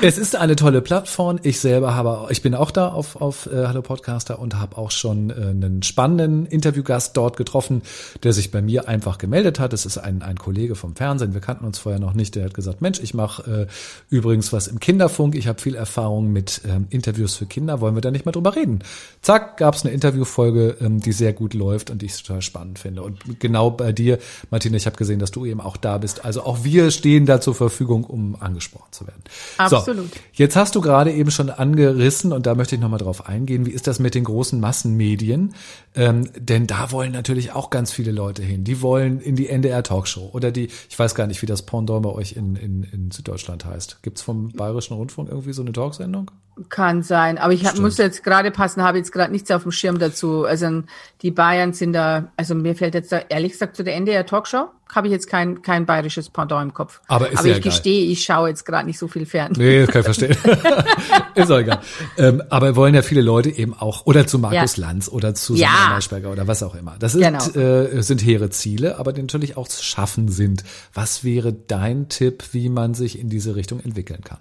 Es 0.00 0.18
ist 0.18 0.34
eine 0.34 0.56
tolle 0.56 0.80
Plattform. 0.80 1.38
Ich 1.42 1.60
selber 1.60 1.94
habe, 1.94 2.26
ich 2.30 2.42
bin 2.42 2.54
auch 2.54 2.70
da 2.70 2.88
auf, 2.88 3.20
auf 3.20 3.46
äh, 3.46 3.66
Hallo 3.66 3.82
Podcaster 3.82 4.38
und 4.38 4.58
habe 4.58 4.76
auch 4.76 4.90
schon 4.90 5.30
äh, 5.30 5.34
einen 5.34 5.82
spannenden 5.82 6.46
Interviewgast 6.46 7.16
dort 7.16 7.36
getroffen, 7.36 7.82
der 8.22 8.32
sich 8.32 8.50
bei 8.50 8.62
mir 8.62 8.88
einfach 8.88 9.18
gemeldet 9.18 9.60
hat. 9.60 9.72
Das 9.72 9.86
ist 9.86 9.98
ein, 9.98 10.22
ein 10.22 10.38
Kollege 10.38 10.74
vom 10.74 10.96
Fernsehen. 10.96 11.34
Wir 11.34 11.40
kannten 11.40 11.64
uns 11.64 11.78
vorher 11.78 12.00
noch 12.00 12.14
nicht. 12.14 12.34
Der 12.34 12.46
hat 12.46 12.54
gesagt, 12.54 12.80
Mensch, 12.80 12.98
ich 13.00 13.14
mache 13.14 13.68
äh, 13.68 14.14
übrigens 14.14 14.52
was 14.52 14.66
im 14.66 14.80
Kinderfunk. 14.80 15.34
Ich 15.34 15.46
habe 15.46 15.60
viel 15.60 15.74
Erfahrung 15.74 16.32
mit 16.32 16.62
ähm, 16.64 16.86
Interviews 16.90 17.36
für 17.36 17.46
Kinder. 17.46 17.80
Wollen 17.80 17.94
wir 17.94 18.02
da 18.02 18.10
nicht 18.10 18.26
mal 18.26 18.32
drüber 18.32 18.56
reden? 18.56 18.80
Zack, 19.22 19.56
gab 19.56 19.76
es 19.76 19.84
eine 19.84 19.94
Interviewfolge, 19.94 20.76
ähm, 20.80 21.00
die 21.00 21.12
sehr 21.12 21.32
gut 21.32 21.54
läuft 21.54 21.90
und 21.90 22.02
die 22.02 22.06
ich 22.06 22.20
total 22.20 22.42
spannend 22.42 22.80
finde. 22.80 23.02
Und 23.02 23.38
genau 23.38 23.70
bei 23.70 23.92
dir, 23.92 24.18
Martina, 24.50 24.76
ich 24.76 24.86
habe 24.86 24.96
gesehen, 24.96 25.20
dass 25.20 25.30
du 25.30 25.46
eben 25.46 25.60
auch 25.60 25.76
da 25.76 25.98
bist. 25.98 26.24
Also 26.24 26.42
auch 26.42 26.64
wir 26.64 26.90
stehen 26.90 27.24
da 27.24 27.40
zur 27.40 27.54
Verfügung, 27.54 28.02
um 28.02 28.36
angesprochen 28.40 28.88
zu 28.90 29.06
werden. 29.06 29.22
Absolut. 29.58 30.12
So, 30.12 30.20
jetzt 30.32 30.56
hast 30.56 30.74
du 30.74 30.80
gerade 30.80 31.12
eben 31.12 31.30
schon 31.30 31.50
angerissen 31.50 32.32
und 32.32 32.46
da 32.46 32.56
möchte 32.56 32.74
ich 32.74 32.80
nochmal 32.80 32.98
drauf 32.98 33.28
eingehen. 33.28 33.64
Wie 33.64 33.70
ist 33.70 33.86
das 33.86 34.00
mit 34.00 34.16
den 34.16 34.24
großen 34.24 34.58
Massenmedien? 34.58 35.54
Ähm, 35.94 36.28
denn 36.36 36.66
da 36.66 36.90
wollen 36.90 37.12
natürlich 37.12 37.52
auch 37.52 37.70
ganz 37.70 37.92
viele 37.92 38.10
Leute 38.10 38.42
hin. 38.42 38.64
Die 38.64 38.82
wollen 38.82 39.20
in 39.20 39.36
die 39.36 39.48
NDR 39.48 39.84
Talkshow 39.84 40.30
oder 40.32 40.50
die, 40.50 40.68
ich 40.88 40.98
weiß 40.98 41.14
gar 41.14 41.28
nicht, 41.28 41.42
wie 41.42 41.46
das 41.46 41.62
Pendant 41.62 42.02
bei 42.02 42.10
euch 42.10 42.32
in, 42.32 42.56
in, 42.56 42.82
in 42.82 43.12
Süddeutschland 43.12 43.64
heißt. 43.64 44.02
Gibt's 44.02 44.22
vom 44.22 44.48
Bayerischen 44.48 44.94
Rundfunk 44.94 45.28
irgendwie 45.28 45.52
so 45.52 45.62
eine 45.62 45.70
Talksendung? 45.70 46.32
Kann 46.68 47.02
sein, 47.02 47.38
aber 47.38 47.54
ich 47.54 47.64
hab, 47.64 47.78
muss 47.78 47.96
jetzt 47.96 48.22
gerade 48.22 48.50
passen, 48.50 48.82
habe 48.82 48.98
jetzt 48.98 49.10
gerade 49.10 49.32
nichts 49.32 49.50
auf 49.50 49.62
dem 49.62 49.72
Schirm 49.72 49.98
dazu. 49.98 50.44
Also 50.44 50.82
die 51.22 51.30
Bayern 51.30 51.72
sind 51.72 51.94
da, 51.94 52.30
also 52.36 52.54
mir 52.54 52.74
fällt 52.74 52.94
jetzt 52.94 53.10
da 53.10 53.20
ehrlich 53.30 53.52
gesagt 53.52 53.74
zu 53.74 53.84
der 53.84 53.96
NDR 53.96 54.26
Talkshow 54.26 54.68
habe 54.94 55.06
ich 55.06 55.12
jetzt 55.12 55.26
kein 55.26 55.62
kein 55.62 55.86
bayerisches 55.86 56.28
Pendant 56.28 56.62
im 56.62 56.74
Kopf. 56.74 57.00
Aber 57.08 57.30
ist 57.30 57.38
aber 57.38 57.48
ja 57.48 57.56
ich 57.56 57.62
gestehe, 57.62 58.04
ich 58.04 58.22
schaue 58.22 58.50
jetzt 58.50 58.64
gerade 58.64 58.86
nicht 58.86 58.98
so 58.98 59.08
viel 59.08 59.24
fern. 59.26 59.52
Nee, 59.56 59.80
das 59.80 59.90
kann 59.90 60.00
ich 60.00 60.04
verstehen. 60.04 60.36
ist 61.34 61.50
auch 61.50 61.58
egal. 61.58 61.80
Ähm, 62.18 62.42
aber 62.50 62.76
wollen 62.76 62.94
ja 62.94 63.02
viele 63.02 63.22
Leute 63.22 63.48
eben 63.50 63.74
auch 63.74 64.04
oder 64.06 64.26
zu 64.26 64.38
Markus 64.38 64.76
Ja. 64.76 64.86
Lanz 64.86 65.08
oder 65.08 65.34
zu 65.34 65.54
Ja. 65.54 65.68
Sandra 65.68 65.94
Maischberger 65.94 66.30
oder 66.30 66.46
was 66.46 66.62
auch 66.62 66.74
immer. 66.74 66.96
Das 66.98 67.12
sind, 67.12 67.22
Genau. 67.22 67.42
äh, 67.58 68.02
sind 68.02 68.22
hehre 68.22 68.50
Ziele, 68.50 68.98
aber 68.98 69.12
die 69.12 69.22
natürlich 69.22 69.56
auch 69.56 69.68
zu 69.68 69.82
schaffen 69.82 70.28
sind. 70.28 70.64
Was 70.92 71.24
wäre 71.24 71.52
dein 71.52 72.08
Tipp, 72.08 72.44
wie 72.52 72.68
man 72.68 72.92
sich 72.94 73.18
in 73.18 73.30
diese 73.30 73.56
Richtung 73.56 73.80
entwickeln 73.80 74.20
kann? 74.22 74.38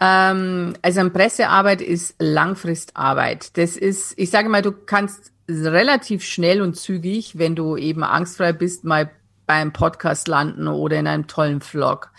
Ähm, 0.00 0.74
also 0.82 1.00
eine 1.00 1.10
Pressearbeit 1.10 1.82
ist 1.82 2.14
Langfristarbeit. 2.18 3.56
Das 3.58 3.76
ist, 3.76 4.14
ich 4.16 4.30
sage 4.30 4.48
mal, 4.48 4.62
du 4.62 4.72
kannst 4.72 5.32
relativ 5.48 6.24
schnell 6.24 6.62
und 6.62 6.76
zügig, 6.76 7.38
wenn 7.38 7.54
du 7.54 7.76
eben 7.76 8.02
angstfrei 8.02 8.52
bist, 8.52 8.84
mal 8.84 9.10
beim 9.50 9.72
Podcast 9.72 10.28
landen 10.28 10.68
oder 10.68 10.96
in 10.96 11.08
einem 11.08 11.26
tollen 11.26 11.60
Vlog. 11.60 12.12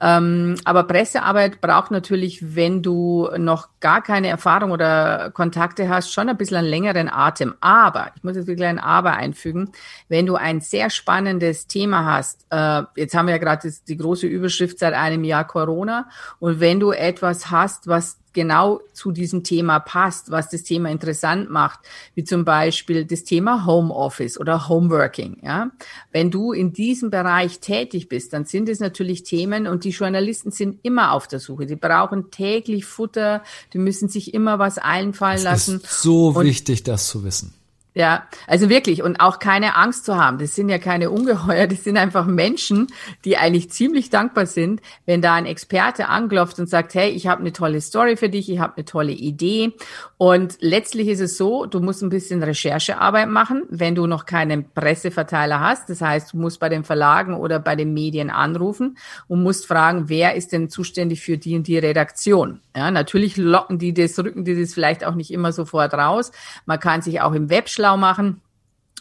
Ähm, 0.00 0.54
aber 0.64 0.84
Pressearbeit 0.84 1.60
braucht 1.60 1.90
natürlich, 1.90 2.54
wenn 2.56 2.82
du 2.82 3.28
noch 3.36 3.68
gar 3.80 4.02
keine 4.02 4.28
Erfahrung 4.28 4.70
oder 4.70 5.30
Kontakte 5.32 5.90
hast, 5.90 6.14
schon 6.14 6.30
ein 6.30 6.38
bisschen 6.38 6.56
einen 6.56 6.68
längeren 6.68 7.10
Atem. 7.10 7.54
Aber, 7.60 8.12
ich 8.16 8.24
muss 8.24 8.36
jetzt 8.36 8.46
wirklich 8.46 8.66
ein 8.66 8.78
Aber 8.78 9.12
einfügen, 9.12 9.70
wenn 10.08 10.24
du 10.24 10.36
ein 10.36 10.62
sehr 10.62 10.88
spannendes 10.88 11.66
Thema 11.66 12.06
hast, 12.06 12.46
äh, 12.48 12.84
jetzt 12.96 13.14
haben 13.14 13.26
wir 13.26 13.34
ja 13.34 13.38
gerade 13.38 13.70
die 13.86 13.96
große 13.98 14.26
Überschrift 14.26 14.78
seit 14.78 14.94
einem 14.94 15.24
Jahr 15.24 15.46
Corona, 15.46 16.08
und 16.38 16.58
wenn 16.58 16.80
du 16.80 16.92
etwas 16.92 17.50
hast, 17.50 17.86
was 17.86 18.16
genau 18.32 18.80
zu 18.92 19.10
diesem 19.12 19.42
Thema 19.44 19.80
passt, 19.80 20.30
was 20.30 20.48
das 20.50 20.62
Thema 20.62 20.90
interessant 20.90 21.50
macht, 21.50 21.80
wie 22.14 22.24
zum 22.24 22.44
Beispiel 22.44 23.04
das 23.04 23.24
Thema 23.24 23.66
Homeoffice 23.66 24.38
oder 24.38 24.68
Homeworking. 24.68 25.38
Ja, 25.42 25.70
wenn 26.12 26.30
du 26.30 26.52
in 26.52 26.72
diesem 26.72 27.10
Bereich 27.10 27.60
tätig 27.60 28.08
bist, 28.08 28.32
dann 28.32 28.44
sind 28.44 28.68
es 28.68 28.80
natürlich 28.80 29.22
Themen 29.22 29.66
und 29.66 29.84
die 29.84 29.90
Journalisten 29.90 30.50
sind 30.50 30.78
immer 30.82 31.12
auf 31.12 31.26
der 31.26 31.40
Suche. 31.40 31.66
Die 31.66 31.76
brauchen 31.76 32.30
täglich 32.30 32.84
Futter, 32.84 33.42
die 33.72 33.78
müssen 33.78 34.08
sich 34.08 34.34
immer 34.34 34.58
was 34.58 34.78
einfallen 34.78 35.42
lassen. 35.42 35.76
ist 35.82 36.02
so 36.02 36.28
Und- 36.28 36.44
wichtig, 36.44 36.82
das 36.82 37.08
zu 37.08 37.24
wissen. 37.24 37.54
Ja, 37.98 38.28
also 38.46 38.68
wirklich 38.68 39.02
und 39.02 39.18
auch 39.18 39.40
keine 39.40 39.74
Angst 39.74 40.04
zu 40.04 40.16
haben. 40.16 40.38
Das 40.38 40.54
sind 40.54 40.68
ja 40.68 40.78
keine 40.78 41.10
Ungeheuer, 41.10 41.66
das 41.66 41.82
sind 41.82 41.96
einfach 41.96 42.26
Menschen, 42.26 42.86
die 43.24 43.36
eigentlich 43.36 43.72
ziemlich 43.72 44.08
dankbar 44.08 44.46
sind, 44.46 44.80
wenn 45.04 45.20
da 45.20 45.34
ein 45.34 45.46
Experte 45.46 46.06
anklopft 46.06 46.60
und 46.60 46.68
sagt, 46.68 46.94
hey, 46.94 47.10
ich 47.10 47.26
habe 47.26 47.40
eine 47.40 47.52
tolle 47.52 47.80
Story 47.80 48.16
für 48.16 48.28
dich, 48.28 48.48
ich 48.52 48.60
habe 48.60 48.74
eine 48.76 48.84
tolle 48.84 49.10
Idee. 49.10 49.72
Und 50.16 50.58
letztlich 50.60 51.08
ist 51.08 51.18
es 51.18 51.36
so, 51.36 51.66
du 51.66 51.80
musst 51.80 52.00
ein 52.04 52.08
bisschen 52.08 52.40
Recherchearbeit 52.40 53.28
machen, 53.28 53.64
wenn 53.68 53.96
du 53.96 54.06
noch 54.06 54.26
keinen 54.26 54.70
Presseverteiler 54.70 55.58
hast. 55.58 55.90
Das 55.90 56.00
heißt, 56.00 56.34
du 56.34 56.36
musst 56.36 56.60
bei 56.60 56.68
den 56.68 56.84
Verlagen 56.84 57.34
oder 57.34 57.58
bei 57.58 57.74
den 57.74 57.94
Medien 57.94 58.30
anrufen 58.30 58.96
und 59.26 59.42
musst 59.42 59.66
fragen, 59.66 60.08
wer 60.08 60.36
ist 60.36 60.52
denn 60.52 60.70
zuständig 60.70 61.20
für 61.20 61.36
die 61.36 61.56
und 61.56 61.66
die 61.66 61.78
Redaktion. 61.78 62.60
Ja, 62.78 62.92
natürlich 62.92 63.36
locken 63.36 63.80
die 63.80 63.92
das, 63.92 64.16
rücken 64.20 64.44
die 64.44 64.60
das 64.60 64.72
vielleicht 64.72 65.04
auch 65.04 65.16
nicht 65.16 65.32
immer 65.32 65.50
sofort 65.50 65.94
raus. 65.94 66.30
Man 66.64 66.78
kann 66.78 67.02
sich 67.02 67.20
auch 67.20 67.32
im 67.32 67.50
Web 67.50 67.68
schlau 67.68 67.96
machen. 67.96 68.40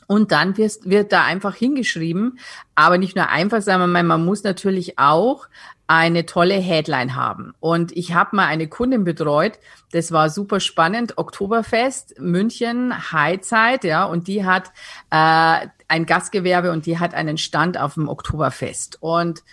Und 0.08 0.32
dann 0.32 0.58
wirst, 0.58 0.90
wird 0.90 1.12
da 1.12 1.26
einfach 1.26 1.54
hingeschrieben, 1.54 2.40
aber 2.74 2.98
nicht 2.98 3.16
nur 3.16 3.30
einfach, 3.30 3.62
sondern 3.62 3.92
man, 3.92 4.08
man 4.08 4.26
muss 4.26 4.42
natürlich 4.42 4.98
auch 4.98 5.48
eine 5.86 6.26
tolle 6.26 6.56
Headline 6.56 7.16
haben. 7.16 7.54
Und 7.60 7.96
ich 7.96 8.16
habe 8.16 8.36
mal 8.36 8.48
eine 8.48 8.68
Kundin 8.68 9.04
betreut, 9.04 9.60
das 9.92 10.12
war 10.12 10.32
super 10.32 10.60
spannend, 10.60 11.20
Oktoberfest, 11.20 12.20
München, 12.20 13.12
Highzeit, 13.12 13.84
ja, 13.84 14.06
und 14.06 14.28
die 14.28 14.44
hat 14.44 14.72
äh, 15.12 15.68
ein 15.88 16.06
Gastgewerbe 16.08 16.72
und 16.72 16.88
die 16.88 16.98
hat 16.98 17.14
einen 17.14 17.38
Stand 17.38 17.78
auf 17.78 17.94
dem 17.94 18.10
Oktoberfest. 18.10 18.98
Und 19.02 19.44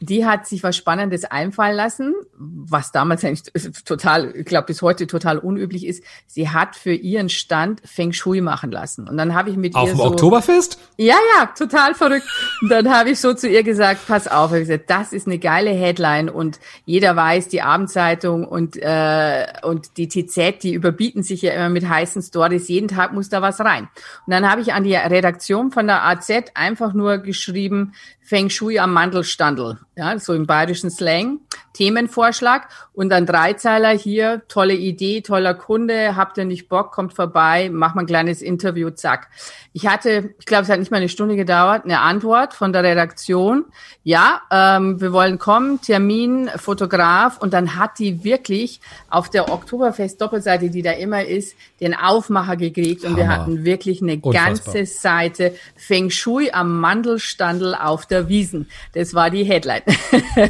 die 0.00 0.24
hat 0.24 0.46
sich 0.46 0.62
was 0.62 0.76
Spannendes 0.76 1.24
einfallen 1.24 1.74
lassen, 1.74 2.14
was 2.36 2.92
damals 2.92 3.24
eigentlich 3.24 3.72
total, 3.84 4.34
ich 4.36 4.46
glaube 4.46 4.66
bis 4.66 4.80
heute 4.82 5.06
total 5.06 5.38
unüblich 5.38 5.86
ist. 5.86 6.04
Sie 6.26 6.50
hat 6.50 6.76
für 6.76 6.92
ihren 6.92 7.28
Stand 7.28 7.82
Feng 7.84 8.12
Shui 8.12 8.40
machen 8.40 8.70
lassen. 8.70 9.08
Und 9.08 9.16
dann 9.16 9.34
habe 9.34 9.50
ich 9.50 9.56
mit 9.56 9.74
Auf 9.74 9.88
ihr 9.88 9.94
dem 9.94 9.98
so 9.98 10.04
Oktoberfest? 10.04 10.78
ja, 10.96 11.16
ja, 11.36 11.46
total 11.46 11.94
verrückt. 11.94 12.26
Und 12.62 12.70
dann 12.70 12.88
habe 12.90 13.10
ich 13.10 13.20
so 13.20 13.34
zu 13.34 13.48
ihr 13.48 13.62
gesagt, 13.62 14.06
pass 14.06 14.28
auf, 14.28 14.52
ich 14.52 14.60
gesagt, 14.60 14.88
das 14.88 15.12
ist 15.12 15.26
eine 15.26 15.38
geile 15.38 15.70
Headline 15.70 16.28
und 16.28 16.60
jeder 16.84 17.16
weiß, 17.16 17.48
die 17.48 17.62
Abendzeitung 17.62 18.46
und 18.46 18.76
äh, 18.76 19.46
und 19.62 19.96
die 19.96 20.08
TZ, 20.08 20.62
die 20.62 20.74
überbieten 20.74 21.22
sich 21.22 21.42
ja 21.42 21.52
immer 21.52 21.70
mit 21.70 21.88
heißen 21.88 22.22
Stories. 22.22 22.68
Jeden 22.68 22.88
Tag 22.88 23.12
muss 23.12 23.28
da 23.28 23.42
was 23.42 23.60
rein. 23.60 23.88
Und 24.26 24.32
dann 24.32 24.48
habe 24.48 24.60
ich 24.60 24.72
an 24.72 24.84
die 24.84 24.94
Redaktion 24.94 25.72
von 25.72 25.86
der 25.86 26.06
AZ 26.06 26.30
einfach 26.54 26.92
nur 26.92 27.18
geschrieben, 27.18 27.94
Feng 28.28 28.50
Shui 28.50 28.78
am 28.78 28.92
Mandelstandel, 28.92 29.78
ja, 29.96 30.18
so 30.18 30.34
im 30.34 30.46
bayerischen 30.46 30.90
Slang, 30.90 31.40
Themenvorschlag 31.72 32.68
und 32.92 33.08
dann 33.08 33.24
Dreizeiler 33.24 33.90
hier, 33.90 34.42
tolle 34.48 34.74
Idee, 34.74 35.22
toller 35.22 35.54
Kunde, 35.54 36.14
habt 36.14 36.36
ihr 36.36 36.44
nicht 36.44 36.68
Bock, 36.68 36.92
kommt 36.92 37.14
vorbei, 37.14 37.70
mach 37.72 37.94
mal 37.94 38.02
ein 38.02 38.06
kleines 38.06 38.42
Interview, 38.42 38.90
zack. 38.90 39.28
Ich 39.72 39.86
hatte, 39.86 40.34
ich 40.38 40.44
glaube, 40.44 40.64
es 40.64 40.68
hat 40.68 40.78
nicht 40.78 40.90
mal 40.90 40.98
eine 40.98 41.08
Stunde 41.08 41.36
gedauert, 41.36 41.84
eine 41.84 42.00
Antwort 42.00 42.52
von 42.52 42.74
der 42.74 42.82
Redaktion, 42.82 43.64
ja, 44.04 44.42
ähm, 44.50 45.00
wir 45.00 45.14
wollen 45.14 45.38
kommen, 45.38 45.80
Termin, 45.80 46.50
Fotograf 46.56 47.38
und 47.38 47.54
dann 47.54 47.76
hat 47.76 47.98
die 47.98 48.24
wirklich 48.24 48.82
auf 49.08 49.30
der 49.30 49.50
Oktoberfest-Doppelseite, 49.50 50.68
die 50.68 50.82
da 50.82 50.92
immer 50.92 51.24
ist, 51.24 51.56
den 51.80 51.94
Aufmacher 51.94 52.56
gekriegt 52.56 53.04
und 53.04 53.16
wir 53.16 53.24
Hammer. 53.28 53.42
hatten 53.42 53.64
wirklich 53.64 54.02
eine 54.02 54.16
Unfassbar. 54.16 54.74
ganze 54.74 54.84
Seite 54.84 55.54
Feng 55.76 56.10
Shui 56.10 56.50
am 56.50 56.78
Mandelstandel 56.78 57.74
auf 57.74 58.04
der 58.04 58.17
Wiesen. 58.26 58.66
Das 58.94 59.14
war 59.14 59.30
die 59.30 59.44
Headline. 59.44 59.82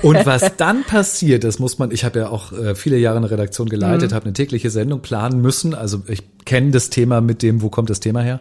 Und 0.03 0.17
was 0.25 0.57
dann 0.57 0.85
passiert, 0.85 1.45
das 1.45 1.59
muss 1.59 1.79
man, 1.79 1.91
ich 1.91 2.05
habe 2.05 2.21
ja 2.21 2.29
auch 2.31 2.53
äh, 2.53 2.75
viele 2.75 2.97
Jahre 2.97 3.19
eine 3.19 3.31
Redaktion 3.31 3.67
Mhm. 3.67 3.71
geleitet, 3.71 4.13
habe 4.13 4.25
eine 4.25 4.33
tägliche 4.33 4.71
Sendung 4.71 5.03
planen 5.03 5.43
müssen. 5.43 5.75
Also 5.75 6.03
ich 6.09 6.23
kenne 6.45 6.71
das 6.71 6.89
Thema 6.91 7.21
mit 7.21 7.43
dem, 7.43 7.61
wo 7.61 7.69
kommt 7.69 7.91
das 7.91 8.01
Thema 8.01 8.23
her. 8.23 8.41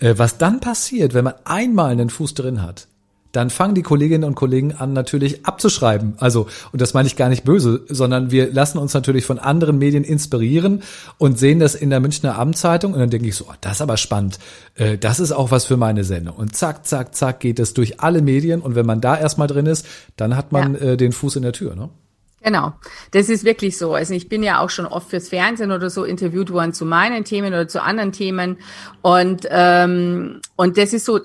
Äh, 0.00 0.14
was 0.16 0.38
dann 0.38 0.60
passiert, 0.60 1.14
wenn 1.14 1.24
man 1.24 1.34
einmal 1.44 1.92
einen 1.92 2.10
Fuß 2.10 2.34
drin 2.34 2.62
hat, 2.62 2.88
dann 3.36 3.50
fangen 3.50 3.74
die 3.74 3.82
Kolleginnen 3.82 4.24
und 4.24 4.34
Kollegen 4.34 4.72
an, 4.72 4.92
natürlich 4.92 5.44
abzuschreiben. 5.46 6.14
Also, 6.18 6.46
und 6.72 6.80
das 6.80 6.94
meine 6.94 7.06
ich 7.06 7.16
gar 7.16 7.28
nicht 7.28 7.44
böse, 7.44 7.82
sondern 7.88 8.30
wir 8.30 8.52
lassen 8.52 8.78
uns 8.78 8.94
natürlich 8.94 9.26
von 9.26 9.38
anderen 9.38 9.78
Medien 9.78 10.04
inspirieren 10.04 10.82
und 11.18 11.38
sehen 11.38 11.58
das 11.58 11.74
in 11.74 11.90
der 11.90 12.00
Münchner 12.00 12.36
Abendzeitung 12.36 12.92
und 12.92 13.00
dann 13.00 13.10
denke 13.10 13.28
ich 13.28 13.36
so, 13.36 13.46
oh, 13.48 13.54
das 13.60 13.74
ist 13.74 13.82
aber 13.82 13.96
spannend. 13.96 14.38
Äh, 14.76 14.98
Das 14.98 15.20
ist 15.20 15.32
auch 15.32 15.50
was 15.50 15.64
für 15.64 15.76
meine 15.76 16.04
Sendung. 16.04 16.36
Und 16.36 16.54
zack, 16.56 16.86
zack, 16.86 17.14
zack 17.14 17.40
geht 17.40 17.58
es 17.58 17.74
durch 17.74 18.00
alle 18.00 18.22
Medien 18.22 18.60
und 18.60 18.74
wenn 18.74 18.86
man 18.86 19.00
da 19.00 19.18
erstmal 19.18 19.48
drin 19.48 19.66
ist, 19.66 19.86
dann 20.16 20.36
hat 20.36 20.52
man 20.52 20.74
äh, 20.76 20.96
den 20.96 21.12
Fuß 21.12 21.36
in 21.36 21.42
der 21.42 21.52
Tür, 21.52 21.74
ne? 21.74 21.90
Genau, 22.44 22.74
das 23.12 23.30
ist 23.30 23.44
wirklich 23.44 23.78
so. 23.78 23.94
Also 23.94 24.12
ich 24.12 24.28
bin 24.28 24.42
ja 24.42 24.60
auch 24.60 24.68
schon 24.68 24.84
oft 24.84 25.08
fürs 25.08 25.30
Fernsehen 25.30 25.72
oder 25.72 25.88
so 25.88 26.04
interviewt 26.04 26.52
worden 26.52 26.74
zu 26.74 26.84
meinen 26.84 27.24
Themen 27.24 27.48
oder 27.48 27.66
zu 27.68 27.82
anderen 27.82 28.12
Themen 28.12 28.58
und 29.00 29.48
ähm, 29.50 30.40
und 30.54 30.76
das 30.76 30.92
ist 30.92 31.06
so. 31.06 31.20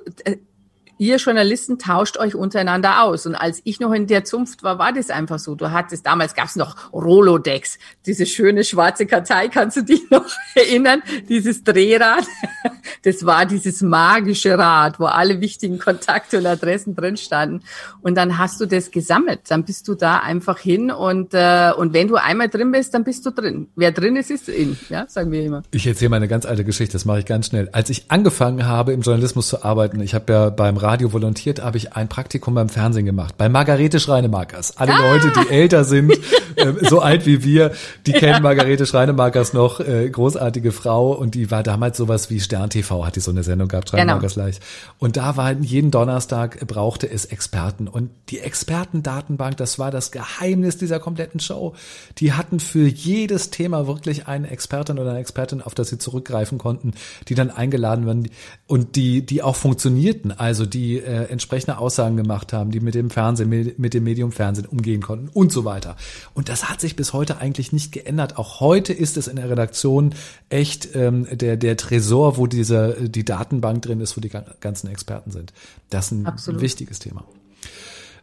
Ihr 1.02 1.16
Journalisten 1.16 1.80
tauscht 1.80 2.18
euch 2.18 2.36
untereinander 2.36 3.04
aus. 3.04 3.26
Und 3.26 3.34
als 3.34 3.62
ich 3.64 3.80
noch 3.80 3.94
in 3.94 4.06
der 4.06 4.26
Zunft 4.26 4.64
war, 4.64 4.80
war 4.80 4.92
das 4.92 5.10
einfach 5.10 5.40
so. 5.40 5.56
Du 5.56 5.72
hattest, 5.72 6.06
damals 6.06 6.36
gab 6.36 6.48
es 6.48 6.58
noch 6.58 6.76
Rolodex, 6.92 7.80
diese 8.06 8.26
schöne 8.26 8.66
schwarze 8.66 9.06
Kartei, 9.06 9.48
kannst 9.48 9.78
du 9.78 9.84
dich 9.84 10.02
noch 10.10 10.26
erinnern? 10.56 11.02
Dieses 11.30 11.64
Drehrad. 11.64 12.26
das 13.04 13.26
war 13.26 13.46
dieses 13.46 13.82
magische 13.82 14.58
Rad, 14.58 15.00
wo 15.00 15.06
alle 15.06 15.40
wichtigen 15.40 15.80
Kontakte 15.80 16.38
und 16.38 16.46
Adressen 16.46 16.98
drin 16.98 17.16
standen. 17.16 17.64
Und 18.02 18.16
dann 18.16 18.38
hast 18.38 18.60
du 18.60 18.66
das 18.66 18.92
gesammelt. 18.92 19.40
Dann 19.48 19.64
bist 19.64 19.88
du 19.88 19.96
da 19.96 20.20
einfach 20.20 20.60
hin 20.60 20.92
und, 20.92 21.34
äh, 21.34 21.72
und 21.78 21.94
wenn 21.94 22.10
du 22.10 22.18
einmal 22.18 22.50
drin 22.50 22.74
bist, 22.74 22.94
dann 22.94 23.06
bist 23.06 23.26
du 23.26 23.32
drin. 23.32 23.70
Wer 23.78 23.94
drin 23.94 24.18
ist, 24.18 24.32
ist 24.32 24.50
in, 24.50 24.78
ja, 24.90 25.06
sagen 25.08 25.32
wir 25.32 25.46
immer. 25.46 25.64
Ich 25.72 25.88
erzähle 25.88 26.10
mal 26.10 26.18
eine 26.18 26.28
ganz 26.28 26.46
alte 26.46 26.66
Geschichte, 26.66 26.92
das 26.92 27.06
mache 27.06 27.20
ich 27.20 27.26
ganz 27.26 27.48
schnell. 27.48 27.70
Als 27.72 27.90
ich 27.90 28.12
angefangen 28.12 28.66
habe, 28.66 28.92
im 28.92 29.00
Journalismus 29.00 29.48
zu 29.48 29.64
arbeiten, 29.64 30.02
ich 30.02 30.14
habe 30.14 30.34
ja 30.34 30.50
beim 30.50 30.76
Radio 30.76 30.89
volontiert, 31.14 31.62
habe 31.62 31.78
ich 31.78 31.94
ein 31.94 32.10
Praktikum 32.10 32.56
beim 32.56 32.68
Fernsehen 32.68 33.06
gemacht, 33.06 33.38
bei 33.38 33.48
Margarete 33.48 34.00
Schreinemakers. 34.00 34.78
Alle 34.78 34.94
ah! 34.94 35.14
Leute, 35.14 35.32
die 35.40 35.54
älter 35.54 35.84
sind, 35.84 36.12
äh, 36.56 36.74
so 36.82 37.00
alt 37.00 37.28
wie 37.28 37.44
wir, 37.44 37.74
die 38.08 38.14
kennen 38.14 38.34
ja. 38.34 38.40
Margarete 38.40 38.88
Schreinemakers 38.88 39.54
noch, 39.54 39.80
äh, 39.80 40.10
großartige 40.10 40.72
Frau 40.72 41.12
und 41.12 41.36
die 41.36 41.52
war 41.52 41.62
damals 41.62 41.98
sowas 41.98 42.32
wie 42.32 42.40
Stern 42.40 42.72
TV, 42.72 43.06
hat 43.06 43.16
die 43.16 43.20
so 43.20 43.30
eine 43.30 43.44
Sendung 43.44 43.68
gehabt, 43.68 43.90
Schreinemakers 43.90 44.34
genau. 44.34 44.46
leicht. 44.48 44.64
Und 44.98 45.16
da 45.16 45.38
war 45.38 45.52
jeden 45.54 45.92
Donnerstag 45.92 46.66
brauchte 46.66 47.10
es 47.10 47.26
Experten 47.26 47.88
und 47.88 48.10
die 48.30 48.40
Expertendatenbank, 48.40 49.58
das 49.58 49.78
war 49.78 49.92
das 49.92 50.12
Geheimnis 50.12 50.78
dieser 50.78 51.00
kompletten 51.00 51.40
Show. 51.40 51.76
Die 52.18 52.34
hatten 52.34 52.60
für 52.60 52.88
jedes 52.88 53.52
Thema 53.52 53.86
wirklich 53.86 54.28
eine 54.28 54.50
Expertin 54.50 54.98
oder 54.98 55.12
eine 55.12 55.20
Expertin, 55.20 55.62
auf 55.62 55.76
das 55.76 55.90
sie 55.90 56.00
zurückgreifen 56.00 56.58
konnten, 56.58 56.94
die 57.28 57.36
dann 57.36 57.52
eingeladen 57.52 58.08
werden 58.08 58.30
und 58.66 58.96
die, 58.96 59.26
die 59.26 59.44
auch 59.44 59.56
funktionierten, 59.56 60.32
also 60.32 60.66
die 60.66 60.79
äh, 60.80 61.26
entsprechende 61.26 61.78
Aussagen 61.78 62.18
gemacht 62.18 62.54
haben, 62.54 62.72
die 62.72 62.80
mit 62.80 62.96
dem 62.96 63.10
Fernsehen, 63.10 63.50
mit 63.78 63.94
dem 63.94 64.04
Medium 64.04 64.32
Fernsehen 64.32 64.66
umgehen 64.66 65.02
konnten 65.02 65.30
und 65.30 65.52
so 65.52 65.66
weiter. 65.66 65.96
Und 66.34 66.50
das 66.50 66.70
hat 66.70 66.82
sich 66.82 66.96
bis 66.96 67.14
heute 67.14 67.38
eigentlich 67.38 67.72
nicht 67.72 67.92
geändert. 67.92 68.38
Auch 68.38 68.60
heute 68.60 68.94
ist 68.94 69.18
es 69.18 69.28
in 69.28 69.36
der 69.36 69.50
Redaktion 69.50 70.14
echt 70.50 70.96
ähm, 70.96 71.28
der, 71.32 71.58
der 71.58 71.78
Tresor, 71.78 72.38
wo 72.38 72.48
diese, 72.48 73.10
die 73.10 73.26
Datenbank 73.26 73.82
drin 73.82 74.02
ist, 74.02 74.18
wo 74.18 74.22
die 74.22 74.32
ganzen 74.60 74.88
Experten 74.88 75.32
sind. 75.32 75.54
Das 75.90 76.08
ist 76.08 76.12
ein 76.12 76.26
Absolut. 76.26 76.62
wichtiges 76.62 77.00
Thema. 77.00 77.26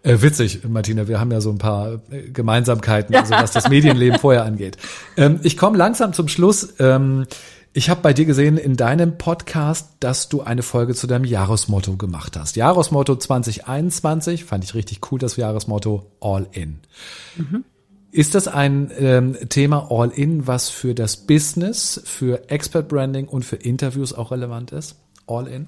Äh, 0.02 0.22
witzig, 0.22 0.61
Martina, 0.68 1.09
wir 1.09 1.18
haben 1.18 1.32
ja 1.32 1.40
so 1.40 1.50
ein 1.50 1.59
paar 1.59 2.00
äh, 2.11 2.30
Gemeinsamkeiten, 2.32 3.14
also 3.16 3.32
was 3.32 3.50
das 3.52 3.68
Medienleben 3.68 4.20
vorher 4.20 4.44
angeht. 4.44 4.76
Ähm, 5.16 5.40
ich 5.42 5.57
komme 5.57 5.76
langsam 5.76 6.12
zum 6.12 6.28
Schluss. 6.28 6.74
Ähm, 6.78 7.26
ich 7.77 7.91
habe 7.91 8.01
bei 8.01 8.14
dir 8.14 8.24
gesehen 8.24 8.57
in 8.57 8.74
deinem 8.74 9.18
Podcast, 9.18 9.97
dass 10.01 10.31
du 10.31 10.41
eine 10.41 10.62
Folge 10.62 10.95
zu 10.95 11.07
deinem 11.07 11.27
Jahresmotto 11.27 11.99
gemacht 11.99 12.35
hast. 12.35 12.57
Jahresmotto 12.57 13.16
2021, 13.16 14.47
fand 14.47 14.64
ich 14.64 14.74
richtig 14.74 15.12
cool, 15.12 15.18
das 15.18 15.37
Jahresmotto 15.37 16.11
All 16.18 16.47
In. 16.53 16.79
Mhm. 17.37 17.64
Ist 18.12 18.35
das 18.35 18.49
ein 18.49 18.91
ähm, 18.97 19.37
Thema 19.51 19.89
All 19.91 20.09
In, 20.09 20.47
was 20.47 20.70
für 20.70 20.95
das 20.95 21.18
Business, 21.18 22.01
für 22.07 22.49
Expert 22.49 22.89
Branding 22.89 23.29
und 23.29 23.45
für 23.45 23.57
Interviews 23.57 24.14
auch 24.14 24.31
relevant 24.31 24.72
ist? 24.72 24.97
All 25.27 25.47
In? 25.47 25.66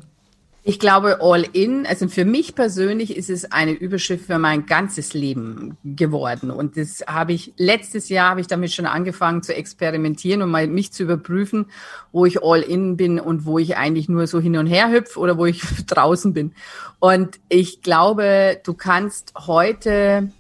Ich 0.65 0.79
glaube, 0.79 1.21
all 1.23 1.47
in, 1.53 1.87
also 1.87 2.09
für 2.09 2.25
mich 2.25 2.55
persönlich 2.55 3.17
ist 3.17 3.31
es 3.31 3.51
eine 3.53 3.73
Überschrift 3.73 4.27
für 4.27 4.39
mein 4.39 4.67
ganzes 4.67 5.15
Leben 5.15 5.79
geworden. 5.85 6.51
Und 6.51 6.77
das 6.77 7.05
habe 7.07 7.33
ich, 7.33 7.55
letztes 7.57 8.09
Jahr 8.09 8.31
habe 8.31 8.41
ich 8.41 8.49
damit 8.49 8.73
schon 8.73 8.85
angefangen 8.85 9.43
zu 9.43 9.55
experimentieren 9.55 10.43
und 10.43 10.51
mal 10.51 10.67
mich 10.67 10.93
zu 10.93 11.05
überprüfen, 11.05 11.67
wo 12.13 12.27
ich 12.27 12.43
all 12.43 12.61
in 12.61 12.97
bin 12.97 13.19
und 13.19 13.47
wo 13.47 13.59
ich 13.59 13.77
eigentlich 13.77 14.09
nur 14.09 14.27
so 14.27 14.41
hin 14.41 14.59
und 14.59 14.67
her 14.67 14.91
hüpfe 14.91 15.19
oder 15.19 15.39
wo 15.39 15.47
ich 15.47 15.63
draußen 15.87 16.35
bin. 16.35 16.53
Und 16.99 17.41
ich 17.49 17.81
glaube, 17.81 18.61
du 18.65 18.75
kannst 18.75 19.33
heute 19.47 20.31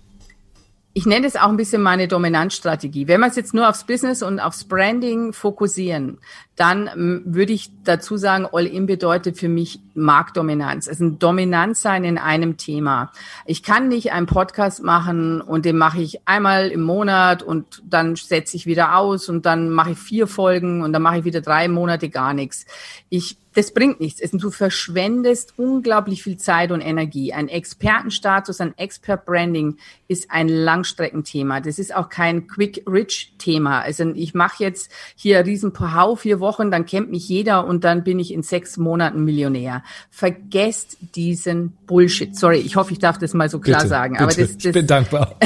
ich 0.98 1.06
nenne 1.06 1.28
es 1.28 1.36
auch 1.36 1.48
ein 1.48 1.56
bisschen 1.56 1.80
meine 1.80 2.08
Dominanzstrategie. 2.08 3.06
Wenn 3.06 3.20
wir 3.20 3.28
es 3.28 3.36
jetzt 3.36 3.54
nur 3.54 3.68
aufs 3.68 3.84
Business 3.84 4.20
und 4.20 4.40
aufs 4.40 4.64
Branding 4.64 5.32
fokussieren, 5.32 6.18
dann 6.58 6.90
ähm, 6.92 7.22
würde 7.24 7.52
ich 7.52 7.70
dazu 7.84 8.16
sagen, 8.16 8.46
All-In 8.50 8.86
bedeutet 8.86 9.38
für 9.38 9.48
mich 9.48 9.80
Marktdominanz. 9.94 10.88
Also 10.88 11.04
ein 11.04 11.18
Dominanz 11.18 11.82
sein 11.82 12.04
in 12.04 12.18
einem 12.18 12.56
Thema. 12.56 13.12
Ich 13.46 13.62
kann 13.62 13.88
nicht 13.88 14.12
einen 14.12 14.26
Podcast 14.26 14.82
machen 14.82 15.40
und 15.40 15.64
den 15.64 15.78
mache 15.78 16.00
ich 16.02 16.26
einmal 16.26 16.68
im 16.68 16.82
Monat 16.82 17.42
und 17.42 17.82
dann 17.88 18.16
setze 18.16 18.56
ich 18.56 18.66
wieder 18.66 18.96
aus 18.96 19.28
und 19.28 19.46
dann 19.46 19.70
mache 19.70 19.92
ich 19.92 19.98
vier 19.98 20.26
Folgen 20.26 20.82
und 20.82 20.92
dann 20.92 21.02
mache 21.02 21.18
ich 21.18 21.24
wieder 21.24 21.40
drei 21.40 21.68
Monate 21.68 22.08
gar 22.08 22.34
nichts. 22.34 22.66
Ich 23.08 23.38
das 23.58 23.74
bringt 23.74 23.98
nichts. 23.98 24.20
Du 24.30 24.52
verschwendest 24.52 25.54
unglaublich 25.56 26.22
viel 26.22 26.36
Zeit 26.36 26.70
und 26.70 26.80
Energie. 26.80 27.32
Ein 27.32 27.48
Expertenstatus, 27.48 28.60
ein 28.60 28.78
Expert-Branding 28.78 29.78
ist 30.06 30.30
ein 30.30 30.48
Langstreckenthema. 30.48 31.60
Das 31.60 31.80
ist 31.80 31.92
auch 31.92 32.08
kein 32.08 32.46
Quick-Rich-Thema. 32.46 33.80
Also 33.80 34.12
ich 34.14 34.32
mache 34.32 34.62
jetzt 34.62 34.92
hier 35.16 35.44
riesen 35.44 35.72
Hau 35.76 36.14
vier 36.14 36.38
Wochen, 36.38 36.47
dann 36.56 36.86
kennt 36.86 37.10
mich 37.10 37.28
jeder 37.28 37.66
und 37.66 37.84
dann 37.84 38.04
bin 38.04 38.18
ich 38.18 38.32
in 38.32 38.42
sechs 38.42 38.76
Monaten 38.76 39.24
Millionär. 39.24 39.82
Vergesst 40.10 40.96
diesen 41.14 41.72
Bullshit. 41.86 42.36
Sorry, 42.36 42.58
ich 42.58 42.76
hoffe, 42.76 42.92
ich 42.92 42.98
darf 42.98 43.18
das 43.18 43.34
mal 43.34 43.48
so 43.48 43.58
klar 43.60 43.78
bitte, 43.78 43.88
sagen. 43.88 44.12
Bitte. 44.14 44.24
Aber 44.24 44.34
das, 44.34 44.56
das 44.56 44.64
ich 44.64 44.72
bin 44.72 44.86
dankbar. 44.86 45.36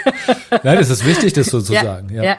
Nein, 0.62 0.78
es 0.78 0.90
ist 0.90 1.04
wichtig, 1.06 1.32
das 1.32 1.46
so 1.46 1.60
zu 1.60 1.72
ja, 1.72 1.82
sagen. 1.82 2.08
Ja. 2.12 2.22
ja. 2.22 2.36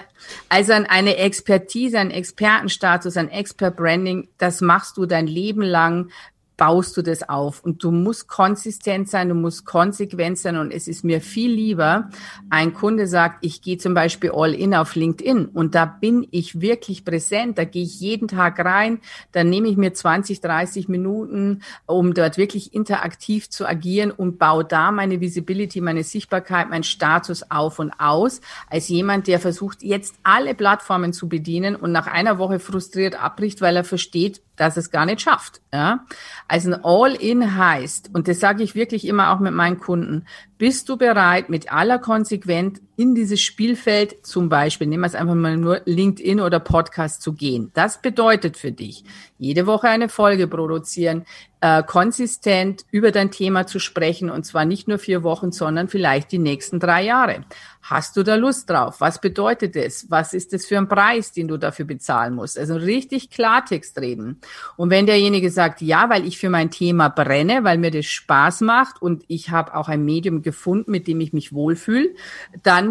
Also 0.49 0.73
eine 0.73 1.17
Expertise, 1.17 1.99
ein 1.99 2.11
Expertenstatus, 2.11 3.17
ein 3.17 3.29
Expert-Branding, 3.29 4.27
das 4.37 4.61
machst 4.61 4.97
du 4.97 5.05
dein 5.05 5.27
Leben 5.27 5.61
lang, 5.61 6.09
baust 6.57 6.95
du 6.97 7.01
das 7.01 7.27
auf. 7.27 7.63
Und 7.63 7.83
du 7.83 7.91
musst 7.91 8.27
konsistent 8.27 9.09
sein, 9.09 9.29
du 9.29 9.35
musst 9.35 9.65
konsequent 9.65 10.37
sein. 10.37 10.57
Und 10.57 10.71
es 10.71 10.87
ist 10.87 11.03
mir 11.03 11.21
viel 11.21 11.51
lieber, 11.51 12.09
ein 12.49 12.73
Kunde 12.73 13.07
sagt, 13.07 13.45
ich 13.45 13.61
gehe 13.61 13.77
zum 13.77 13.93
Beispiel 13.93 14.31
all 14.33 14.53
in 14.53 14.73
auf 14.73 14.95
LinkedIn 14.95 15.45
und 15.45 15.75
da 15.75 15.85
bin 15.85 16.27
ich 16.31 16.61
wirklich 16.61 17.05
präsent, 17.05 17.57
da 17.57 17.63
gehe 17.63 17.83
ich 17.83 17.99
jeden 17.99 18.27
Tag 18.27 18.59
rein, 18.59 18.99
dann 19.31 19.49
nehme 19.49 19.67
ich 19.67 19.77
mir 19.77 19.93
20, 19.93 20.41
30 20.41 20.87
Minuten, 20.87 21.61
um 21.85 22.13
dort 22.13 22.37
wirklich 22.37 22.73
interaktiv 22.73 23.49
zu 23.49 23.65
agieren 23.67 24.11
und 24.11 24.37
baue 24.37 24.65
da 24.65 24.91
meine 24.91 25.21
Visibility, 25.21 25.81
meine 25.81 26.03
Sichtbarkeit, 26.03 26.69
mein 26.69 26.83
Status 26.83 27.49
auf 27.49 27.79
und 27.79 27.91
aus, 27.99 28.41
als 28.69 28.87
jemand, 28.87 29.27
der 29.27 29.39
versucht, 29.39 29.83
jetzt 29.83 30.15
alle 30.23 30.53
Plattformen 30.53 31.13
zu 31.13 31.27
bedienen 31.27 31.75
und 31.75 31.91
nach 31.91 32.07
einer 32.07 32.37
Woche 32.37 32.59
frustriert 32.59 33.21
abbricht, 33.21 33.61
weil 33.61 33.75
er 33.75 33.83
versteht, 33.83 34.41
dass 34.55 34.77
es 34.77 34.91
gar 34.91 35.05
nicht 35.05 35.21
schafft. 35.21 35.61
Ja? 35.73 36.05
Also 36.47 36.73
ein 36.73 36.79
All-in 36.83 37.57
heißt, 37.57 38.11
und 38.13 38.27
das 38.27 38.39
sage 38.39 38.63
ich 38.63 38.75
wirklich 38.75 39.07
immer 39.07 39.31
auch 39.31 39.39
mit 39.39 39.53
meinen 39.53 39.79
Kunden, 39.79 40.25
bist 40.57 40.87
du 40.89 40.97
bereit, 40.97 41.49
mit 41.49 41.71
aller 41.71 41.97
Konsequenz 41.97 42.81
in 42.97 43.15
dieses 43.15 43.41
Spielfeld, 43.41 44.25
zum 44.25 44.49
Beispiel, 44.49 44.87
nehmen 44.87 45.01
wir 45.03 45.07
es 45.07 45.15
einfach 45.15 45.35
mal 45.35 45.57
nur 45.57 45.81
LinkedIn 45.85 46.39
oder 46.39 46.59
Podcast 46.59 47.21
zu 47.21 47.33
gehen? 47.33 47.71
Das 47.73 48.01
bedeutet 48.01 48.57
für 48.57 48.71
dich, 48.71 49.03
jede 49.37 49.67
Woche 49.67 49.89
eine 49.89 50.09
Folge 50.09 50.47
produzieren, 50.47 51.25
äh, 51.65 51.81
konsistent 51.81 52.85
über 52.91 53.11
dein 53.11 53.31
Thema 53.31 53.65
zu 53.65 53.79
sprechen 53.79 54.29
und 54.29 54.45
zwar 54.45 54.65
nicht 54.65 54.87
nur 54.87 54.99
vier 54.99 55.23
Wochen, 55.23 55.51
sondern 55.51 55.87
vielleicht 55.87 56.31
die 56.31 56.37
nächsten 56.37 56.79
drei 56.79 57.03
Jahre. 57.03 57.43
Hast 57.81 58.17
du 58.17 58.23
da 58.23 58.35
Lust 58.35 58.69
drauf? 58.69 58.95
Was 58.99 59.19
bedeutet 59.19 59.75
es? 59.75 60.09
Was 60.09 60.33
ist 60.33 60.53
das 60.53 60.65
für 60.65 60.77
ein 60.77 60.87
Preis, 60.87 61.31
den 61.31 61.47
du 61.47 61.57
dafür 61.57 61.85
bezahlen 61.85 62.35
musst? 62.35 62.57
Also 62.57 62.75
richtig 62.75 63.29
Klartext 63.29 63.99
reden. 63.99 64.41
Und 64.75 64.89
wenn 64.89 65.05
derjenige 65.05 65.49
sagt, 65.49 65.81
ja, 65.81 66.09
weil 66.09 66.27
ich 66.27 66.37
für 66.37 66.49
mein 66.49 66.71
Thema 66.71 67.09
brenne, 67.09 67.63
weil 67.63 67.77
mir 67.77 67.91
das 67.91 68.05
Spaß 68.05 68.61
macht 68.61 69.01
und 69.01 69.23
ich 69.27 69.49
habe 69.49 69.75
auch 69.75 69.87
ein 69.87 70.05
Medium 70.05 70.41
gefunden, 70.43 70.91
mit 70.91 71.07
dem 71.07 71.19
ich 71.19 71.33
mich 71.33 71.51
wohlfühle, 71.53 72.09
dann 72.61 72.84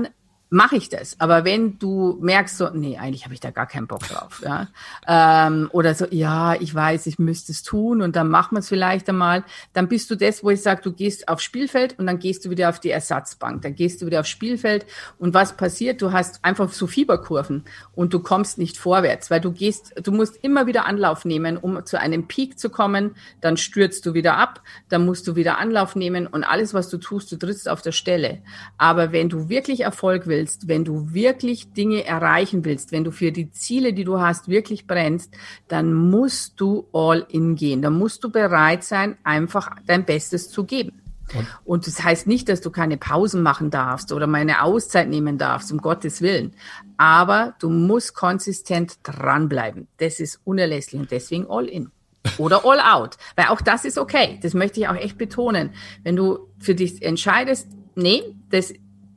mache 0.55 0.77
ich 0.77 0.89
das. 0.89 1.17
Aber 1.19 1.45
wenn 1.45 1.79
du 1.81 2.17
merkst 2.21 2.57
so, 2.57 2.71
nee, 2.71 2.97
eigentlich 2.97 3.25
habe 3.25 3.35
ich 3.35 3.41
da 3.41 3.51
gar 3.51 3.67
keinen 3.67 3.89
Bock 3.89 4.07
drauf, 4.07 4.41
ja, 4.45 4.69
ähm, 5.07 5.69
oder 5.73 5.95
so, 5.95 6.07
ja, 6.11 6.55
ich 6.55 6.73
weiß, 6.73 7.07
ich 7.07 7.19
müsste 7.19 7.51
es 7.51 7.65
tun 7.65 8.01
und 8.01 8.15
dann 8.15 8.29
machen 8.29 8.55
wir 8.55 8.61
es 8.61 8.69
vielleicht 8.69 9.09
einmal, 9.09 9.45
dann 9.73 9.89
bist 9.89 10.11
du 10.11 10.15
das, 10.15 10.45
wo 10.45 10.51
ich 10.51 10.63
sage, 10.63 10.81
du 10.83 10.93
gehst 10.93 11.27
aufs 11.27 11.43
Spielfeld 11.43 11.99
und 11.99 12.07
dann 12.07 12.21
gehst 12.21 12.45
du 12.45 12.51
wieder 12.51 12.69
auf 12.69 12.79
die 12.79 12.91
Ersatzbank, 12.91 13.63
dann 13.63 13.75
gehst 13.75 14.01
du 14.01 14.07
wieder 14.07 14.21
aufs 14.21 14.29
Spielfeld 14.29 14.87
und 15.19 15.35
was 15.35 15.57
passiert? 15.57 16.01
Du 16.01 16.13
hast 16.13 16.45
einfach 16.45 16.71
so 16.71 16.87
Fieberkurven 16.87 17.65
und 17.97 18.15
du 18.15 18.21
kommst 18.21 18.57
nicht 18.57 18.79
vorwärts, 18.79 19.33
weil 19.33 19.41
du 19.41 19.51
gehst, 19.51 19.93
du 20.03 20.13
musst 20.13 20.37
immer 20.45 20.67
wieder 20.67 20.87
Anlauf 20.87 21.25
nehmen, 21.25 21.57
um 21.57 21.85
zu 21.85 21.99
einem 21.99 22.29
Peak 22.29 22.61
zu 22.61 22.71
kommen, 22.71 23.17
dann 23.41 23.57
stürzt 23.57 24.07
du 24.07 24.15
wieder 24.15 24.37
ab, 24.37 24.63
dann 24.89 25.05
musst 25.05 25.27
du 25.27 25.35
wieder 25.35 25.59
Anlauf 25.59 25.97
nehmen 25.97 26.29
und 26.29 26.45
alles, 26.45 26.75
was 26.75 26.91
du 26.91 26.99
tust, 26.99 27.33
du 27.33 27.37
trittst 27.37 27.69
auf 27.69 27.83
der 27.83 27.93
Stelle. 27.93 28.41
Aber 28.79 29.11
wenn 29.11 29.29
du 29.29 29.49
wirklich 29.49 29.81
Erfolg 29.81 30.29
willst, 30.29 30.44
willst, 30.45 30.69
wenn 30.69 30.85
du 30.85 31.15
wirklich 31.15 31.73
Dinge 31.73 32.05
erreichen 32.05 32.65
willst, 32.65 32.93
wenn 32.93 33.05
du 33.05 33.11
für 33.11 33.33
die 33.33 33.51
Ziele, 33.51 33.95
die 33.95 34.05
du 34.05 34.21
hast, 34.21 34.49
wirklich 34.49 34.87
brennst, 34.87 35.33
dann 35.69 35.95
musst 35.95 36.61
du 36.61 36.87
all 36.93 37.27
in 37.31 37.57
gehen. 37.57 37.81
Dann 37.81 37.95
musst 37.95 38.23
du 38.25 38.31
bereit 38.31 38.85
sein, 38.85 39.17
einfach 39.25 39.71
dein 39.87 40.05
Bestes 40.05 40.51
zu 40.51 40.65
geben. 40.65 41.01
Und? 41.35 41.47
und 41.65 41.87
das 41.87 42.05
heißt 42.05 42.27
nicht, 42.27 42.51
dass 42.51 42.61
du 42.61 42.71
keine 42.71 42.99
Pausen 42.99 43.43
machen 43.43 43.71
darfst 43.71 44.13
oder 44.13 44.27
mal 44.27 44.43
eine 44.43 44.63
Auszeit 44.63 45.09
nehmen 45.09 45.39
darfst, 45.39 45.73
um 45.73 45.79
Gottes 45.79 46.21
Willen. 46.21 46.53
Aber 46.99 47.55
du 47.61 47.71
musst 47.71 48.15
konsistent 48.15 48.99
dranbleiben. 49.03 49.89
Das 49.97 50.21
ist 50.21 50.41
unerlässlich 50.45 51.01
und 51.01 51.11
deswegen 51.11 51.47
all 51.49 51.67
in. 51.67 51.91
Oder 52.37 52.67
all 52.67 52.81
out. 52.81 53.17
Weil 53.37 53.47
auch 53.47 53.63
das 53.63 53.87
ist 53.87 53.97
okay. 53.97 54.39
Das 54.43 54.53
möchte 54.53 54.81
ich 54.81 54.89
auch 54.89 54.97
echt 54.97 55.17
betonen. 55.17 55.71
Wenn 56.03 56.17
du 56.17 56.49
für 56.59 56.75
dich 56.75 57.03
entscheidest, 57.03 57.69
nee, 57.95 58.23
das 58.51 58.75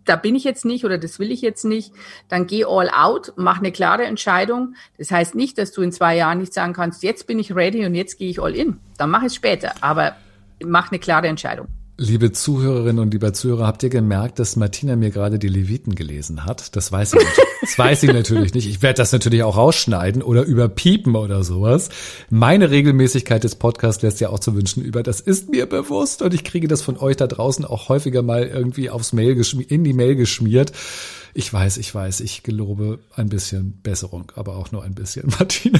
da 0.07 0.15
bin 0.15 0.35
ich 0.35 0.43
jetzt 0.43 0.65
nicht 0.65 0.85
oder 0.85 0.97
das 0.97 1.19
will 1.19 1.31
ich 1.31 1.41
jetzt 1.41 1.65
nicht, 1.65 1.93
dann 2.29 2.47
geh 2.47 2.65
all 2.65 2.89
out, 2.89 3.33
mach 3.35 3.59
eine 3.59 3.71
klare 3.71 4.05
Entscheidung. 4.05 4.75
Das 4.97 5.11
heißt 5.11 5.35
nicht, 5.35 5.57
dass 5.57 5.71
du 5.71 5.81
in 5.81 5.91
zwei 5.91 6.15
Jahren 6.15 6.39
nicht 6.39 6.53
sagen 6.53 6.73
kannst, 6.73 7.03
jetzt 7.03 7.27
bin 7.27 7.39
ich 7.39 7.55
ready 7.55 7.85
und 7.85 7.95
jetzt 7.95 8.17
gehe 8.17 8.29
ich 8.29 8.41
all 8.41 8.55
in. 8.55 8.79
Dann 8.97 9.09
mach 9.09 9.23
es 9.23 9.35
später, 9.35 9.73
aber 9.81 10.15
mach 10.63 10.91
eine 10.91 10.99
klare 10.99 11.27
Entscheidung. 11.27 11.67
Liebe 11.99 12.31
Zuhörerinnen 12.31 12.99
und 12.99 13.11
lieber 13.11 13.33
Zuhörer, 13.33 13.65
habt 13.65 13.81
ihr 13.81 13.89
gemerkt, 13.89 14.37
dass 14.37 14.55
Martina 14.55 14.95
mir 14.95 15.09
gerade 15.09 15.39
die 15.39 15.47
Leviten 15.47 15.95
gelesen 15.95 16.45
hat? 16.45 16.75
Das 16.75 16.91
weiß 16.91 17.13
ich, 17.13 17.19
nicht. 17.19 17.41
das 17.61 17.79
weiß 17.79 18.03
ich 18.03 18.13
natürlich 18.13 18.53
nicht. 18.53 18.69
Ich 18.69 18.83
werde 18.83 18.97
das 18.97 19.11
natürlich 19.11 19.41
auch 19.41 19.57
rausschneiden 19.57 20.21
oder 20.21 20.43
überpiepen 20.43 21.15
oder 21.15 21.43
sowas. 21.43 21.89
Meine 22.29 22.69
Regelmäßigkeit 22.69 23.43
des 23.43 23.55
Podcasts 23.55 24.03
lässt 24.03 24.19
ja 24.19 24.29
auch 24.29 24.37
zu 24.37 24.53
wünschen 24.53 24.83
über. 24.83 25.01
Das 25.01 25.21
ist 25.21 25.49
mir 25.49 25.65
bewusst 25.65 26.21
und 26.21 26.35
ich 26.35 26.43
kriege 26.43 26.67
das 26.67 26.83
von 26.83 26.97
euch 26.97 27.17
da 27.17 27.25
draußen 27.25 27.65
auch 27.65 27.89
häufiger 27.89 28.21
mal 28.21 28.43
irgendwie 28.43 28.91
aufs 28.91 29.11
Mail 29.11 29.41
in 29.67 29.83
die 29.83 29.93
Mail 29.93 30.15
geschmiert. 30.15 30.73
Ich 31.39 31.53
weiß, 31.53 31.77
ich 31.77 31.93
weiß, 31.93 32.21
ich 32.21 32.41
gelobe 32.41 32.97
ein 33.15 33.29
bisschen 33.29 33.79
Besserung, 33.83 34.31
aber 34.35 34.55
auch 34.55 34.71
nur 34.71 34.83
ein 34.83 34.95
bisschen, 34.95 35.27
Martina. 35.39 35.79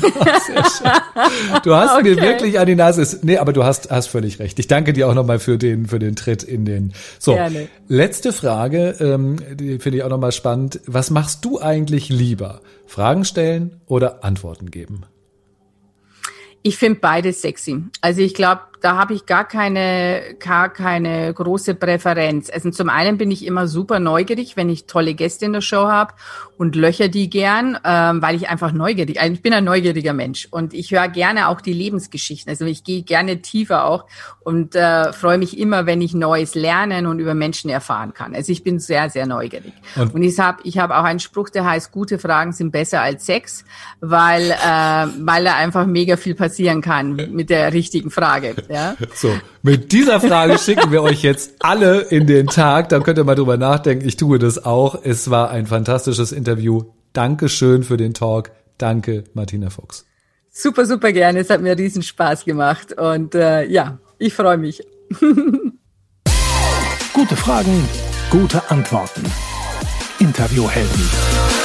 Du 1.64 1.74
hast 1.74 1.97
okay. 1.97 2.14
mir 2.14 2.22
wirklich 2.22 2.60
an 2.60 2.68
die 2.68 2.76
Nase. 2.76 3.20
Nee, 3.24 3.39
aber 3.39 3.53
du 3.53 3.64
hast, 3.64 3.89
hast 3.89 4.05
völlig 4.05 4.38
recht. 4.38 4.60
Ich 4.60 4.68
danke 4.68 4.93
dir 4.93 5.10
auch 5.10 5.16
nochmal 5.16 5.39
für 5.39 5.58
den, 5.58 5.88
für 5.88 5.97
den 5.97 6.16
Tritt 6.16 6.43
in 6.43 6.64
den. 6.66 6.93
So, 7.18 7.34
Gerne. 7.34 7.70
letzte 7.88 8.34
Frage, 8.34 8.97
ähm, 8.99 9.38
die 9.55 9.80
finde 9.80 9.97
ich 9.97 10.03
auch 10.03 10.10
nochmal 10.10 10.32
spannend. 10.32 10.80
Was 10.86 11.10
machst 11.10 11.43
du 11.43 11.60
eigentlich 11.60 12.10
lieber? 12.10 12.62
Fragen 12.86 13.26
stellen 13.26 13.82
oder 13.88 14.24
Antworten 14.24 14.70
geben? 14.70 15.05
Ich 16.62 16.78
finde 16.78 16.99
beides 16.99 17.41
sexy. 17.41 17.82
Also 18.01 18.22
ich 18.22 18.36
glaube, 18.36 18.62
da 18.82 18.97
habe 18.97 19.13
ich 19.13 19.25
gar 19.25 19.47
keine, 19.47 20.36
gar 20.39 20.69
keine 20.69 21.34
große 21.34 21.75
Präferenz. 21.75 22.49
Also 22.49 22.69
zum 22.71 22.89
einen 22.89 23.17
bin 23.17 23.32
ich 23.32 23.45
immer 23.45 23.67
super 23.67 23.99
neugierig, 23.99 24.55
wenn 24.55 24.69
ich 24.69 24.86
tolle 24.86 25.13
Gäste 25.13 25.45
in 25.45 25.53
der 25.53 25.61
Show 25.61 25.88
habe 25.88 26.13
und 26.57 26.75
löcher 26.75 27.07
die 27.07 27.30
gern, 27.30 27.78
ähm, 27.84 28.21
weil 28.21 28.36
ich 28.36 28.49
einfach 28.49 28.71
neugierig, 28.71 29.19
also 29.19 29.34
ich 29.34 29.41
bin 29.41 29.53
ein 29.53 29.63
neugieriger 29.63 30.13
Mensch 30.13 30.47
und 30.51 30.73
ich 30.73 30.91
höre 30.91 31.07
gerne 31.07 31.47
auch 31.47 31.61
die 31.61 31.73
Lebensgeschichten. 31.73 32.49
Also 32.49 32.65
ich 32.65 32.84
gehe 32.84 33.03
gerne 33.03 33.41
tiefer 33.41 33.86
auch 33.86 34.05
und 34.39 34.75
äh, 34.75 35.11
freue 35.13 35.38
mich 35.38 35.57
immer, 35.57 35.86
wenn 35.86 36.01
ich 36.01 36.13
Neues 36.13 36.55
lernen 36.55 37.05
und 37.05 37.19
über 37.19 37.34
Menschen 37.34 37.69
erfahren 37.69 38.13
kann. 38.13 38.36
Also 38.36 38.51
ich 38.51 38.63
bin 38.63 38.80
sehr, 38.80 39.09
sehr 39.09 39.25
neugierig. 39.25 39.73
Und, 39.95 40.13
und 40.15 40.23
ich 40.23 40.39
habe 40.39 40.59
ich 40.63 40.78
hab 40.78 40.91
auch 40.91 41.03
einen 41.03 41.19
Spruch, 41.19 41.49
der 41.49 41.65
heißt, 41.65 41.91
gute 41.91 42.19
Fragen 42.19 42.53
sind 42.53 42.71
besser 42.71 43.01
als 43.01 43.25
Sex, 43.25 43.65
weil, 44.01 44.51
äh, 44.51 45.07
weil 45.19 45.43
da 45.43 45.55
einfach 45.55 45.86
mega 45.86 46.17
viel 46.17 46.36
passieren 46.36 46.82
kann 46.82 47.15
mit 47.15 47.49
der 47.49 47.73
richtigen 47.73 48.11
Frage. 48.11 48.55
Ja? 48.70 48.95
So, 49.15 49.32
mit 49.63 49.91
dieser 49.91 50.20
Frage 50.20 50.57
schicken 50.59 50.91
wir 50.91 51.01
euch 51.01 51.24
jetzt 51.24 51.55
alle 51.59 52.01
in 52.01 52.28
den 52.28 52.47
Tag. 52.47 52.89
Dann 52.89 53.03
könnt 53.03 53.18
ihr 53.18 53.24
mal 53.24 53.36
drüber 53.36 53.57
nachdenken. 53.57 54.07
Ich 54.07 54.18
tue 54.18 54.38
das 54.38 54.63
auch. 54.63 54.99
Es 55.03 55.30
war 55.30 55.49
ein 55.49 55.65
fantastisches 55.65 56.32
Interview. 56.32 56.84
Dankeschön 57.13 57.84
für 57.84 57.97
den 57.97 58.13
Talk. 58.13 58.51
Danke, 58.78 59.24
Martina 59.34 59.70
Fuchs. 59.70 60.05
Super, 60.51 60.86
super 60.86 61.11
gerne. 61.11 61.39
Es 61.39 61.49
hat 61.49 61.61
mir 61.61 61.78
riesen 61.78 62.03
Spaß 62.03 62.45
gemacht. 62.45 62.93
Und 62.93 63.36
äh, 63.36 63.65
ja, 63.65 63.99
ich 64.20 64.34
freue 64.34 64.57
mich. 64.57 64.84
Gute 67.13 67.36
Fragen, 67.36 67.88
gute 68.30 68.70
Antworten. 68.70 69.24
Interviewhelden. 70.20 71.57